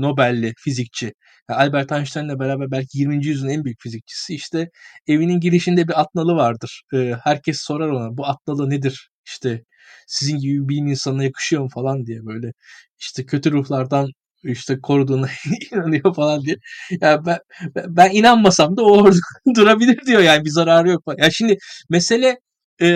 Nobel'li 0.01 0.53
fizikçi. 0.57 1.13
Albert 1.49 1.91
Einstein'la 1.91 2.39
beraber 2.39 2.71
belki 2.71 2.99
20. 2.99 3.25
yüzyılın 3.25 3.49
en 3.49 3.63
büyük 3.65 3.81
fizikçisi. 3.81 4.35
İşte 4.35 4.69
evinin 5.07 5.39
girişinde 5.39 5.87
bir 5.87 6.01
atnalı 6.01 6.35
vardır. 6.35 6.83
E, 6.93 7.13
herkes 7.23 7.61
sorar 7.61 7.89
ona 7.89 8.17
bu 8.17 8.25
atnalı 8.27 8.69
nedir? 8.69 9.09
İşte 9.25 9.63
sizin 10.07 10.37
gibi 10.39 10.63
bir 10.63 10.69
bilim 10.69 10.87
insanına 10.87 11.23
yakışıyor 11.23 11.61
mu 11.61 11.69
falan 11.73 12.05
diye 12.05 12.25
böyle 12.25 12.53
işte 12.99 13.25
kötü 13.25 13.51
ruhlardan 13.51 14.09
işte 14.43 14.79
koruduğuna 14.81 15.29
inanıyor 15.71 16.15
falan 16.15 16.41
diye. 16.45 16.55
Yani 17.01 17.25
ben, 17.25 17.39
ben 17.75 18.11
inanmasam 18.11 18.77
da 18.77 18.83
o 18.83 19.01
orada 19.01 19.17
durabilir 19.55 20.05
diyor 20.07 20.21
yani 20.21 20.45
bir 20.45 20.49
zararı 20.49 20.89
yok. 20.89 21.03
Ya 21.07 21.15
yani 21.19 21.33
şimdi 21.33 21.57
mesele 21.89 22.39
e, 22.81 22.87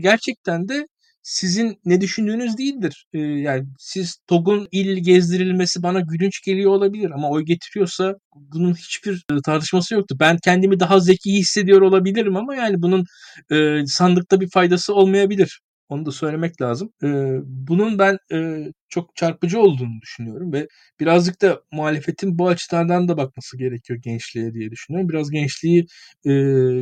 gerçekten 0.00 0.68
de 0.68 0.86
sizin 1.22 1.78
ne 1.84 2.00
düşündüğünüz 2.00 2.58
değildir. 2.58 3.06
Ee, 3.12 3.18
yani 3.18 3.64
siz 3.78 4.16
TOG'un 4.26 4.68
il 4.72 4.96
gezdirilmesi 5.04 5.82
bana 5.82 6.00
gülünç 6.00 6.42
geliyor 6.44 6.70
olabilir 6.70 7.10
ama 7.10 7.30
oy 7.30 7.44
getiriyorsa 7.44 8.14
bunun 8.34 8.74
hiçbir 8.74 9.24
e, 9.32 9.34
tartışması 9.44 9.94
yoktu. 9.94 10.16
Ben 10.20 10.38
kendimi 10.44 10.80
daha 10.80 11.00
zeki 11.00 11.32
hissediyor 11.32 11.80
olabilirim 11.80 12.36
ama 12.36 12.54
yani 12.54 12.82
bunun 12.82 13.04
e, 13.52 13.86
sandıkta 13.86 14.40
bir 14.40 14.50
faydası 14.50 14.94
olmayabilir. 14.94 15.60
Onu 15.88 16.06
da 16.06 16.12
söylemek 16.12 16.62
lazım. 16.62 16.90
E, 17.02 17.08
bunun 17.44 17.98
ben 17.98 18.18
e, 18.32 18.66
çok 18.88 19.16
çarpıcı 19.16 19.60
olduğunu 19.60 20.00
düşünüyorum 20.02 20.52
ve 20.52 20.66
birazcık 21.00 21.42
da 21.42 21.62
muhalefetin 21.72 22.38
bu 22.38 22.48
açılardan 22.48 23.08
da 23.08 23.16
bakması 23.16 23.58
gerekiyor 23.58 23.98
gençliğe 24.02 24.54
diye 24.54 24.70
düşünüyorum. 24.70 25.08
Biraz 25.08 25.30
gençliği 25.30 25.86
e, 26.26 26.32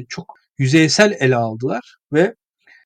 çok 0.08 0.34
yüzeysel 0.58 1.16
ele 1.20 1.36
aldılar 1.36 1.96
ve 2.12 2.34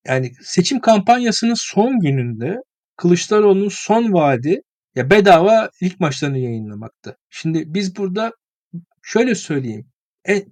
yani 0.09 0.33
seçim 0.43 0.81
kampanyasının 0.81 1.55
son 1.57 2.01
gününde 2.01 2.57
Kılıçdaroğlu'nun 2.97 3.69
son 3.69 4.13
vaadi 4.13 4.61
ya 4.95 5.11
bedava 5.11 5.71
ilk 5.81 6.01
maçlarını 6.01 6.39
yayınlamaktı. 6.39 7.17
Şimdi 7.31 7.75
biz 7.75 7.97
burada 7.97 8.33
şöyle 9.03 9.35
söyleyeyim. 9.35 9.87
E, 10.29 10.45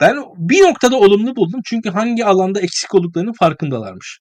ben 0.00 0.16
bir 0.36 0.62
noktada 0.62 0.96
olumlu 0.96 1.36
buldum 1.36 1.60
çünkü 1.64 1.90
hangi 1.90 2.24
alanda 2.24 2.60
eksik 2.60 2.94
olduklarının 2.94 3.32
farkındalarmış. 3.32 4.20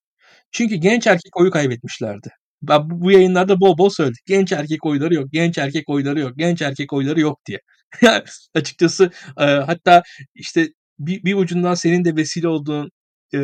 Çünkü 0.52 0.76
genç 0.76 1.08
erkek 1.08 1.38
oyu 1.38 1.52
kaybetmişlerdi. 1.52 2.30
Ben 2.62 2.90
bu 2.90 3.12
yayınlarda 3.12 3.60
bol 3.62 3.78
bol 3.78 3.90
söyledik. 3.90 4.26
Genç 4.26 4.52
erkek 4.52 4.86
oyları 4.86 5.14
yok, 5.14 5.28
genç 5.32 5.58
erkek 5.58 5.90
oyları 5.90 6.20
yok, 6.20 6.32
genç 6.38 6.62
erkek 6.62 6.94
oyları 6.94 7.20
yok 7.20 7.40
diye. 7.48 7.60
açıkçası 8.56 9.12
e, 9.40 9.46
hatta 9.46 10.04
işte 10.36 10.68
bir, 11.00 11.24
bir 11.24 11.36
ucundan 11.36 11.74
senin 11.74 12.06
de 12.06 12.16
vesile 12.16 12.48
olduğun 12.48 12.90
e, 13.34 13.40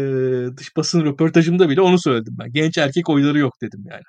dış 0.58 0.76
basın 0.78 1.06
röportajımda 1.06 1.70
bile 1.70 1.82
onu 1.82 2.00
söyledim 2.00 2.36
ben. 2.40 2.52
Genç 2.52 2.78
erkek 2.78 3.10
oyları 3.10 3.40
yok 3.40 3.54
dedim 3.62 3.84
yani. 3.90 4.04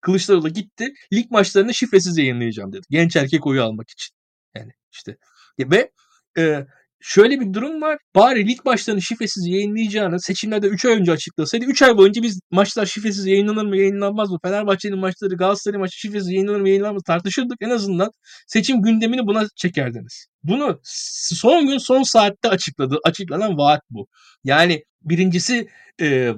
Kılıçdaroğlu 0.00 0.48
gitti 0.48 0.92
lig 1.12 1.30
maçlarını 1.30 1.74
şifresiz 1.74 2.18
yayınlayacağım 2.18 2.72
dedi. 2.72 2.86
Genç 2.90 3.16
erkek 3.16 3.46
oyu 3.46 3.62
almak 3.62 3.90
için. 3.90 4.14
Yani 4.56 4.72
işte 4.92 5.16
ve 5.58 5.90
e, 6.38 6.66
şöyle 7.06 7.40
bir 7.40 7.52
durum 7.52 7.82
var. 7.82 7.98
Bari 8.14 8.48
lig 8.48 8.58
maçlarını 8.64 9.02
şifresiz 9.02 9.46
yayınlayacağını 9.46 10.20
seçimlerde 10.20 10.66
3 10.66 10.84
ay 10.84 10.92
önce 10.92 11.12
açıklasaydı 11.12 11.64
3 11.64 11.82
ay 11.82 11.96
boyunca 11.96 12.22
biz 12.22 12.40
maçlar 12.50 12.86
şifresiz 12.86 13.26
yayınlanır 13.26 13.66
mı 13.66 13.76
yayınlanmaz 13.76 14.30
mı? 14.30 14.38
Fenerbahçe'nin 14.42 14.98
maçları 14.98 15.36
Galatasaray 15.36 15.80
maçı 15.80 15.98
şifresiz 15.98 16.28
yayınlanır 16.28 16.60
mı 16.60 16.68
yayınlanmaz 16.68 16.96
mı 16.96 17.02
tartışırdık. 17.06 17.56
En 17.60 17.70
azından 17.70 18.10
seçim 18.46 18.82
gündemini 18.82 19.26
buna 19.26 19.44
çekerdiniz. 19.56 20.26
Bunu 20.42 20.80
son 21.34 21.66
gün 21.66 21.78
son 21.78 22.02
saatte 22.02 22.48
açıkladı. 22.48 22.98
Açıklanan 23.04 23.58
vaat 23.58 23.80
bu. 23.90 24.06
Yani 24.44 24.84
birincisi 25.02 25.68
e, 26.00 26.32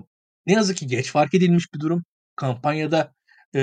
ne 0.46 0.52
yazık 0.52 0.76
ki 0.76 0.86
geç 0.86 1.10
fark 1.10 1.34
edilmiş 1.34 1.64
bir 1.74 1.80
durum. 1.80 2.04
Kampanyada 2.36 3.12
e, 3.56 3.60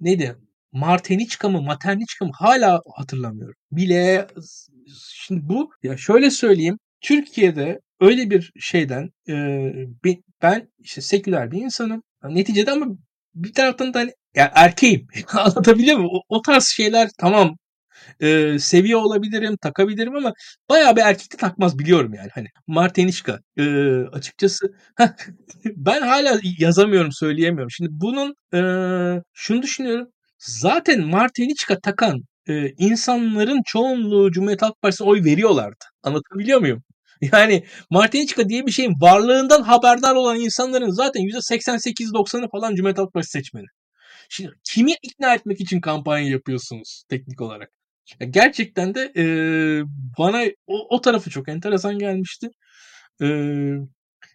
neydi? 0.00 0.36
Marteniçka 0.72 1.48
mı 1.48 1.62
Materniçka 1.62 2.24
mı 2.24 2.30
hala 2.34 2.80
hatırlamıyorum. 2.96 3.54
Bile 3.72 4.26
şimdi 5.14 5.48
bu 5.48 5.70
ya 5.82 5.96
şöyle 5.96 6.30
söyleyeyim. 6.30 6.78
Türkiye'de 7.00 7.80
öyle 8.00 8.30
bir 8.30 8.52
şeyden 8.60 9.10
e, 9.28 9.34
ben 10.42 10.68
işte 10.78 11.00
seküler 11.00 11.50
bir 11.50 11.62
insanım. 11.62 12.02
Neticede 12.24 12.70
ama 12.70 12.86
bir 13.34 13.52
taraftan 13.52 13.94
da 13.94 13.98
hani, 13.98 14.12
ya 14.34 14.52
erkeğim. 14.54 15.06
Anlatabiliyor 15.32 15.98
muyum? 15.98 16.10
O, 16.14 16.36
o 16.36 16.42
tarz 16.42 16.64
şeyler 16.64 17.08
tamam 17.18 17.56
e, 18.20 18.58
seviye 18.58 18.96
olabilirim, 18.96 19.56
takabilirim 19.56 20.16
ama 20.16 20.32
bayağı 20.70 20.96
bir 20.96 21.00
erkekte 21.00 21.36
takmaz 21.36 21.78
biliyorum 21.78 22.14
yani. 22.14 22.28
Hani 22.34 22.48
Martenişka 22.66 23.40
e, 23.56 23.64
açıkçası 24.12 24.66
ben 25.64 26.02
hala 26.02 26.40
yazamıyorum, 26.58 27.12
söyleyemiyorum. 27.12 27.70
Şimdi 27.70 27.90
bunun 27.92 28.34
e, 28.54 28.60
şunu 29.34 29.62
düşünüyorum. 29.62 30.08
Zaten 30.38 31.00
Marteniçka 31.06 31.78
takan 31.80 32.22
e, 32.48 32.68
insanların 32.78 33.62
çoğunluğu 33.66 34.32
Cumhuriyet 34.32 34.62
Halk 34.62 34.82
Partisi'ne 34.82 35.08
oy 35.08 35.24
veriyorlardı. 35.24 35.84
Anlatabiliyor 36.02 36.60
muyum? 36.60 36.82
Yani 37.32 37.64
Martiniçka 37.90 38.48
diye 38.48 38.66
bir 38.66 38.72
şeyin 38.72 39.00
varlığından 39.00 39.62
haberdar 39.62 40.14
olan 40.14 40.36
insanların 40.36 40.90
zaten 40.90 41.22
%88-90'ı 41.22 42.48
falan 42.48 42.74
Cumhuriyet 42.74 42.98
Halk 42.98 43.12
Partisi 43.12 43.30
seçmeni. 43.30 43.66
Şimdi 44.28 44.50
kimi 44.64 44.92
ikna 45.02 45.34
etmek 45.34 45.60
için 45.60 45.80
kampanya 45.80 46.28
yapıyorsunuz 46.30 47.04
teknik 47.08 47.40
olarak? 47.40 47.70
Ya 48.20 48.26
gerçekten 48.26 48.94
de 48.94 49.12
e, 49.16 49.24
bana 50.18 50.44
o, 50.66 50.96
o 50.96 51.00
tarafı 51.00 51.30
çok 51.30 51.48
enteresan 51.48 51.98
gelmişti. 51.98 52.48
E, 53.22 53.26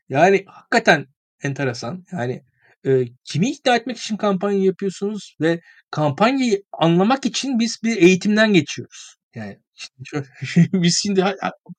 yani 0.10 0.44
hakikaten 0.48 1.06
enteresan. 1.44 2.04
Yani 2.12 2.44
e, 2.86 3.06
kimi 3.24 3.50
ikna 3.52 3.76
etmek 3.76 3.98
için 3.98 4.18
kampanya 4.18 4.64
yapıyorsunuz 4.64 5.36
ve 5.42 5.62
kampanyayı 5.92 6.64
anlamak 6.72 7.26
için 7.26 7.60
biz 7.60 7.80
bir 7.84 7.98
eğitimden 7.98 8.54
geçiyoruz. 8.54 9.16
Yani 9.36 9.60
şöyle, 10.04 10.26
biz 10.74 11.00
şimdi 11.04 11.26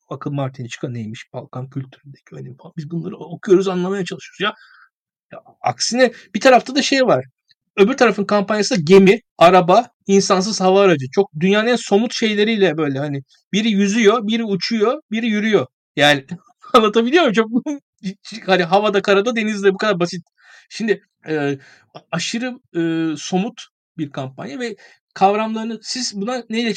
akıl 0.09 0.33
Martiniçka 0.33 0.89
neymiş 0.89 1.25
Balkan 1.33 1.71
kültüründeki 1.71 2.35
önemli 2.35 2.57
falan. 2.57 2.73
Biz 2.77 2.91
bunları 2.91 3.17
okuyoruz 3.17 3.69
anlamaya 3.69 4.05
çalışıyoruz 4.05 4.41
ya. 4.41 4.55
ya. 5.33 5.41
Aksine 5.61 6.13
bir 6.35 6.41
tarafta 6.41 6.75
da 6.75 6.83
şey 6.83 7.07
var. 7.07 7.25
Öbür 7.77 7.95
tarafın 7.97 8.25
kampanyası 8.25 8.83
gemi, 8.85 9.21
araba, 9.39 9.89
insansız 10.07 10.61
hava 10.61 10.81
aracı. 10.81 11.07
Çok 11.13 11.31
dünyanın 11.41 11.69
en 11.69 11.77
somut 11.77 12.15
şeyleriyle 12.15 12.79
böyle 12.79 12.99
hani 12.99 13.23
biri 13.53 13.71
yüzüyor, 13.71 14.27
biri 14.27 14.45
uçuyor, 14.45 15.01
biri 15.11 15.27
yürüyor. 15.27 15.67
Yani 15.97 16.27
anlatabiliyor 16.75 17.23
muyum? 17.23 17.35
Çok 17.35 17.51
hani 18.47 18.63
havada, 18.63 19.03
karada, 19.03 19.37
denizde 19.37 19.75
bu 19.75 19.79
kadar 19.79 20.01
basit. 20.01 20.23
Şimdi 20.69 21.03
e, 21.29 21.59
aşırı 22.13 22.59
e, 22.77 23.17
somut 23.17 23.63
bir 23.99 24.11
kampanya 24.11 24.61
ve 24.61 24.77
kavramlarını 25.15 25.79
siz 25.83 26.21
buna 26.21 26.45
neyle 26.51 26.75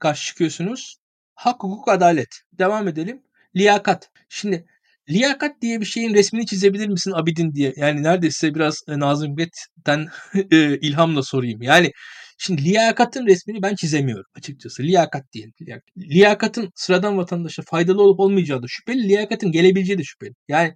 karşı 0.00 0.26
çıkıyorsunuz? 0.26 0.96
Hak, 1.34 1.62
hukuk, 1.62 1.88
adalet. 1.88 2.28
Devam 2.52 2.88
edelim. 2.88 3.22
Liyakat. 3.56 4.10
Şimdi 4.28 4.66
liyakat 5.10 5.62
diye 5.62 5.80
bir 5.80 5.86
şeyin 5.86 6.14
resmini 6.14 6.46
çizebilir 6.46 6.88
misin 6.88 7.12
Abidin 7.12 7.52
diye. 7.52 7.72
Yani 7.76 8.02
neredeyse 8.02 8.54
biraz 8.54 8.82
e, 8.88 8.98
Nazım 8.98 9.30
Hikmet'ten 9.30 10.06
e, 10.50 10.78
ilhamla 10.78 11.22
sorayım. 11.22 11.62
Yani 11.62 11.92
şimdi 12.38 12.64
liyakatın 12.64 13.26
resmini 13.26 13.62
ben 13.62 13.74
çizemiyorum 13.74 14.26
açıkçası. 14.34 14.82
Liyakat 14.82 15.32
diyelim. 15.32 15.54
Liyakatın 15.98 16.72
sıradan 16.74 17.18
vatandaşa 17.18 17.62
faydalı 17.62 18.02
olup 18.02 18.20
olmayacağı 18.20 18.62
da 18.62 18.66
şüpheli. 18.68 19.08
Liyakatın 19.08 19.52
gelebileceği 19.52 19.98
de 19.98 20.04
şüpheli. 20.04 20.34
Yani 20.48 20.74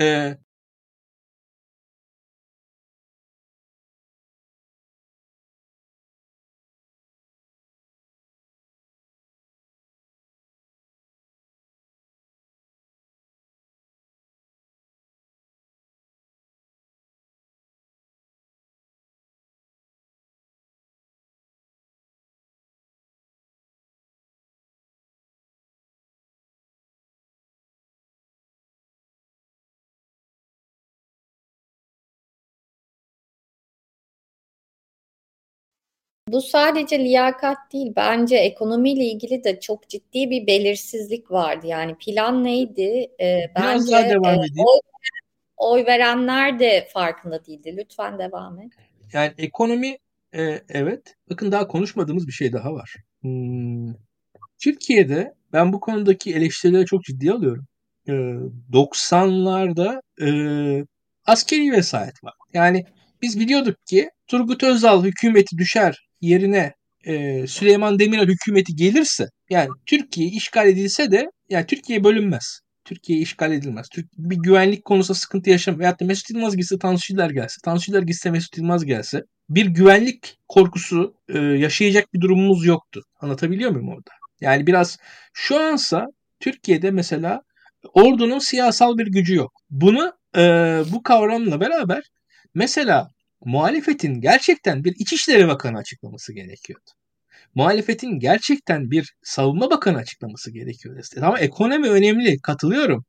e, 0.00 0.36
Bu 36.32 36.40
sadece 36.40 36.98
liyakat 36.98 37.56
değil. 37.72 37.92
Bence 37.96 38.36
ekonomiyle 38.36 39.04
ilgili 39.04 39.44
de 39.44 39.60
çok 39.60 39.88
ciddi 39.88 40.30
bir 40.30 40.46
belirsizlik 40.46 41.30
vardı. 41.30 41.66
Yani 41.66 41.94
plan 41.98 42.44
neydi? 42.44 43.10
Ee, 43.20 43.50
Biraz 43.58 43.82
bence 43.82 43.92
daha 43.92 44.08
devam 44.08 44.34
e, 44.34 44.38
oy, 44.38 44.78
oy 45.56 45.86
verenler 45.86 46.58
de 46.58 46.88
farkında 46.92 47.44
değildi. 47.46 47.74
Lütfen 47.76 48.18
devam 48.18 48.60
et. 48.60 48.72
Yani 49.12 49.32
ekonomi 49.38 49.98
e, 50.32 50.60
evet. 50.68 51.14
Bakın 51.30 51.52
daha 51.52 51.68
konuşmadığımız 51.68 52.26
bir 52.26 52.32
şey 52.32 52.52
daha 52.52 52.72
var. 52.72 52.96
Hmm, 53.20 53.94
Türkiye'de 54.62 55.34
ben 55.52 55.72
bu 55.72 55.80
konudaki 55.80 56.34
eleştirileri 56.34 56.86
çok 56.86 57.04
ciddiye 57.04 57.32
alıyorum. 57.32 57.66
Ee, 58.08 58.12
90'larda 58.72 60.00
e, 60.22 60.28
askeri 61.26 61.72
vesayet 61.72 62.24
var. 62.24 62.34
Yani 62.52 62.84
biz 63.22 63.40
biliyorduk 63.40 63.86
ki 63.86 64.10
Turgut 64.26 64.62
Özal 64.62 65.04
hükümeti 65.04 65.58
düşer 65.58 66.07
yerine 66.20 66.74
e, 67.04 67.46
Süleyman 67.46 67.98
Demirel 67.98 68.28
hükümeti 68.28 68.76
gelirse 68.76 69.26
yani 69.50 69.68
Türkiye 69.86 70.28
işgal 70.28 70.68
edilse 70.68 71.10
de 71.10 71.30
yani 71.48 71.66
Türkiye 71.66 72.04
bölünmez. 72.04 72.60
Türkiye 72.84 73.18
işgal 73.18 73.52
edilmez. 73.52 73.88
Türk, 73.92 74.06
bir 74.18 74.36
güvenlik 74.36 74.84
konusunda 74.84 75.18
sıkıntı 75.18 75.50
yaşam 75.50 75.78
veyahut 75.78 76.00
da 76.00 76.04
Mesut 76.04 76.30
Yılmaz 76.30 76.56
gitse 76.56 76.78
Tansu 76.78 77.02
Çiller 77.02 77.30
gelse. 77.30 77.56
Tansu 77.64 77.84
Çiller 77.84 78.02
gitse 78.02 78.30
Mesut 78.30 78.58
Yılmaz 78.58 78.84
gelse 78.84 79.22
bir 79.50 79.66
güvenlik 79.66 80.38
korkusu 80.48 81.14
e, 81.28 81.38
yaşayacak 81.38 82.14
bir 82.14 82.20
durumumuz 82.20 82.66
yoktu. 82.66 83.02
Anlatabiliyor 83.20 83.70
muyum 83.70 83.88
orada? 83.88 84.10
Yani 84.40 84.66
biraz 84.66 84.98
şu 85.34 85.60
ansa 85.60 86.06
Türkiye'de 86.40 86.90
mesela 86.90 87.42
ordunun 87.94 88.38
siyasal 88.38 88.98
bir 88.98 89.06
gücü 89.06 89.34
yok. 89.34 89.52
Bunu 89.70 90.12
e, 90.36 90.40
bu 90.92 91.02
kavramla 91.02 91.60
beraber 91.60 92.02
mesela 92.54 93.10
muhalefetin 93.44 94.20
gerçekten 94.20 94.84
bir 94.84 94.94
İçişleri 94.98 95.48
Bakanı 95.48 95.78
açıklaması 95.78 96.32
gerekiyordu. 96.32 96.90
Muhalefetin 97.54 98.18
gerçekten 98.18 98.90
bir 98.90 99.14
savunma 99.22 99.70
bakanı 99.70 99.98
açıklaması 99.98 100.50
gerekiyordu. 100.52 101.00
Ama 101.22 101.38
ekonomi 101.38 101.88
önemli, 101.88 102.38
katılıyorum. 102.42 103.04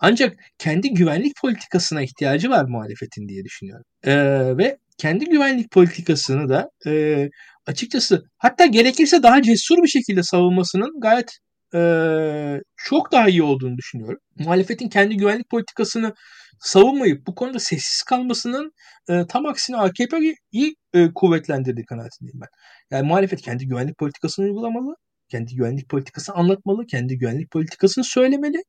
Ancak 0.00 0.36
kendi 0.58 0.90
güvenlik 0.94 1.36
politikasına 1.40 2.02
ihtiyacı 2.02 2.50
var 2.50 2.64
muhalefetin 2.64 3.28
diye 3.28 3.44
düşünüyorum. 3.44 3.84
Ee, 4.04 4.56
ve 4.58 4.78
kendi 4.98 5.24
güvenlik 5.24 5.70
politikasını 5.70 6.48
da 6.48 6.70
e, 6.86 7.28
açıkçası 7.66 8.24
hatta 8.38 8.66
gerekirse 8.66 9.22
daha 9.22 9.42
cesur 9.42 9.82
bir 9.82 9.88
şekilde 9.88 10.22
savunmasının 10.22 11.00
gayet 11.00 11.38
e, 11.74 11.80
çok 12.76 13.12
daha 13.12 13.28
iyi 13.28 13.42
olduğunu 13.42 13.76
düşünüyorum. 13.76 14.18
Muhalefetin 14.38 14.88
kendi 14.88 15.16
güvenlik 15.16 15.50
politikasını 15.50 16.14
savunmayıp 16.60 17.26
bu 17.26 17.34
konuda 17.34 17.58
sessiz 17.58 18.02
kalmasının 18.02 18.72
e, 19.08 19.26
tam 19.28 19.46
aksine 19.46 19.76
AKP'yi 19.76 20.74
e, 20.94 21.12
kuvvetlendirdiği 21.14 21.86
kanaatindeyim 21.86 22.40
ben. 22.40 22.48
Yani 22.90 23.08
muhalefet 23.08 23.42
kendi 23.42 23.66
güvenlik 23.68 23.98
politikasını 23.98 24.46
uygulamalı, 24.46 24.94
kendi 25.28 25.54
güvenlik 25.54 25.88
politikasını 25.88 26.36
anlatmalı, 26.36 26.86
kendi 26.86 27.18
güvenlik 27.18 27.50
politikasını 27.50 28.04
söylemeli. 28.04 28.62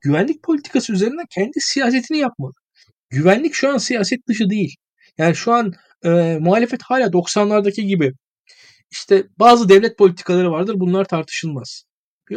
Güvenlik 0.00 0.42
politikası 0.42 0.92
üzerinden 0.92 1.26
kendi 1.34 1.60
siyasetini 1.60 2.18
yapmalı. 2.18 2.52
Güvenlik 3.10 3.54
şu 3.54 3.68
an 3.68 3.78
siyaset 3.78 4.28
dışı 4.28 4.50
değil. 4.50 4.74
Yani 5.18 5.36
şu 5.36 5.52
an 5.52 5.72
e, 6.04 6.38
muhalefet 6.40 6.82
hala 6.82 7.06
90'lardaki 7.06 7.82
gibi 7.82 8.12
işte 8.90 9.24
bazı 9.38 9.68
devlet 9.68 9.98
politikaları 9.98 10.50
vardır 10.50 10.74
bunlar 10.78 11.04
tartışılmaz. 11.04 11.84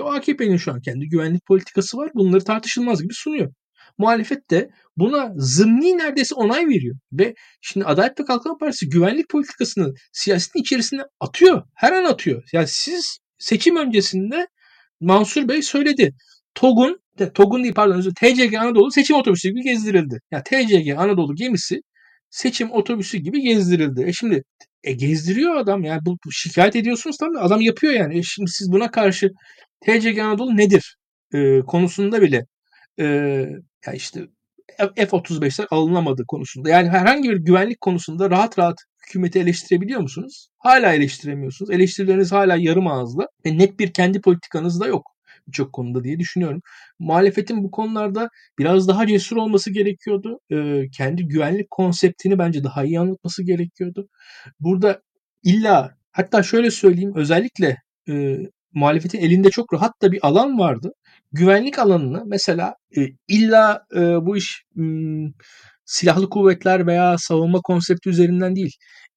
AKP'nin 0.04 0.58
şu 0.58 0.72
an 0.72 0.82
kendi 0.82 1.10
güvenlik 1.10 1.46
politikası 1.46 1.98
var 1.98 2.12
bunları 2.16 2.44
tartışılmaz 2.44 3.02
gibi 3.02 3.14
sunuyor. 3.14 3.52
Muhalefet 3.98 4.52
de 4.52 4.70
buna 4.98 5.34
zımni 5.36 5.98
neredeyse 5.98 6.36
onay 6.36 6.68
veriyor. 6.68 6.96
Ve 7.12 7.34
şimdi 7.62 7.86
Adalet 7.86 8.20
ve 8.20 8.26
Kalkınma 8.26 8.58
Partisi 8.58 8.90
güvenlik 8.90 9.30
politikasını 9.30 9.94
siyasetin 10.12 10.60
içerisine 10.60 11.02
atıyor. 11.20 11.64
Her 11.76 11.92
an 11.94 12.04
atıyor. 12.06 12.44
Yani 12.54 12.68
siz 12.68 13.18
seçim 13.40 13.78
öncesinde 13.78 14.48
Mansur 15.00 15.48
Bey 15.48 15.62
söyledi. 15.62 16.14
TOG'un, 16.56 17.00
TOG'un 17.34 17.64
değil 17.64 17.74
pardon 17.74 17.98
özür 17.98 18.12
TCG 18.12 18.56
Anadolu 18.56 18.92
seçim 18.92 19.16
otobüsü 19.16 19.50
gibi 19.50 19.62
gezdirildi. 19.62 20.20
Yani 20.32 20.44
TCG 20.44 20.98
Anadolu 20.98 21.36
gemisi 21.36 21.82
seçim 22.30 22.72
otobüsü 22.72 23.18
gibi 23.18 23.42
gezdirildi. 23.42 24.04
E 24.08 24.14
şimdi 24.14 24.44
e 24.84 24.94
gezdiriyor 24.94 25.56
adam 25.56 25.84
yani 25.84 26.00
bu, 26.06 26.18
bu 26.26 26.32
şikayet 26.32 26.76
ediyorsunuz 26.76 27.18
tabii 27.20 27.40
adam 27.40 27.62
yapıyor 27.62 27.94
yani. 27.94 28.20
E 28.20 28.24
şimdi 28.24 28.52
siz 28.52 28.72
buna 28.72 28.92
karşı 28.92 29.30
TCG 29.86 30.20
Anadolu 30.20 30.58
nedir 30.58 30.98
e, 31.34 31.60
konusunda 31.60 32.22
bile 32.22 32.46
e, 33.00 33.06
ya 33.86 33.94
işte 33.94 34.28
F-35'ler 34.78 35.68
alınamadı 35.72 36.24
konusunda. 36.28 36.70
Yani 36.70 36.90
herhangi 36.90 37.30
bir 37.30 37.38
güvenlik 37.38 37.82
konusunda 37.82 38.30
rahat 38.30 38.60
rahat 38.60 38.78
hükümeti 39.08 39.40
eleştirebiliyor 39.40 40.02
musunuz? 40.02 40.50
Hala 40.58 40.94
eleştiremiyorsunuz. 40.94 41.72
Eleştirileriniz 41.72 42.32
hala 42.32 42.56
yarım 42.56 42.88
ağızla 42.88 43.28
ve 43.46 43.58
net 43.58 43.80
bir 43.80 43.94
kendi 43.94 44.22
politikanız 44.22 44.80
da 44.82 44.88
yok 44.88 45.18
birçok 45.48 45.74
konuda 45.74 46.04
diye 46.04 46.20
düşünüyorum. 46.20 46.62
Muhalefetin 47.00 47.64
bu 47.64 47.72
konularda 47.72 48.30
biraz 48.60 48.88
daha 48.88 49.08
cesur 49.08 49.38
olması 49.38 49.74
gerekiyordu. 49.74 50.40
Ee, 50.52 50.84
kendi 50.98 51.28
güvenlik 51.28 51.70
konseptini 51.72 52.40
bence 52.40 52.64
daha 52.64 52.84
iyi 52.84 53.00
anlatması 53.00 53.44
gerekiyordu. 53.44 54.10
Burada 54.60 55.02
illa 55.44 55.98
hatta 56.12 56.44
şöyle 56.44 56.72
söyleyeyim 56.72 57.14
özellikle 57.16 57.78
e, 58.10 58.38
muhalefetin 58.78 59.20
elinde 59.20 59.50
çok 59.50 59.74
rahat 59.74 60.02
da 60.02 60.12
bir 60.12 60.20
alan 60.28 60.60
vardı. 60.60 60.92
Güvenlik 61.32 61.80
alanını 61.80 62.24
mesela 62.26 62.76
e, 62.98 63.02
illa 63.28 63.82
e, 63.96 64.00
bu 64.00 64.38
iş 64.38 64.64
m, 64.76 65.30
silahlı 65.86 66.30
kuvvetler 66.30 66.88
veya 66.88 67.16
savunma 67.20 67.62
konsepti 67.62 68.10
üzerinden 68.10 68.56
değil, 68.56 68.72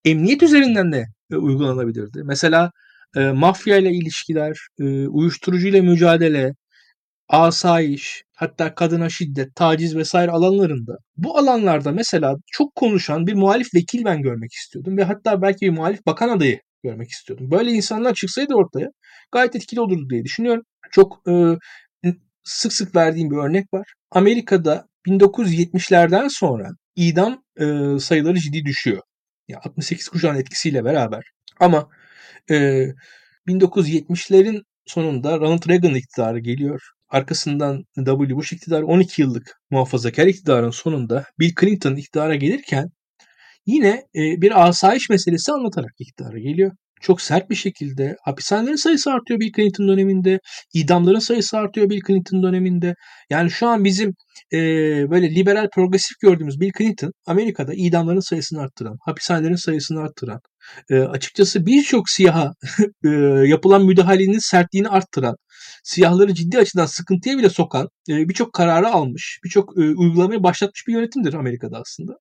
emniyet 0.04 0.42
üzerinden 0.42 0.92
de 0.92 1.04
e, 1.32 1.36
uygulanabilirdi. 1.36 2.22
Mesela 2.24 2.70
e, 3.16 3.20
mafya 3.20 3.76
ile 3.76 3.90
ilişkiler, 3.90 4.56
e, 4.80 5.08
uyuşturucu 5.08 5.68
ile 5.68 5.80
mücadele, 5.80 6.52
asayiş, 7.28 8.24
hatta 8.36 8.74
kadına 8.74 9.08
şiddet, 9.10 9.54
taciz 9.54 9.96
vesaire 9.96 10.30
alanlarında 10.30 10.98
bu 11.16 11.38
alanlarda 11.38 11.92
mesela 11.92 12.36
çok 12.52 12.74
konuşan 12.74 13.26
bir 13.26 13.34
muhalif 13.34 13.74
vekil 13.74 14.04
ben 14.04 14.22
görmek 14.22 14.52
istiyordum 14.52 14.96
ve 14.96 15.04
hatta 15.04 15.42
belki 15.42 15.66
bir 15.66 15.70
muhalif 15.70 16.06
bakan 16.06 16.28
adayı 16.28 16.60
görmek 16.82 17.10
istiyordum. 17.10 17.50
Böyle 17.50 17.70
insanlar 17.70 18.14
çıksaydı 18.14 18.54
ortaya 18.54 18.88
gayet 19.32 19.56
etkili 19.56 19.80
olurdu 19.80 20.10
diye 20.10 20.24
düşünüyorum. 20.24 20.62
Çok 20.92 21.22
e, 21.28 21.56
sık 22.44 22.72
sık 22.72 22.96
verdiğim 22.96 23.30
bir 23.30 23.36
örnek 23.36 23.74
var. 23.74 23.92
Amerika'da 24.10 24.88
1970'lerden 25.06 26.28
sonra 26.28 26.68
idam 26.96 27.44
e, 27.56 27.98
sayıları 28.00 28.38
ciddi 28.38 28.64
düşüyor. 28.64 29.02
Yani 29.48 29.60
68 29.64 30.08
kuşağın 30.08 30.36
etkisiyle 30.36 30.84
beraber. 30.84 31.24
Ama 31.60 31.88
e, 32.50 32.86
1970'lerin 33.48 34.62
sonunda 34.86 35.38
Ronald 35.38 35.68
Reagan 35.68 35.94
iktidarı 35.94 36.38
geliyor. 36.38 36.82
Arkasından 37.08 37.84
W. 37.96 38.36
Bush 38.36 38.52
iktidarı 38.52 38.86
12 38.86 39.22
yıllık 39.22 39.60
muhafazakar 39.70 40.26
iktidarın 40.26 40.70
sonunda 40.70 41.24
Bill 41.38 41.54
Clinton 41.60 41.96
iktidara 41.96 42.34
gelirken 42.34 42.90
yine 43.66 43.88
e, 44.14 44.40
bir 44.42 44.68
asayiş 44.68 45.10
meselesi 45.10 45.52
anlatarak 45.52 45.92
iktidara 45.98 46.38
geliyor. 46.38 46.72
Çok 47.00 47.20
sert 47.20 47.50
bir 47.50 47.54
şekilde 47.54 48.16
hapishanelerin 48.24 48.76
sayısı 48.76 49.12
artıyor 49.12 49.40
Bill 49.40 49.52
Clinton 49.56 49.88
döneminde. 49.88 50.38
idamların 50.74 51.18
sayısı 51.18 51.58
artıyor 51.58 51.90
Bill 51.90 52.00
Clinton 52.06 52.42
döneminde. 52.42 52.94
Yani 53.30 53.50
şu 53.50 53.68
an 53.68 53.84
bizim 53.84 54.14
e, 54.52 54.58
böyle 55.10 55.34
liberal 55.34 55.68
progresif 55.74 56.20
gördüğümüz 56.22 56.60
Bill 56.60 56.70
Clinton 56.78 57.12
Amerika'da 57.26 57.74
idamların 57.74 58.20
sayısını 58.20 58.60
arttıran, 58.60 58.96
hapishanelerin 59.04 59.54
sayısını 59.54 60.00
arttıran, 60.00 60.40
e, 60.90 60.98
açıkçası 60.98 61.66
birçok 61.66 62.10
siyaha 62.10 62.52
e, 63.04 63.08
yapılan 63.46 63.84
müdahalenin 63.84 64.38
sertliğini 64.38 64.88
arttıran, 64.88 65.36
siyahları 65.84 66.34
ciddi 66.34 66.58
açıdan 66.58 66.86
sıkıntıya 66.86 67.38
bile 67.38 67.50
sokan 67.50 67.88
e, 68.08 68.28
birçok 68.28 68.52
kararı 68.52 68.88
almış, 68.88 69.40
birçok 69.44 69.78
e, 69.78 69.80
uygulamayı 69.80 70.42
başlatmış 70.42 70.86
bir 70.88 70.92
yönetimdir 70.92 71.34
Amerika'da 71.34 71.78
aslında. 71.78 72.12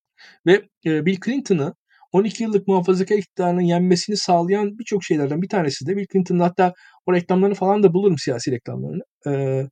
Ve 0.46 0.62
e, 0.86 1.06
Bill 1.06 1.16
Clinton'ı 1.24 1.74
12 2.12 2.42
yıllık 2.42 2.68
muhafazakar 2.68 3.18
iktidarının 3.18 3.60
yenmesini 3.60 4.16
sağlayan 4.16 4.78
birçok 4.78 5.04
şeylerden 5.04 5.42
bir 5.42 5.48
tanesi 5.48 5.86
de 5.86 5.96
Bill 5.96 6.06
Clinton'ın 6.12 6.40
hatta 6.40 6.72
o 7.06 7.12
reklamlarını 7.12 7.54
falan 7.54 7.82
da 7.82 7.94
bulurum 7.94 8.18
siyasi 8.18 8.50
reklamlarını. 8.50 9.02
E, 9.26 9.62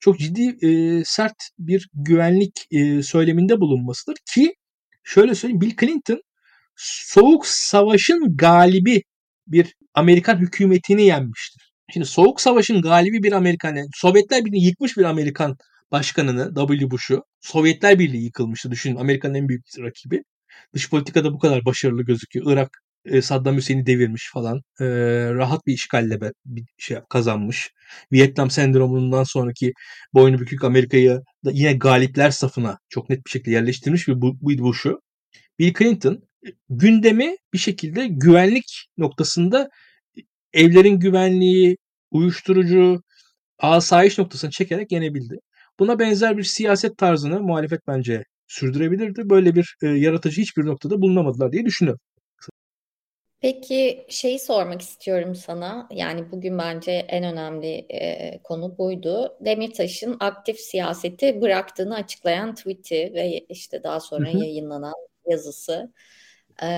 çok 0.00 0.18
ciddi 0.18 0.66
e, 0.66 1.02
sert 1.04 1.36
bir 1.58 1.88
güvenlik 1.94 2.66
e, 2.70 3.02
söyleminde 3.02 3.60
bulunmasıdır 3.60 4.16
ki 4.34 4.54
şöyle 5.04 5.34
söyleyeyim 5.34 5.60
Bill 5.60 5.76
Clinton 5.80 6.22
Soğuk 6.76 7.46
Savaş'ın 7.46 8.36
galibi 8.36 9.02
bir 9.46 9.74
Amerikan 9.94 10.36
hükümetini 10.36 11.02
yenmiştir. 11.02 11.72
Şimdi 11.92 12.06
Soğuk 12.06 12.40
Savaş'ın 12.40 12.82
galibi 12.82 13.22
bir 13.22 13.32
Amerikan, 13.32 13.76
yani 13.76 13.88
Sovyetler 13.94 14.44
Birliği 14.44 14.66
yıkmış 14.66 14.96
bir 14.96 15.04
Amerikan 15.04 15.56
başkanını 15.92 16.54
W. 16.54 16.90
Bush'u. 16.90 17.24
Sovyetler 17.40 17.98
Birliği 17.98 18.24
yıkılmıştı 18.24 18.70
düşünün 18.70 18.96
Amerika'nın 18.96 19.34
en 19.34 19.48
büyük 19.48 19.64
rakibi. 19.78 20.22
Dış 20.74 20.90
politikada 20.90 21.32
bu 21.32 21.38
kadar 21.38 21.64
başarılı 21.64 22.02
gözüküyor. 22.02 22.52
Irak 22.52 22.82
e, 23.04 23.22
Saddam 23.22 23.56
Hüseyin'i 23.56 23.86
devirmiş 23.86 24.30
falan. 24.32 24.56
E, 24.80 24.84
rahat 25.34 25.66
bir 25.66 25.72
işgalle 25.72 26.20
bir 26.46 26.64
şey 26.78 26.98
kazanmış. 27.08 27.70
Vietnam 28.12 28.50
sendromundan 28.50 29.24
sonraki 29.24 29.72
boynu 30.14 30.38
bükük 30.38 30.64
Amerika'yı 30.64 31.20
yine 31.44 31.72
galipler 31.72 32.30
safına 32.30 32.78
çok 32.88 33.10
net 33.10 33.26
bir 33.26 33.30
şekilde 33.30 33.50
yerleştirmiş 33.50 34.08
bir 34.08 34.20
bu, 34.20 34.36
bu 34.40 34.58
Bush'u. 34.58 35.00
Bill 35.58 35.74
Clinton 35.74 36.22
gündemi 36.70 37.36
bir 37.52 37.58
şekilde 37.58 38.06
güvenlik 38.08 38.86
noktasında 38.98 39.68
evlerin 40.52 41.00
güvenliği, 41.00 41.76
uyuşturucu, 42.10 43.02
asayiş 43.58 44.18
noktasını 44.18 44.50
çekerek 44.50 44.92
yenebildi. 44.92 45.38
Buna 45.78 45.98
benzer 45.98 46.36
bir 46.36 46.42
siyaset 46.42 46.98
tarzını 46.98 47.40
muhalefet 47.40 47.86
bence 47.86 48.24
sürdürebilirdi. 48.46 49.30
Böyle 49.30 49.54
bir 49.54 49.76
e, 49.82 49.86
yaratıcı 49.86 50.40
hiçbir 50.40 50.66
noktada 50.66 51.00
bulunamadılar 51.00 51.52
diye 51.52 51.64
düşünüyorum. 51.64 52.00
Peki 53.40 54.06
şeyi 54.08 54.38
sormak 54.38 54.82
istiyorum 54.82 55.34
sana. 55.34 55.88
Yani 55.90 56.32
bugün 56.32 56.58
bence 56.58 56.92
en 56.92 57.24
önemli 57.24 57.86
e, 57.90 58.40
konu 58.42 58.78
buydu. 58.78 59.36
Demirtaş'ın 59.40 60.16
aktif 60.20 60.60
siyaseti 60.60 61.40
bıraktığını 61.40 61.94
açıklayan 61.94 62.54
tweet'i 62.54 63.12
ve 63.14 63.46
işte 63.48 63.82
daha 63.82 64.00
sonra 64.00 64.28
hı 64.28 64.32
hı. 64.32 64.38
yayınlanan 64.38 64.94
yazısı. 65.26 65.92
E, 66.62 66.68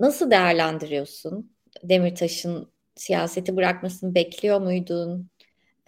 nasıl 0.00 0.30
değerlendiriyorsun? 0.30 1.56
Demirtaş'ın 1.82 2.72
siyaseti 2.94 3.56
bırakmasını 3.56 4.14
bekliyor 4.14 4.60
muydun? 4.60 5.30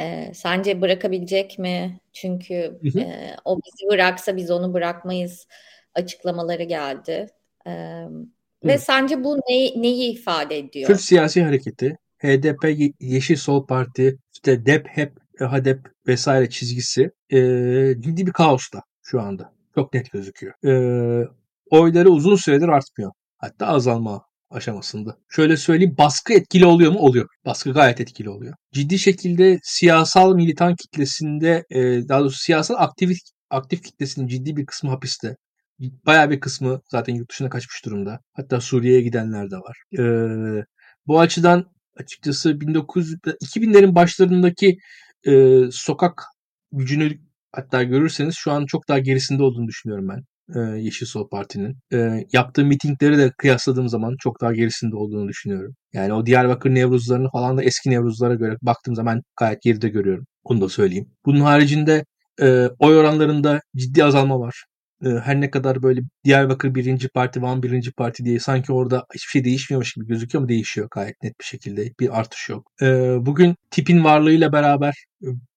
E, 0.01 0.35
sence 0.35 0.81
bırakabilecek 0.81 1.59
mi? 1.59 2.01
Çünkü 2.13 2.79
hı 2.83 2.89
hı. 2.89 3.01
E, 3.01 3.37
o 3.45 3.57
bizi 3.57 3.91
bıraksa 3.91 4.37
biz 4.37 4.51
onu 4.51 4.75
bırakmayız 4.75 5.47
açıklamaları 5.95 6.63
geldi. 6.63 7.27
E, 7.67 7.71
ve 8.65 8.75
hı. 8.75 8.79
sence 8.79 9.25
bu 9.25 9.37
ne, 9.37 9.83
neyi 9.83 10.13
ifade 10.13 10.59
ediyor? 10.59 10.87
Kürt 10.87 11.01
siyasi 11.01 11.43
hareketi, 11.43 11.99
HDP, 12.19 12.93
Yeşil 13.01 13.37
Sol 13.37 13.67
Parti, 13.67 14.19
işte 14.33 14.67
DEP, 14.67 14.89
HEP, 14.89 15.13
HADEP 15.41 15.81
vesaire 16.07 16.51
çizgisi 16.51 17.11
e, 17.31 17.39
ciddi 18.01 18.27
bir 18.27 18.33
kaosta 18.33 18.83
şu 19.03 19.21
anda. 19.21 19.53
Çok 19.75 19.95
net 19.95 20.11
gözüküyor. 20.11 20.55
E, 20.65 21.29
oyları 21.71 22.09
uzun 22.09 22.37
süredir 22.37 22.69
artmıyor. 22.69 23.13
Hatta 23.39 23.67
azalma 23.67 24.28
aşamasında. 24.51 25.17
Şöyle 25.29 25.57
söyleyeyim 25.57 25.95
baskı 25.99 26.33
etkili 26.33 26.67
oluyor 26.67 26.93
mu? 26.93 26.99
Oluyor. 26.99 27.27
Baskı 27.45 27.73
gayet 27.73 28.01
etkili 28.01 28.31
oluyor. 28.31 28.55
Ciddi 28.73 28.99
şekilde 28.99 29.59
siyasal 29.63 30.35
militan 30.35 30.75
kitlesinde 30.77 31.65
daha 32.09 32.21
doğrusu 32.21 32.39
siyasal 32.39 32.75
aktif, 32.79 33.19
aktif 33.51 33.83
kitlesinin 33.83 34.27
ciddi 34.27 34.57
bir 34.57 34.67
kısmı 34.67 34.91
hapiste. 34.91 35.37
Bayağı 36.07 36.31
bir 36.31 36.41
kısmı 36.41 36.81
zaten 36.91 37.15
yurt 37.15 37.31
dışına 37.31 37.49
kaçmış 37.49 37.85
durumda. 37.85 38.21
Hatta 38.33 38.61
Suriye'ye 38.61 39.01
gidenler 39.01 39.51
de 39.51 39.57
var. 39.57 39.77
Ee, 39.99 40.65
bu 41.07 41.21
açıdan 41.21 41.65
açıkçası 41.97 42.61
1900 42.61 43.15
2000'lerin 43.45 43.95
başlarındaki 43.95 44.79
e, 45.27 45.63
sokak 45.71 46.25
gücünü 46.73 47.19
hatta 47.53 47.83
görürseniz 47.83 48.35
şu 48.39 48.53
an 48.53 48.67
çok 48.67 48.89
daha 48.89 48.99
gerisinde 48.99 49.43
olduğunu 49.43 49.69
düşünüyorum 49.69 50.09
ben 50.09 50.25
e, 50.57 50.61
Yeşil 50.61 51.07
Sol 51.07 51.29
Parti'nin. 51.29 51.77
E, 51.93 52.25
yaptığı 52.33 52.65
mitingleri 52.65 53.19
de 53.19 53.33
kıyasladığım 53.39 53.89
zaman 53.89 54.17
çok 54.21 54.41
daha 54.41 54.53
gerisinde 54.55 54.97
olduğunu 54.97 55.29
düşünüyorum. 55.29 55.75
Yani 55.93 56.13
o 56.13 56.27
Diyarbakır 56.27 56.71
Nevruzlarını 56.71 57.31
falan 57.31 57.59
da 57.59 57.63
eski 57.63 57.91
Nevruzlara 57.91 58.35
göre 58.35 58.57
baktığım 58.63 58.95
zaman 58.95 59.23
gayet 59.39 59.63
geride 59.63 59.89
görüyorum. 59.89 60.25
Onu 60.45 60.61
da 60.61 60.69
söyleyeyim. 60.69 61.07
Bunun 61.27 61.41
haricinde 61.41 62.05
e, 62.43 62.69
oy 62.79 62.99
oranlarında 62.99 63.61
ciddi 63.77 64.05
azalma 64.05 64.41
var. 64.41 64.65
E, 65.05 65.09
her 65.09 65.41
ne 65.41 65.51
kadar 65.51 65.83
böyle 65.83 66.01
Diyarbakır 66.25 66.75
birinci 66.75 67.09
parti, 67.09 67.43
Van 67.43 67.63
birinci 67.63 67.93
parti 67.93 68.25
diye 68.25 68.39
sanki 68.39 68.73
orada 68.73 69.05
hiçbir 69.15 69.31
şey 69.31 69.45
değişmiyormuş 69.45 69.93
gibi 69.95 70.07
gözüküyor 70.07 70.43
ama 70.43 70.49
değişiyor 70.49 70.89
gayet 70.91 71.23
net 71.23 71.41
bir 71.41 71.45
şekilde. 71.45 71.93
Bir 72.01 72.19
artış 72.21 72.49
yok. 72.49 72.73
E, 72.83 72.87
bugün 73.27 73.57
tipin 73.71 74.05
varlığıyla 74.05 74.53
beraber 74.53 74.95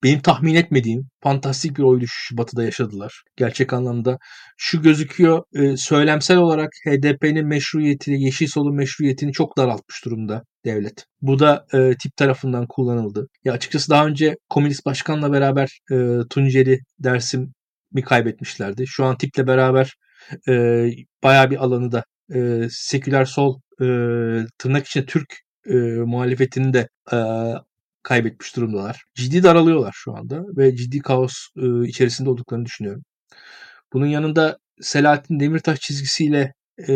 benim 0.03 0.21
tahmin 0.21 0.55
etmediğim 0.55 1.09
fantastik 1.23 1.77
bir 1.77 1.83
oy 1.83 2.01
düşüşü 2.01 2.37
Batı'da 2.37 2.63
yaşadılar. 2.63 3.23
Gerçek 3.37 3.73
anlamda 3.73 4.17
şu 4.57 4.81
gözüküyor 4.81 5.43
e, 5.53 5.77
söylemsel 5.77 6.37
olarak 6.37 6.69
HDP'nin 6.87 7.47
meşruiyetini, 7.47 8.23
Yeşil 8.23 8.47
Sol'un 8.47 8.75
meşruiyetini 8.75 9.33
çok 9.33 9.57
daraltmış 9.57 10.05
durumda 10.05 10.43
devlet. 10.65 11.05
Bu 11.21 11.39
da 11.39 11.65
e, 11.73 11.91
tip 12.03 12.15
tarafından 12.17 12.67
kullanıldı. 12.67 13.27
Ya 13.43 13.53
açıkçası 13.53 13.89
daha 13.89 14.07
önce 14.07 14.35
Komünist 14.49 14.85
Başkan'la 14.85 15.31
beraber 15.33 15.79
e, 15.91 15.95
Tunceli, 16.29 16.79
Dersim 16.99 17.53
mi 17.93 18.01
kaybetmişlerdi. 18.01 18.87
Şu 18.87 19.05
an 19.05 19.17
tiple 19.17 19.47
beraber 19.47 19.95
e, 20.49 20.85
bayağı 21.23 21.51
bir 21.51 21.63
alanı 21.63 21.91
da 21.91 22.03
e, 22.35 22.67
seküler 22.69 23.25
sol 23.25 23.59
e, 23.81 23.85
tırnak 24.57 24.87
içinde 24.87 25.05
Türk 25.05 25.27
e, 25.65 25.73
muhalefetini 26.05 26.73
de 26.73 26.87
e, 27.13 27.17
kaybetmiş 28.03 28.55
durumdalar. 28.55 29.03
Ciddi 29.15 29.43
daralıyorlar 29.43 29.91
şu 29.95 30.15
anda 30.15 30.43
ve 30.57 30.75
ciddi 30.75 30.99
kaos 30.99 31.33
e, 31.57 31.87
içerisinde 31.87 32.29
olduklarını 32.29 32.65
düşünüyorum. 32.65 33.03
Bunun 33.93 34.07
yanında 34.07 34.57
Selahattin 34.81 35.39
Demirtaş 35.39 35.79
çizgisiyle 35.79 36.53
e, 36.87 36.93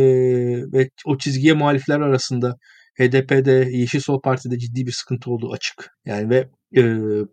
ve 0.73 0.89
o 1.05 1.17
çizgiye 1.17 1.53
muhalifler 1.53 1.99
arasında 1.99 2.55
HDP'de, 2.99 3.69
Yeşil 3.71 3.99
Sol 3.99 4.21
Parti'de 4.21 4.57
ciddi 4.59 4.85
bir 4.87 4.91
sıkıntı 4.91 5.31
olduğu 5.31 5.51
açık. 5.51 5.91
Yani 6.05 6.29
ve 6.29 6.49
e, 6.75 6.83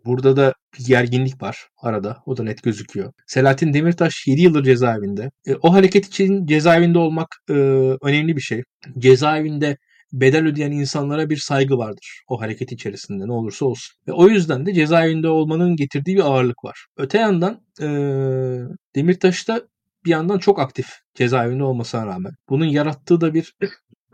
burada 0.05 0.35
da 0.37 0.53
bir 0.77 0.85
gerginlik 0.85 1.41
var 1.41 1.67
arada. 1.81 2.17
O 2.25 2.37
da 2.37 2.43
net 2.43 2.63
gözüküyor. 2.63 3.13
Selahattin 3.27 3.73
Demirtaş 3.73 4.27
7 4.27 4.41
yıldır 4.41 4.63
cezaevinde. 4.63 5.31
E, 5.47 5.55
o 5.55 5.73
hareket 5.73 6.05
için 6.05 6.45
cezaevinde 6.45 6.99
olmak 6.99 7.27
e, 7.49 7.53
önemli 8.01 8.35
bir 8.35 8.41
şey. 8.41 8.63
Cezaevinde 8.99 9.77
bedel 10.13 10.45
ödeyen 10.47 10.71
insanlara 10.71 11.29
bir 11.29 11.37
saygı 11.37 11.77
vardır 11.77 12.23
o 12.27 12.41
hareket 12.41 12.71
içerisinde 12.71 13.27
ne 13.27 13.31
olursa 13.31 13.65
olsun. 13.65 13.95
Ve 14.07 14.11
o 14.11 14.27
yüzden 14.27 14.65
de 14.65 14.73
cezaevinde 14.73 15.27
olmanın 15.29 15.75
getirdiği 15.75 16.15
bir 16.15 16.21
ağırlık 16.21 16.63
var. 16.63 16.85
Öte 16.97 17.17
yandan 17.17 17.61
e, 17.81 17.87
Demirtaş 18.95 19.47
da 19.47 19.61
bir 20.05 20.09
yandan 20.09 20.37
çok 20.37 20.59
aktif 20.59 20.87
cezaevinde 21.15 21.63
olmasına 21.63 22.05
rağmen. 22.05 22.31
Bunun 22.49 22.65
yarattığı 22.65 23.21
da 23.21 23.33
bir 23.33 23.53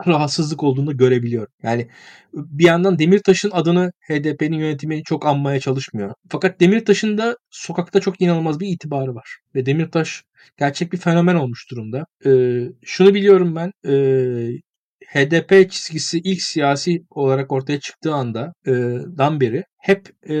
rahatsızlık 0.06 0.62
olduğunu 0.62 0.96
görebiliyorum. 0.96 1.52
Yani 1.62 1.88
bir 2.34 2.64
yandan 2.64 2.98
Demirtaş'ın 2.98 3.50
adını 3.50 3.92
HDP'nin 4.08 4.58
yönetimi 4.58 5.02
çok 5.04 5.26
anmaya 5.26 5.60
çalışmıyor. 5.60 6.14
Fakat 6.28 6.60
Demirtaş'ın 6.60 7.18
da 7.18 7.36
sokakta 7.50 8.00
çok 8.00 8.20
inanılmaz 8.20 8.60
bir 8.60 8.68
itibarı 8.68 9.14
var. 9.14 9.38
Ve 9.54 9.66
Demirtaş 9.66 10.22
gerçek 10.58 10.92
bir 10.92 10.98
fenomen 10.98 11.34
olmuş 11.34 11.70
durumda. 11.70 12.06
Ee, 12.26 12.60
şunu 12.84 13.14
biliyorum 13.14 13.56
ben. 13.56 13.72
E, 13.86 13.94
HDP 15.06 15.70
çizgisi 15.70 16.18
ilk 16.18 16.42
siyasi 16.42 17.02
olarak 17.10 17.52
ortaya 17.52 17.80
çıktığı 17.80 18.14
anda 18.14 18.52
e, 18.66 18.72
dan 19.18 19.40
beri 19.40 19.64
hep 19.78 20.08
e, 20.28 20.34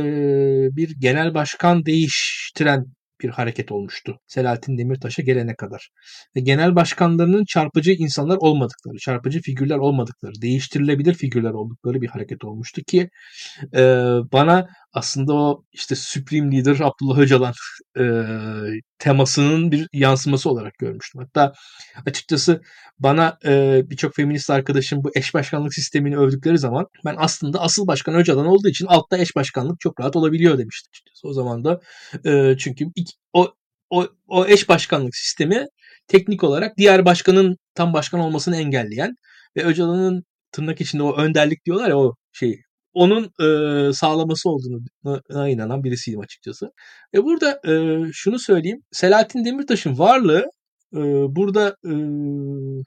bir 0.76 0.94
genel 1.00 1.34
başkan 1.34 1.86
değiştiren 1.86 2.86
bir 3.20 3.28
hareket 3.28 3.72
olmuştu. 3.72 4.18
Selahattin 4.26 4.78
Demirtaş'a 4.78 5.22
gelene 5.22 5.54
kadar. 5.54 5.90
Ve 6.36 6.40
genel 6.40 6.76
başkanlarının 6.76 7.44
çarpıcı 7.44 7.92
insanlar 7.92 8.36
olmadıkları, 8.36 8.96
çarpıcı 8.98 9.40
figürler 9.40 9.76
olmadıkları, 9.76 10.32
değiştirilebilir 10.42 11.14
figürler 11.14 11.50
oldukları 11.50 12.02
bir 12.02 12.08
hareket 12.08 12.44
olmuştu 12.44 12.82
ki 12.86 13.10
e, 13.76 13.82
bana 14.32 14.68
aslında 14.92 15.34
o 15.34 15.64
işte 15.72 15.94
Supreme 15.94 16.56
Leader 16.56 16.80
Abdullah 16.80 17.18
Öcalan 17.18 17.52
e, 17.98 18.02
temasının 18.98 19.72
bir 19.72 19.88
yansıması 19.92 20.50
olarak 20.50 20.78
görmüştüm. 20.78 21.20
Hatta 21.22 21.52
açıkçası 22.06 22.60
bana 22.98 23.38
e, 23.44 23.82
birçok 23.90 24.14
feminist 24.14 24.50
arkadaşım 24.50 25.04
bu 25.04 25.10
eş 25.14 25.34
başkanlık 25.34 25.74
sistemini 25.74 26.16
övdükleri 26.18 26.58
zaman 26.58 26.86
ben 27.04 27.14
aslında 27.18 27.60
asıl 27.60 27.86
başkan 27.86 28.14
Öcalan 28.14 28.46
olduğu 28.46 28.68
için 28.68 28.86
altta 28.86 29.18
eş 29.18 29.36
başkanlık 29.36 29.80
çok 29.80 30.00
rahat 30.00 30.16
olabiliyor 30.16 30.58
demiştim. 30.58 30.90
Açıkçası. 30.92 31.28
O 31.28 31.32
zaman 31.32 31.64
da 31.64 31.80
e, 32.24 32.56
çünkü 32.58 32.84
iki, 32.96 33.12
o, 33.32 33.54
o, 33.90 34.06
o 34.28 34.46
eş 34.46 34.68
başkanlık 34.68 35.16
sistemi 35.16 35.66
teknik 36.08 36.44
olarak 36.44 36.76
diğer 36.78 37.04
başkanın 37.04 37.56
tam 37.74 37.92
başkan 37.92 38.20
olmasını 38.20 38.56
engelleyen 38.56 39.14
ve 39.56 39.64
Öcalan'ın 39.64 40.24
tırnak 40.52 40.80
içinde 40.80 41.02
o 41.02 41.16
önderlik 41.16 41.64
diyorlar 41.66 41.88
ya 41.88 41.98
o 41.98 42.14
şey 42.32 42.60
onun 42.94 43.24
e, 43.24 43.92
sağlaması 43.92 44.50
olduğuna 44.50 45.48
inanan 45.48 45.84
birisiyim 45.84 46.20
açıkçası. 46.20 46.70
E 47.14 47.24
burada 47.24 47.60
e, 47.68 48.04
şunu 48.12 48.38
söyleyeyim. 48.38 48.82
Selahattin 48.92 49.44
Demirtaş'ın 49.44 49.98
varlığı 49.98 50.50
burada 51.28 51.76
e, 51.84 51.92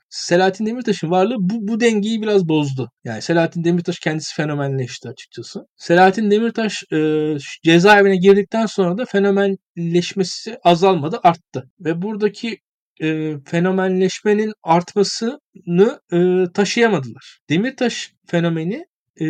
Selahattin 0.10 0.66
Demirtaş'ın 0.66 1.12
varlığı 1.12 1.36
bu, 1.40 1.68
bu 1.68 1.80
dengeyi 1.80 2.22
biraz 2.22 2.48
bozdu. 2.48 2.90
Yani 3.04 3.22
Selahattin 3.22 3.64
Demirtaş 3.64 4.00
kendisi 4.00 4.36
fenomenleşti 4.36 5.10
açıkçası. 5.10 5.66
Selahattin 5.78 6.32
Demirtaş 6.32 6.84
e, 6.94 7.38
cezaevine 7.64 8.16
girdikten 8.18 8.66
sonra 8.66 8.98
da 8.98 9.06
fenomenleşmesi 9.06 10.58
azalmadı, 10.64 11.20
arttı. 11.24 11.70
Ve 11.80 12.02
buradaki 12.02 12.58
e, 13.02 13.34
fenomenleşmenin 13.46 14.54
artmasını 14.64 16.00
e, 16.14 16.44
taşıyamadılar. 16.54 17.40
Demirtaş 17.50 18.14
fenomeni 18.28 18.86
e, 19.22 19.26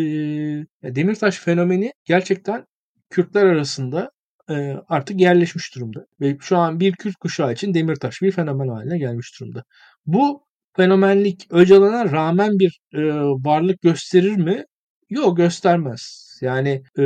Demirtaş 0.84 1.40
fenomeni 1.40 1.94
gerçekten 2.06 2.66
Kürtler 3.10 3.46
arasında 3.46 4.12
e, 4.50 4.54
artık 4.90 5.20
yerleşmiş 5.22 5.76
durumda. 5.76 6.06
Ve 6.22 6.38
şu 6.42 6.58
an 6.58 6.80
bir 6.80 6.92
Kürt 6.94 7.16
kuşağı 7.16 7.54
için 7.54 7.74
Demirtaş 7.74 8.22
bir 8.22 8.32
fenomen 8.32 8.68
haline 8.68 8.98
gelmiş 8.98 9.40
durumda. 9.40 9.64
Bu 10.06 10.44
fenomenlik 10.76 11.48
Öcalan'a 11.50 12.12
rağmen 12.12 12.60
bir 12.60 12.80
e, 12.94 13.00
varlık 13.46 13.82
gösterir 13.82 14.36
mi? 14.38 14.64
Yok 15.10 15.38
göstermez. 15.38 16.34
Yani 16.42 16.84
e, 17.00 17.04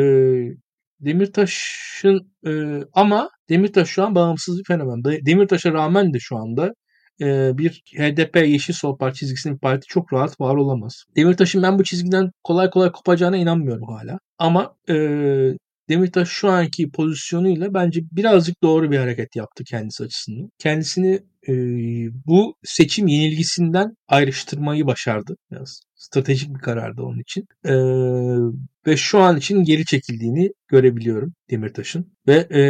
Demirtaş'ın 0.99 2.32
e, 2.47 2.51
ama 2.93 3.30
Demirtaş 3.49 3.89
şu 3.89 4.03
an 4.03 4.15
bağımsız 4.15 4.59
bir 4.59 4.63
fenomen. 4.63 5.03
Demirtaş'a 5.25 5.73
rağmen 5.73 6.13
de 6.13 6.19
şu 6.19 6.38
anda 6.38 6.73
e, 7.22 7.57
bir 7.57 7.84
HDP 7.97 8.36
Yeşil 8.36 8.74
Sol 8.74 8.97
Parti 8.97 9.20
çizgisinde 9.20 9.53
bir 9.53 9.59
parti 9.59 9.88
çok 9.88 10.13
rahat 10.13 10.41
var 10.41 10.55
olamaz. 10.55 11.03
Demirtaş'ın 11.15 11.63
ben 11.63 11.80
bu 11.80 11.84
çizgiden 11.84 12.32
kolay 12.43 12.70
kolay 12.70 12.91
kopacağına 12.91 13.38
inanmıyorum 13.38 13.88
hala. 13.88 14.20
Ama 14.38 14.76
e, 14.89 14.95
Demirtaş 15.89 16.30
şu 16.30 16.49
anki 16.49 16.91
pozisyonuyla 16.91 17.74
bence 17.74 18.01
birazcık 18.11 18.63
doğru 18.63 18.91
bir 18.91 18.97
hareket 18.97 19.36
yaptı 19.36 19.63
kendisi 19.63 20.03
açısından. 20.03 20.49
Kendisini 20.59 21.20
e, 21.47 21.53
bu 22.26 22.55
seçim 22.63 23.07
yenilgisinden 23.07 23.95
ayrıştırmayı 24.07 24.86
başardı. 24.86 25.36
Biraz 25.51 25.82
stratejik 25.95 26.49
bir 26.55 26.59
karardı 26.59 27.01
onun 27.01 27.20
için. 27.20 27.45
E, 27.65 27.74
ve 28.88 28.97
şu 28.97 29.20
an 29.20 29.38
için 29.38 29.63
geri 29.63 29.86
çekildiğini 29.86 30.49
görebiliyorum 30.68 31.34
Demirtaş'ın. 31.49 32.13
Ve 32.28 32.36
e, 32.36 32.61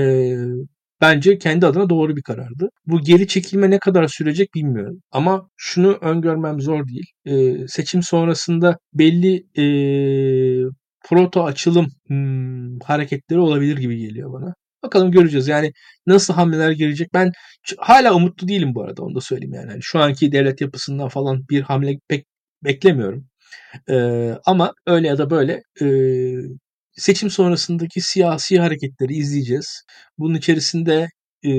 bence 1.01 1.37
kendi 1.37 1.65
adına 1.65 1.89
doğru 1.89 2.15
bir 2.15 2.21
karardı. 2.21 2.69
Bu 2.85 2.99
geri 3.01 3.27
çekilme 3.27 3.69
ne 3.69 3.79
kadar 3.79 4.07
sürecek 4.07 4.53
bilmiyorum. 4.55 5.01
Ama 5.11 5.49
şunu 5.57 5.91
öngörmem 6.01 6.61
zor 6.61 6.87
değil. 6.87 7.05
E, 7.25 7.67
seçim 7.67 8.03
sonrasında 8.03 8.77
belli 8.93 9.35
e, 9.57 9.65
proto 11.09 11.43
açılım 11.43 11.87
hmm, 12.07 12.79
hareketleri 12.79 13.39
olabilir 13.39 13.77
gibi 13.77 13.97
geliyor 13.97 14.33
bana. 14.33 14.53
Bakalım 14.83 15.11
göreceğiz. 15.11 15.47
Yani 15.47 15.71
nasıl 16.07 16.33
hamleler 16.33 16.71
gelecek? 16.71 17.13
Ben 17.13 17.31
hala 17.77 18.15
umutlu 18.15 18.47
değilim 18.47 18.75
bu 18.75 18.83
arada 18.83 19.03
onu 19.03 19.15
da 19.15 19.21
söyleyeyim 19.21 19.53
yani. 19.53 19.71
yani 19.71 19.79
şu 19.83 19.99
anki 19.99 20.31
devlet 20.31 20.61
yapısından 20.61 21.09
falan 21.09 21.43
bir 21.49 21.61
hamle 21.61 21.99
pek 22.07 22.25
beklemiyorum. 22.63 23.27
Ee, 23.89 24.33
ama 24.45 24.73
öyle 24.87 25.07
ya 25.07 25.17
da 25.17 25.29
böyle 25.29 25.61
e, 25.81 25.85
seçim 26.97 27.29
sonrasındaki 27.29 28.01
siyasi 28.01 28.59
hareketleri 28.59 29.13
izleyeceğiz. 29.13 29.83
Bunun 30.17 30.35
içerisinde 30.35 31.07
e, 31.45 31.51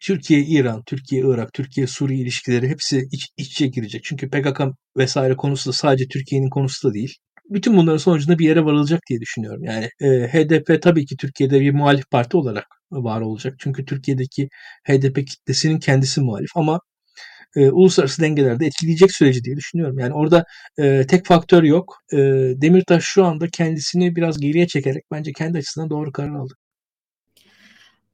Türkiye-İran, 0.00 0.82
Türkiye-Irak, 0.86 1.52
Türkiye-Suriye 1.52 2.20
ilişkileri 2.20 2.68
hepsi 2.68 3.08
iç, 3.12 3.28
iç 3.36 3.50
içe 3.50 3.66
girecek. 3.66 4.04
Çünkü 4.04 4.30
PKK 4.30 4.60
vesaire 4.96 5.36
konusu 5.36 5.70
da 5.70 5.72
sadece 5.72 6.08
Türkiye'nin 6.08 6.50
konusu 6.50 6.88
da 6.88 6.94
değil. 6.94 7.14
Bütün 7.50 7.76
bunların 7.76 7.96
sonucunda 7.96 8.38
bir 8.38 8.48
yere 8.48 8.64
varılacak 8.64 9.00
diye 9.10 9.20
düşünüyorum. 9.20 9.64
Yani 9.64 9.88
e, 10.00 10.08
HDP 10.08 10.82
tabii 10.82 11.06
ki 11.06 11.16
Türkiye'de 11.16 11.60
bir 11.60 11.70
muhalif 11.74 12.10
parti 12.10 12.36
olarak 12.36 12.66
var 12.90 13.20
olacak. 13.20 13.54
Çünkü 13.58 13.84
Türkiye'deki 13.84 14.48
HDP 14.88 15.26
kitlesinin 15.26 15.78
kendisi 15.78 16.20
muhalif 16.20 16.50
ama 16.54 16.80
e, 17.56 17.70
uluslararası 17.70 18.22
dengelerde 18.22 18.66
etkileyecek 18.66 19.12
süreci 19.12 19.44
diye 19.44 19.56
düşünüyorum. 19.56 19.98
Yani 19.98 20.14
orada 20.14 20.44
e, 20.78 21.06
tek 21.06 21.26
faktör 21.26 21.62
yok. 21.62 21.98
E, 22.12 22.16
Demirtaş 22.62 23.04
şu 23.04 23.24
anda 23.24 23.48
kendisini 23.48 24.16
biraz 24.16 24.40
geriye 24.40 24.66
çekerek 24.66 25.04
bence 25.12 25.32
kendi 25.32 25.58
açısından 25.58 25.90
doğru 25.90 26.12
karar 26.12 26.34
aldı. 26.34 26.54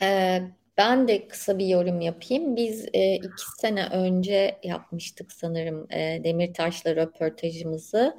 Ee, 0.02 0.42
ben 0.78 1.08
de 1.08 1.28
kısa 1.28 1.58
bir 1.58 1.66
yorum 1.66 2.00
yapayım. 2.00 2.56
Biz 2.56 2.86
e, 2.92 3.14
iki 3.14 3.44
sene 3.60 3.86
önce 3.86 4.58
yapmıştık 4.62 5.32
sanırım 5.32 5.86
e, 5.92 6.24
Demirtaş'la 6.24 6.96
röportajımızı. 6.96 8.16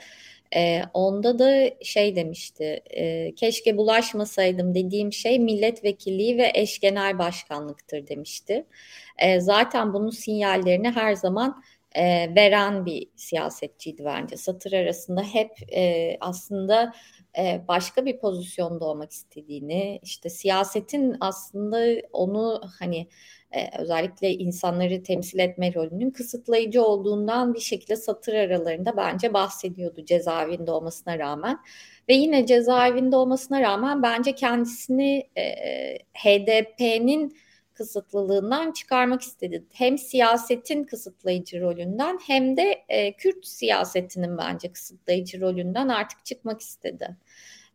E, 0.55 0.81
onda 0.93 1.39
da 1.39 1.71
şey 1.81 2.15
demişti, 2.15 2.81
e, 2.89 3.35
keşke 3.35 3.77
bulaşmasaydım 3.77 4.75
dediğim 4.75 5.13
şey 5.13 5.39
milletvekilliği 5.39 6.37
ve 6.37 6.51
eş 6.53 6.79
genel 6.79 7.19
başkanlıktır 7.19 8.07
demişti. 8.07 8.65
E, 9.17 9.39
zaten 9.39 9.93
bunun 9.93 10.09
sinyallerini 10.09 10.89
her 10.89 11.15
zaman 11.15 11.63
e, 11.95 12.35
veren 12.35 12.85
bir 12.85 13.07
siyasetçiydi 13.15 14.05
bence. 14.05 14.37
Satır 14.37 14.73
arasında 14.73 15.21
hep 15.23 15.51
e, 15.75 16.17
aslında 16.21 16.93
başka 17.67 18.05
bir 18.05 18.19
pozisyonda 18.19 18.85
olmak 18.85 19.11
istediğini, 19.11 19.99
işte 20.03 20.29
siyasetin 20.29 21.17
aslında 21.19 22.01
onu 22.13 22.61
hani 22.79 23.07
özellikle 23.79 24.31
insanları 24.33 25.03
temsil 25.03 25.39
etme 25.39 25.73
rolünün 25.73 26.11
kısıtlayıcı 26.11 26.83
olduğundan 26.83 27.53
bir 27.53 27.59
şekilde 27.59 27.95
satır 27.95 28.33
aralarında 28.33 28.97
bence 28.97 29.33
bahsediyordu 29.33 30.05
cezaevinde 30.05 30.71
olmasına 30.71 31.19
rağmen. 31.19 31.59
Ve 32.09 32.13
yine 32.13 32.45
cezaevinde 32.45 33.15
olmasına 33.15 33.61
rağmen 33.61 34.03
bence 34.03 34.35
kendisini 34.35 35.29
HDP'nin 36.13 37.37
kısıtlılığından 37.77 38.71
çıkarmak 38.71 39.21
istedi. 39.21 39.63
Hem 39.73 39.97
siyasetin 39.97 40.83
kısıtlayıcı 40.83 41.61
rolünden 41.61 42.19
hem 42.27 42.57
de 42.57 42.85
e, 42.89 43.13
Kürt 43.13 43.45
siyasetinin 43.45 44.37
bence 44.37 44.71
kısıtlayıcı 44.71 45.41
rolünden 45.41 45.87
artık 45.87 46.25
çıkmak 46.25 46.61
istedi. 46.61 47.17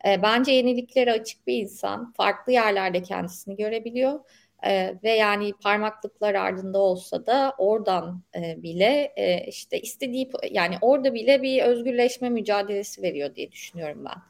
E, 0.07 0.21
bence 0.21 0.51
yeniliklere 0.51 1.11
açık 1.11 1.47
bir 1.47 1.57
insan. 1.57 2.11
Farklı 2.11 2.51
yerlerde 2.51 3.03
kendisini 3.03 3.55
görebiliyor. 3.55 4.19
E, 4.65 4.95
ve 5.03 5.11
yani 5.11 5.53
parmaklıklar 5.53 6.35
ardında 6.35 6.79
olsa 6.79 7.25
da 7.25 7.55
oradan 7.57 8.23
e, 8.35 8.63
bile 8.63 9.13
e, 9.15 9.47
işte 9.47 9.79
istediği 9.79 10.31
yani 10.51 10.75
orada 10.81 11.13
bile 11.13 11.41
bir 11.41 11.63
özgürleşme 11.63 12.29
mücadelesi 12.29 13.01
veriyor 13.01 13.35
diye 13.35 13.51
düşünüyorum 13.51 14.05
ben. 14.05 14.21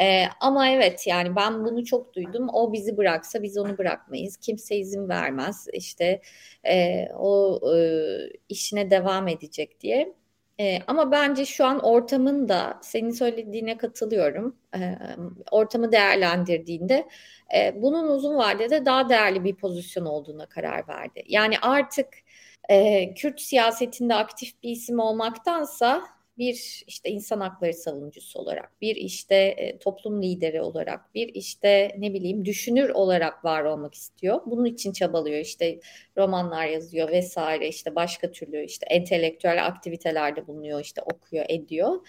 Ee, 0.00 0.24
ama 0.40 0.68
evet 0.68 1.06
yani 1.06 1.36
ben 1.36 1.64
bunu 1.64 1.84
çok 1.84 2.14
duydum. 2.14 2.48
O 2.52 2.72
bizi 2.72 2.96
bıraksa 2.96 3.42
biz 3.42 3.58
onu 3.58 3.78
bırakmayız. 3.78 4.36
Kimse 4.36 4.76
izin 4.76 5.08
vermez. 5.08 5.66
İşte 5.72 6.22
e, 6.66 7.06
o 7.18 7.60
e, 7.76 7.78
işine 8.48 8.90
devam 8.90 9.28
edecek 9.28 9.80
diye. 9.80 10.14
E, 10.60 10.78
ama 10.86 11.10
bence 11.12 11.44
şu 11.46 11.64
an 11.66 11.80
ortamın 11.80 12.48
da 12.48 12.78
senin 12.82 13.10
söylediğine 13.10 13.76
katılıyorum. 13.76 14.56
E, 14.76 14.96
ortamı 15.50 15.92
değerlendirdiğinde 15.92 17.08
e, 17.56 17.82
bunun 17.82 18.08
uzun 18.08 18.36
vadede 18.36 18.84
daha 18.84 19.08
değerli 19.08 19.44
bir 19.44 19.56
pozisyon 19.56 20.04
olduğuna 20.04 20.46
karar 20.46 20.88
verdi. 20.88 21.22
Yani 21.28 21.58
artık 21.62 22.08
e, 22.68 23.14
Kürt 23.14 23.40
siyasetinde 23.40 24.14
aktif 24.14 24.62
bir 24.62 24.70
isim 24.70 24.98
olmaktansa 24.98 26.17
bir 26.38 26.82
işte 26.86 27.10
insan 27.10 27.40
hakları 27.40 27.74
savunucusu 27.74 28.38
olarak, 28.38 28.80
bir 28.80 28.96
işte 28.96 29.34
e, 29.34 29.78
toplum 29.78 30.22
lideri 30.22 30.62
olarak, 30.62 31.14
bir 31.14 31.28
işte 31.28 31.94
ne 31.98 32.14
bileyim 32.14 32.44
düşünür 32.44 32.88
olarak 32.90 33.44
var 33.44 33.64
olmak 33.64 33.94
istiyor. 33.94 34.40
Bunun 34.46 34.64
için 34.64 34.92
çabalıyor 34.92 35.38
işte 35.38 35.80
romanlar 36.16 36.66
yazıyor 36.66 37.08
vesaire 37.08 37.68
işte 37.68 37.94
başka 37.94 38.30
türlü 38.30 38.64
işte 38.64 38.86
entelektüel 38.86 39.66
aktivitelerde 39.66 40.46
bulunuyor 40.46 40.80
işte 40.80 41.02
okuyor 41.02 41.44
ediyor. 41.48 42.06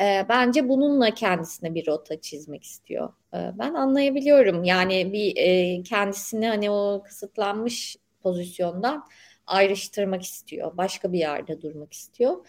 E, 0.00 0.26
bence 0.28 0.68
bununla 0.68 1.10
kendisine 1.10 1.74
bir 1.74 1.86
rota 1.86 2.20
çizmek 2.20 2.64
istiyor. 2.64 3.12
E, 3.34 3.38
ben 3.58 3.74
anlayabiliyorum 3.74 4.64
yani 4.64 5.12
bir 5.12 5.84
kendisini 5.84 6.48
hani 6.48 6.70
o 6.70 7.02
kısıtlanmış 7.06 7.96
pozisyondan 8.22 9.04
ayrıştırmak 9.46 10.22
istiyor. 10.22 10.76
Başka 10.76 11.12
bir 11.12 11.18
yerde 11.18 11.62
durmak 11.62 11.92
istiyor. 11.92 12.46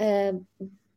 E, 0.00 0.32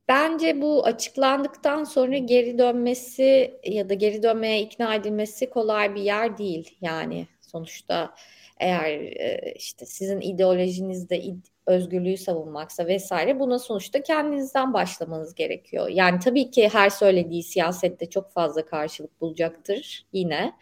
Bence 0.07 0.61
bu 0.61 0.85
açıklandıktan 0.85 1.83
sonra 1.83 2.17
geri 2.17 2.57
dönmesi 2.57 3.59
ya 3.63 3.89
da 3.89 3.93
geri 3.93 4.23
dönmeye 4.23 4.61
ikna 4.61 4.95
edilmesi 4.95 5.49
kolay 5.49 5.95
bir 5.95 6.01
yer 6.01 6.37
değil. 6.37 6.77
Yani 6.81 7.27
sonuçta 7.41 8.15
eğer 8.59 8.99
e, 8.99 9.53
işte 9.55 9.85
sizin 9.85 10.21
ideolojinizde 10.21 11.23
özgürlüğü 11.65 12.17
savunmaksa 12.17 12.87
vesaire 12.87 13.39
buna 13.39 13.59
sonuçta 13.59 14.03
kendinizden 14.03 14.73
başlamanız 14.73 15.35
gerekiyor. 15.35 15.89
Yani 15.89 16.19
tabii 16.19 16.51
ki 16.51 16.69
her 16.69 16.89
söylediği 16.89 17.43
siyasette 17.43 18.09
çok 18.09 18.31
fazla 18.31 18.65
karşılık 18.65 19.21
bulacaktır 19.21 20.05
yine. 20.13 20.53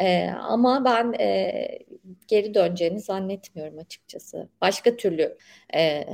Ee, 0.00 0.28
ama 0.30 0.84
ben 0.84 1.12
e, 1.20 1.78
geri 2.28 2.54
döneceğini 2.54 3.00
zannetmiyorum 3.00 3.78
açıkçası. 3.78 4.48
Başka 4.60 4.96
türlü 4.96 5.38
e, 5.74 6.04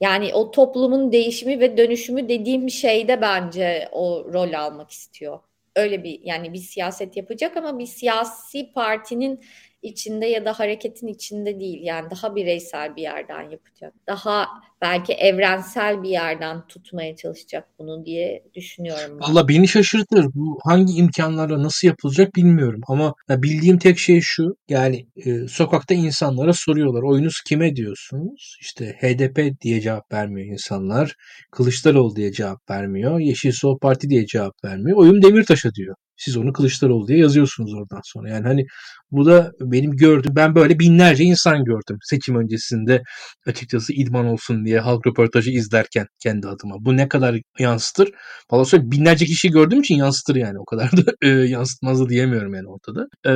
yani 0.00 0.34
o 0.34 0.50
toplumun 0.50 1.12
değişimi 1.12 1.60
ve 1.60 1.76
dönüşümü 1.76 2.28
dediğim 2.28 2.70
şeyde 2.70 3.20
bence 3.20 3.88
o 3.92 4.24
rol 4.32 4.52
almak 4.52 4.90
istiyor. 4.90 5.40
Öyle 5.76 6.04
bir 6.04 6.20
yani 6.24 6.52
bir 6.52 6.58
siyaset 6.58 7.16
yapacak 7.16 7.56
ama 7.56 7.78
bir 7.78 7.86
siyasi 7.86 8.72
partinin 8.72 9.40
içinde 9.82 10.26
ya 10.26 10.44
da 10.44 10.58
hareketin 10.58 11.06
içinde 11.06 11.60
değil. 11.60 11.78
Yani 11.82 12.10
daha 12.10 12.36
bireysel 12.36 12.96
bir 12.96 13.02
yerden 13.02 13.50
yapacak. 13.50 13.94
Daha 14.06 14.48
belki 14.80 15.12
evrensel 15.12 16.02
bir 16.02 16.08
yerden 16.08 16.66
tutmaya 16.66 17.16
çalışacak 17.16 17.68
bunu 17.78 18.04
diye 18.04 18.44
düşünüyorum. 18.54 19.18
Ben. 19.20 19.28
Valla 19.28 19.48
beni 19.48 19.68
şaşırtır. 19.68 20.26
Bu 20.34 20.58
hangi 20.64 20.92
imkanlarla 20.92 21.62
nasıl 21.62 21.88
yapılacak 21.88 22.34
bilmiyorum. 22.34 22.80
Ama 22.88 23.14
bildiğim 23.28 23.78
tek 23.78 23.98
şey 23.98 24.20
şu. 24.22 24.56
Yani 24.68 25.06
e, 25.16 25.48
sokakta 25.48 25.94
insanlara 25.94 26.52
soruyorlar. 26.52 27.02
Oyunuz 27.02 27.34
kime 27.48 27.76
diyorsunuz? 27.76 28.56
İşte 28.60 28.96
HDP 29.00 29.60
diye 29.60 29.80
cevap 29.80 30.12
vermiyor 30.12 30.52
insanlar. 30.52 31.14
Kılıçdaroğlu 31.52 32.16
diye 32.16 32.32
cevap 32.32 32.70
vermiyor. 32.70 33.20
Yeşil 33.20 33.52
Sol 33.52 33.78
Parti 33.78 34.08
diye 34.08 34.26
cevap 34.26 34.64
vermiyor. 34.64 34.98
Oyun 34.98 35.22
Demirtaş'a 35.22 35.74
diyor. 35.74 35.94
Siz 36.20 36.36
onu 36.36 36.52
Kılıçdaroğlu 36.52 37.08
diye 37.08 37.18
yazıyorsunuz 37.18 37.74
oradan 37.74 38.00
sonra. 38.04 38.30
Yani 38.30 38.46
hani 38.46 38.64
bu 39.10 39.26
da 39.26 39.52
benim 39.60 39.90
gördüğüm, 39.90 40.36
ben 40.36 40.54
böyle 40.54 40.78
binlerce 40.78 41.24
insan 41.24 41.64
gördüm 41.64 41.98
seçim 42.02 42.36
öncesinde 42.36 43.02
açıkçası 43.46 43.92
idman 43.92 44.26
olsun 44.26 44.64
diye 44.64 44.80
halk 44.80 45.06
röportajı 45.06 45.50
izlerken 45.50 46.06
kendi 46.22 46.48
adıma. 46.48 46.76
Bu 46.80 46.96
ne 46.96 47.08
kadar 47.08 47.36
yansıtır? 47.58 48.10
Valla 48.50 48.64
söyle 48.64 48.90
binlerce 48.90 49.26
kişi 49.26 49.50
gördüğüm 49.50 49.80
için 49.80 49.94
yansıtır 49.94 50.36
yani 50.36 50.58
o 50.58 50.64
kadar 50.64 50.92
da 50.92 51.12
e, 51.22 51.28
yansıtmaz 51.28 52.08
diyemiyorum 52.08 52.54
yani 52.54 52.68
ortada. 52.68 53.06
E, 53.26 53.30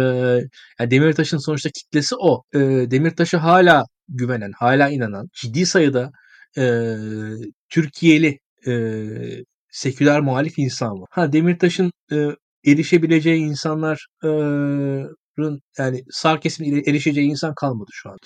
yani 0.81 0.91
Demirtaş'ın 0.91 1.39
sonuçta 1.39 1.71
kitlesi 1.71 2.15
o. 2.19 2.43
E, 2.55 2.59
Demirtaş'a 2.91 3.43
hala 3.43 3.85
güvenen, 4.09 4.53
hala 4.59 4.89
inanan 4.91 5.29
ciddi 5.43 5.67
sayıda 5.67 6.11
e, 6.59 6.95
Türkiye'li 7.71 8.39
e, 8.67 8.73
seküler 9.71 10.21
muhalif 10.21 10.59
insan 10.59 10.91
var. 10.91 11.09
Ha 11.11 11.33
Demirtaş'ın 11.33 11.93
e, 12.13 12.17
erişebileceği 12.67 13.43
insanların 13.43 13.97
yani 15.79 16.05
sağ 16.11 16.41
kesimin 16.41 16.83
erişeceği 16.87 17.31
insan 17.31 17.55
kalmadı 17.55 17.91
şu 17.93 18.11
an. 18.11 18.17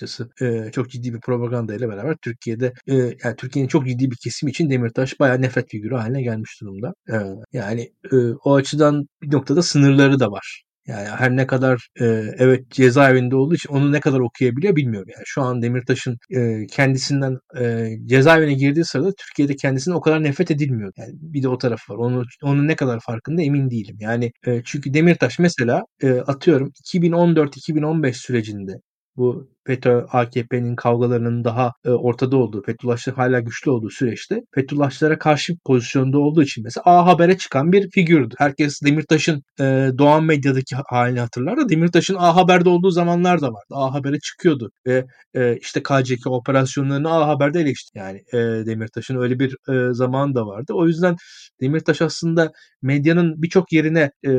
Ee, 0.41 0.71
çok 0.71 0.89
ciddi 0.89 1.13
bir 1.13 1.19
propaganda 1.19 1.75
ile 1.75 1.89
beraber 1.89 2.15
Türkiye'de 2.21 2.73
e, 2.87 2.95
yani 2.95 3.35
Türkiye'nin 3.37 3.67
çok 3.67 3.87
ciddi 3.87 4.11
bir 4.11 4.17
kesimi 4.23 4.49
için 4.49 4.69
Demirtaş 4.69 5.19
bayağı 5.19 5.41
nefret 5.41 5.69
figürü 5.69 5.95
haline 5.95 6.21
gelmiş 6.21 6.61
durumda. 6.61 6.93
Ee, 7.11 7.15
yani 7.53 7.81
e, 8.11 8.15
o 8.43 8.55
açıdan 8.55 9.05
bir 9.21 9.31
noktada 9.31 9.61
sınırları 9.61 10.19
da 10.19 10.31
var. 10.31 10.63
Yani 10.89 11.07
her 11.07 11.35
ne 11.35 11.47
kadar 11.47 11.87
e, 12.01 12.05
evet 12.37 12.71
cezaevinde 12.71 13.35
olduğu 13.35 13.55
için 13.55 13.69
onu 13.69 13.91
ne 13.91 13.99
kadar 13.99 14.19
okuyabiliyor 14.19 14.75
bilmiyorum. 14.75 15.09
Yani 15.15 15.23
şu 15.25 15.41
an 15.41 15.61
Demirtaş'ın 15.61 16.17
e, 16.35 16.67
kendisinden 16.67 17.37
e, 17.59 17.89
cezaevine 18.05 18.53
girdiği 18.53 18.85
sırada 18.85 19.11
Türkiye'de 19.17 19.55
kendisine 19.55 19.95
o 19.95 20.01
kadar 20.01 20.23
nefret 20.23 20.51
edilmiyor. 20.51 20.91
Yani 20.97 21.13
bir 21.13 21.43
de 21.43 21.49
o 21.49 21.57
taraf 21.57 21.89
var. 21.89 21.95
Onu, 21.95 22.23
onun 22.43 22.67
ne 22.67 22.75
kadar 22.75 22.99
farkında 22.99 23.41
emin 23.41 23.69
değilim. 23.69 23.97
Yani 23.99 24.31
e, 24.47 24.61
çünkü 24.65 24.93
Demirtaş 24.93 25.39
mesela 25.39 25.83
e, 26.03 26.11
atıyorum 26.11 26.71
2014-2015 26.93 28.13
sürecinde 28.13 28.73
bu 29.17 29.49
FETÖ 29.69 30.05
AKP'nin 30.11 30.75
kavgalarının 30.75 31.43
daha 31.43 31.73
e, 31.85 31.89
ortada 31.89 32.37
olduğu, 32.37 32.61
Fethullahçılar 32.63 33.17
hala 33.17 33.39
güçlü 33.39 33.71
olduğu 33.71 33.89
süreçte 33.89 34.41
Fethullahçılara 34.55 35.19
karşı 35.19 35.53
pozisyonda 35.65 36.19
olduğu 36.19 36.43
için 36.43 36.63
mesela 36.63 36.83
A 36.85 37.05
Haber'e 37.05 37.37
çıkan 37.37 37.71
bir 37.71 37.89
figürdü. 37.89 38.35
Herkes 38.37 38.81
Demirtaş'ın 38.85 39.43
e, 39.59 39.63
Doğan 39.97 40.23
Medya'daki 40.23 40.75
halini 40.89 41.19
hatırlar 41.19 41.57
da 41.57 41.69
Demirtaş'ın 41.69 42.15
A 42.15 42.35
Haber'de 42.35 42.69
olduğu 42.69 42.91
zamanlar 42.91 43.41
da 43.41 43.47
vardı. 43.47 43.73
A 43.73 43.93
Haber'e 43.93 44.19
çıkıyordu 44.19 44.71
ve 44.87 45.05
e, 45.35 45.57
işte 45.57 45.83
KCK 45.83 46.27
operasyonlarını 46.27 47.11
A 47.11 47.27
Haber'de 47.27 47.61
eleşti. 47.61 47.97
Yani 47.97 48.17
e, 48.33 48.37
Demirtaş'ın 48.65 49.21
öyle 49.21 49.39
bir 49.39 49.55
e, 49.69 49.93
zaman 49.93 50.35
da 50.35 50.45
vardı. 50.45 50.73
O 50.75 50.87
yüzden 50.87 51.15
Demirtaş 51.61 52.01
aslında 52.01 52.51
medyanın 52.81 53.41
birçok 53.41 53.71
yerine 53.71 54.11
e, 54.27 54.31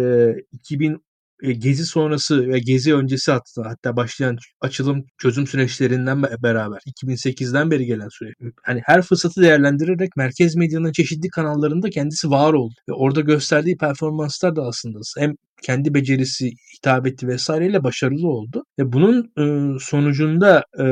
2000 0.52 0.94
e, 0.94 0.96
gezi 1.42 1.86
sonrası 1.86 2.48
ve 2.48 2.58
gezi 2.58 2.94
öncesi 2.94 3.32
hatta, 3.32 3.70
hatta 3.70 3.96
başlayan 3.96 4.36
açılım 4.60 5.04
çözüm 5.18 5.46
süreçlerinden 5.46 6.22
beraber 6.22 6.78
2008'den 7.02 7.70
beri 7.70 7.86
gelen 7.86 8.08
süreç. 8.08 8.34
Hani 8.62 8.80
her 8.84 9.02
fırsatı 9.02 9.42
değerlendirerek 9.42 10.16
merkez 10.16 10.56
medyanın 10.56 10.92
çeşitli 10.92 11.28
kanallarında 11.28 11.90
kendisi 11.90 12.30
var 12.30 12.52
oldu. 12.52 12.74
Ve 12.88 12.92
orada 12.92 13.20
gösterdiği 13.20 13.76
performanslar 13.76 14.56
da 14.56 14.62
aslında 14.62 14.98
hem 15.18 15.34
kendi 15.62 15.94
becerisi, 15.94 16.50
hitabeti 16.76 17.28
vesaireyle 17.28 17.84
başarılı 17.84 18.28
oldu. 18.28 18.64
Ve 18.78 18.92
bunun 18.92 19.32
e, 19.38 19.78
sonucunda 19.78 20.64
e, 20.78 20.84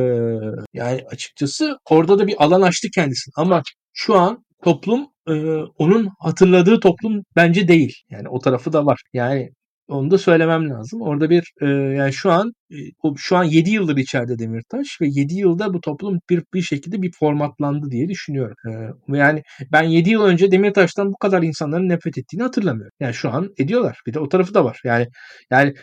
yani 0.75 1.05
açıkçası 1.11 1.79
orada 1.91 2.19
da 2.19 2.27
bir 2.27 2.35
alan 2.39 2.63
açtı 2.63 2.89
kendisini. 2.95 3.33
Ama 3.37 3.63
şu 3.93 4.15
an 4.15 4.45
toplum 4.65 5.07
e, 5.29 5.33
onun 5.79 6.09
hatırladığı 6.19 6.81
toplum 6.81 7.23
bence 7.37 7.69
değil. 7.69 7.95
Yani 8.11 8.29
o 8.29 8.39
tarafı 8.39 8.73
da 8.73 8.87
var. 8.87 9.01
Yani 9.13 9.51
onu 9.89 10.11
da 10.11 10.19
söylemem 10.19 10.71
lazım. 10.71 11.03
Orada 11.03 11.31
bir 11.31 11.53
e, 11.61 11.67
yani 11.97 12.13
şu 12.13 12.31
an 12.31 12.53
e, 12.71 12.77
şu 13.17 13.37
an 13.37 13.45
7 13.45 13.71
yıldır 13.71 13.97
içeride 13.97 14.39
Demirtaş 14.39 14.87
ve 15.01 15.07
7 15.11 15.35
yılda 15.35 15.75
bu 15.75 15.81
toplum 15.81 16.19
bir 16.31 16.43
bir 16.55 16.63
şekilde 16.63 17.03
bir 17.03 17.13
formatlandı 17.19 17.91
diye 17.91 18.09
düşünüyorum. 18.09 18.57
E, 18.69 18.71
yani 19.19 19.43
ben 19.73 19.83
7 19.83 20.11
yıl 20.11 20.23
önce 20.23 20.51
Demirtaş'tan 20.51 21.13
bu 21.13 21.17
kadar 21.17 21.43
insanların 21.43 21.89
nefret 21.89 22.19
ettiğini 22.19 22.43
hatırlamıyorum. 22.43 22.93
Yani 23.01 23.15
şu 23.15 23.31
an 23.31 23.49
ediyorlar. 23.59 24.01
Bir 24.07 24.15
de 24.15 24.21
o 24.21 24.29
tarafı 24.29 24.55
da 24.55 24.65
var. 24.65 24.81
Yani 24.85 25.07
yani 25.51 25.75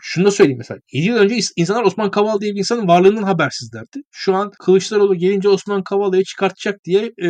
şunu 0.00 0.24
da 0.24 0.30
söyleyeyim 0.30 0.58
mesela. 0.58 0.80
7 0.92 1.06
yıl 1.06 1.16
önce 1.16 1.38
insanlar 1.56 1.84
Osman 1.84 2.10
Kavala 2.10 2.40
diye 2.40 2.52
bir 2.52 2.58
insanın 2.58 2.88
varlığından 2.88 3.22
habersizlerdi. 3.22 4.00
Şu 4.10 4.34
an 4.34 4.50
Kılıçdaroğlu 4.64 5.14
gelince 5.14 5.48
Osman 5.48 5.82
Kavala'yı 5.82 6.24
çıkartacak 6.24 6.84
diye 6.84 7.12
e, 7.22 7.28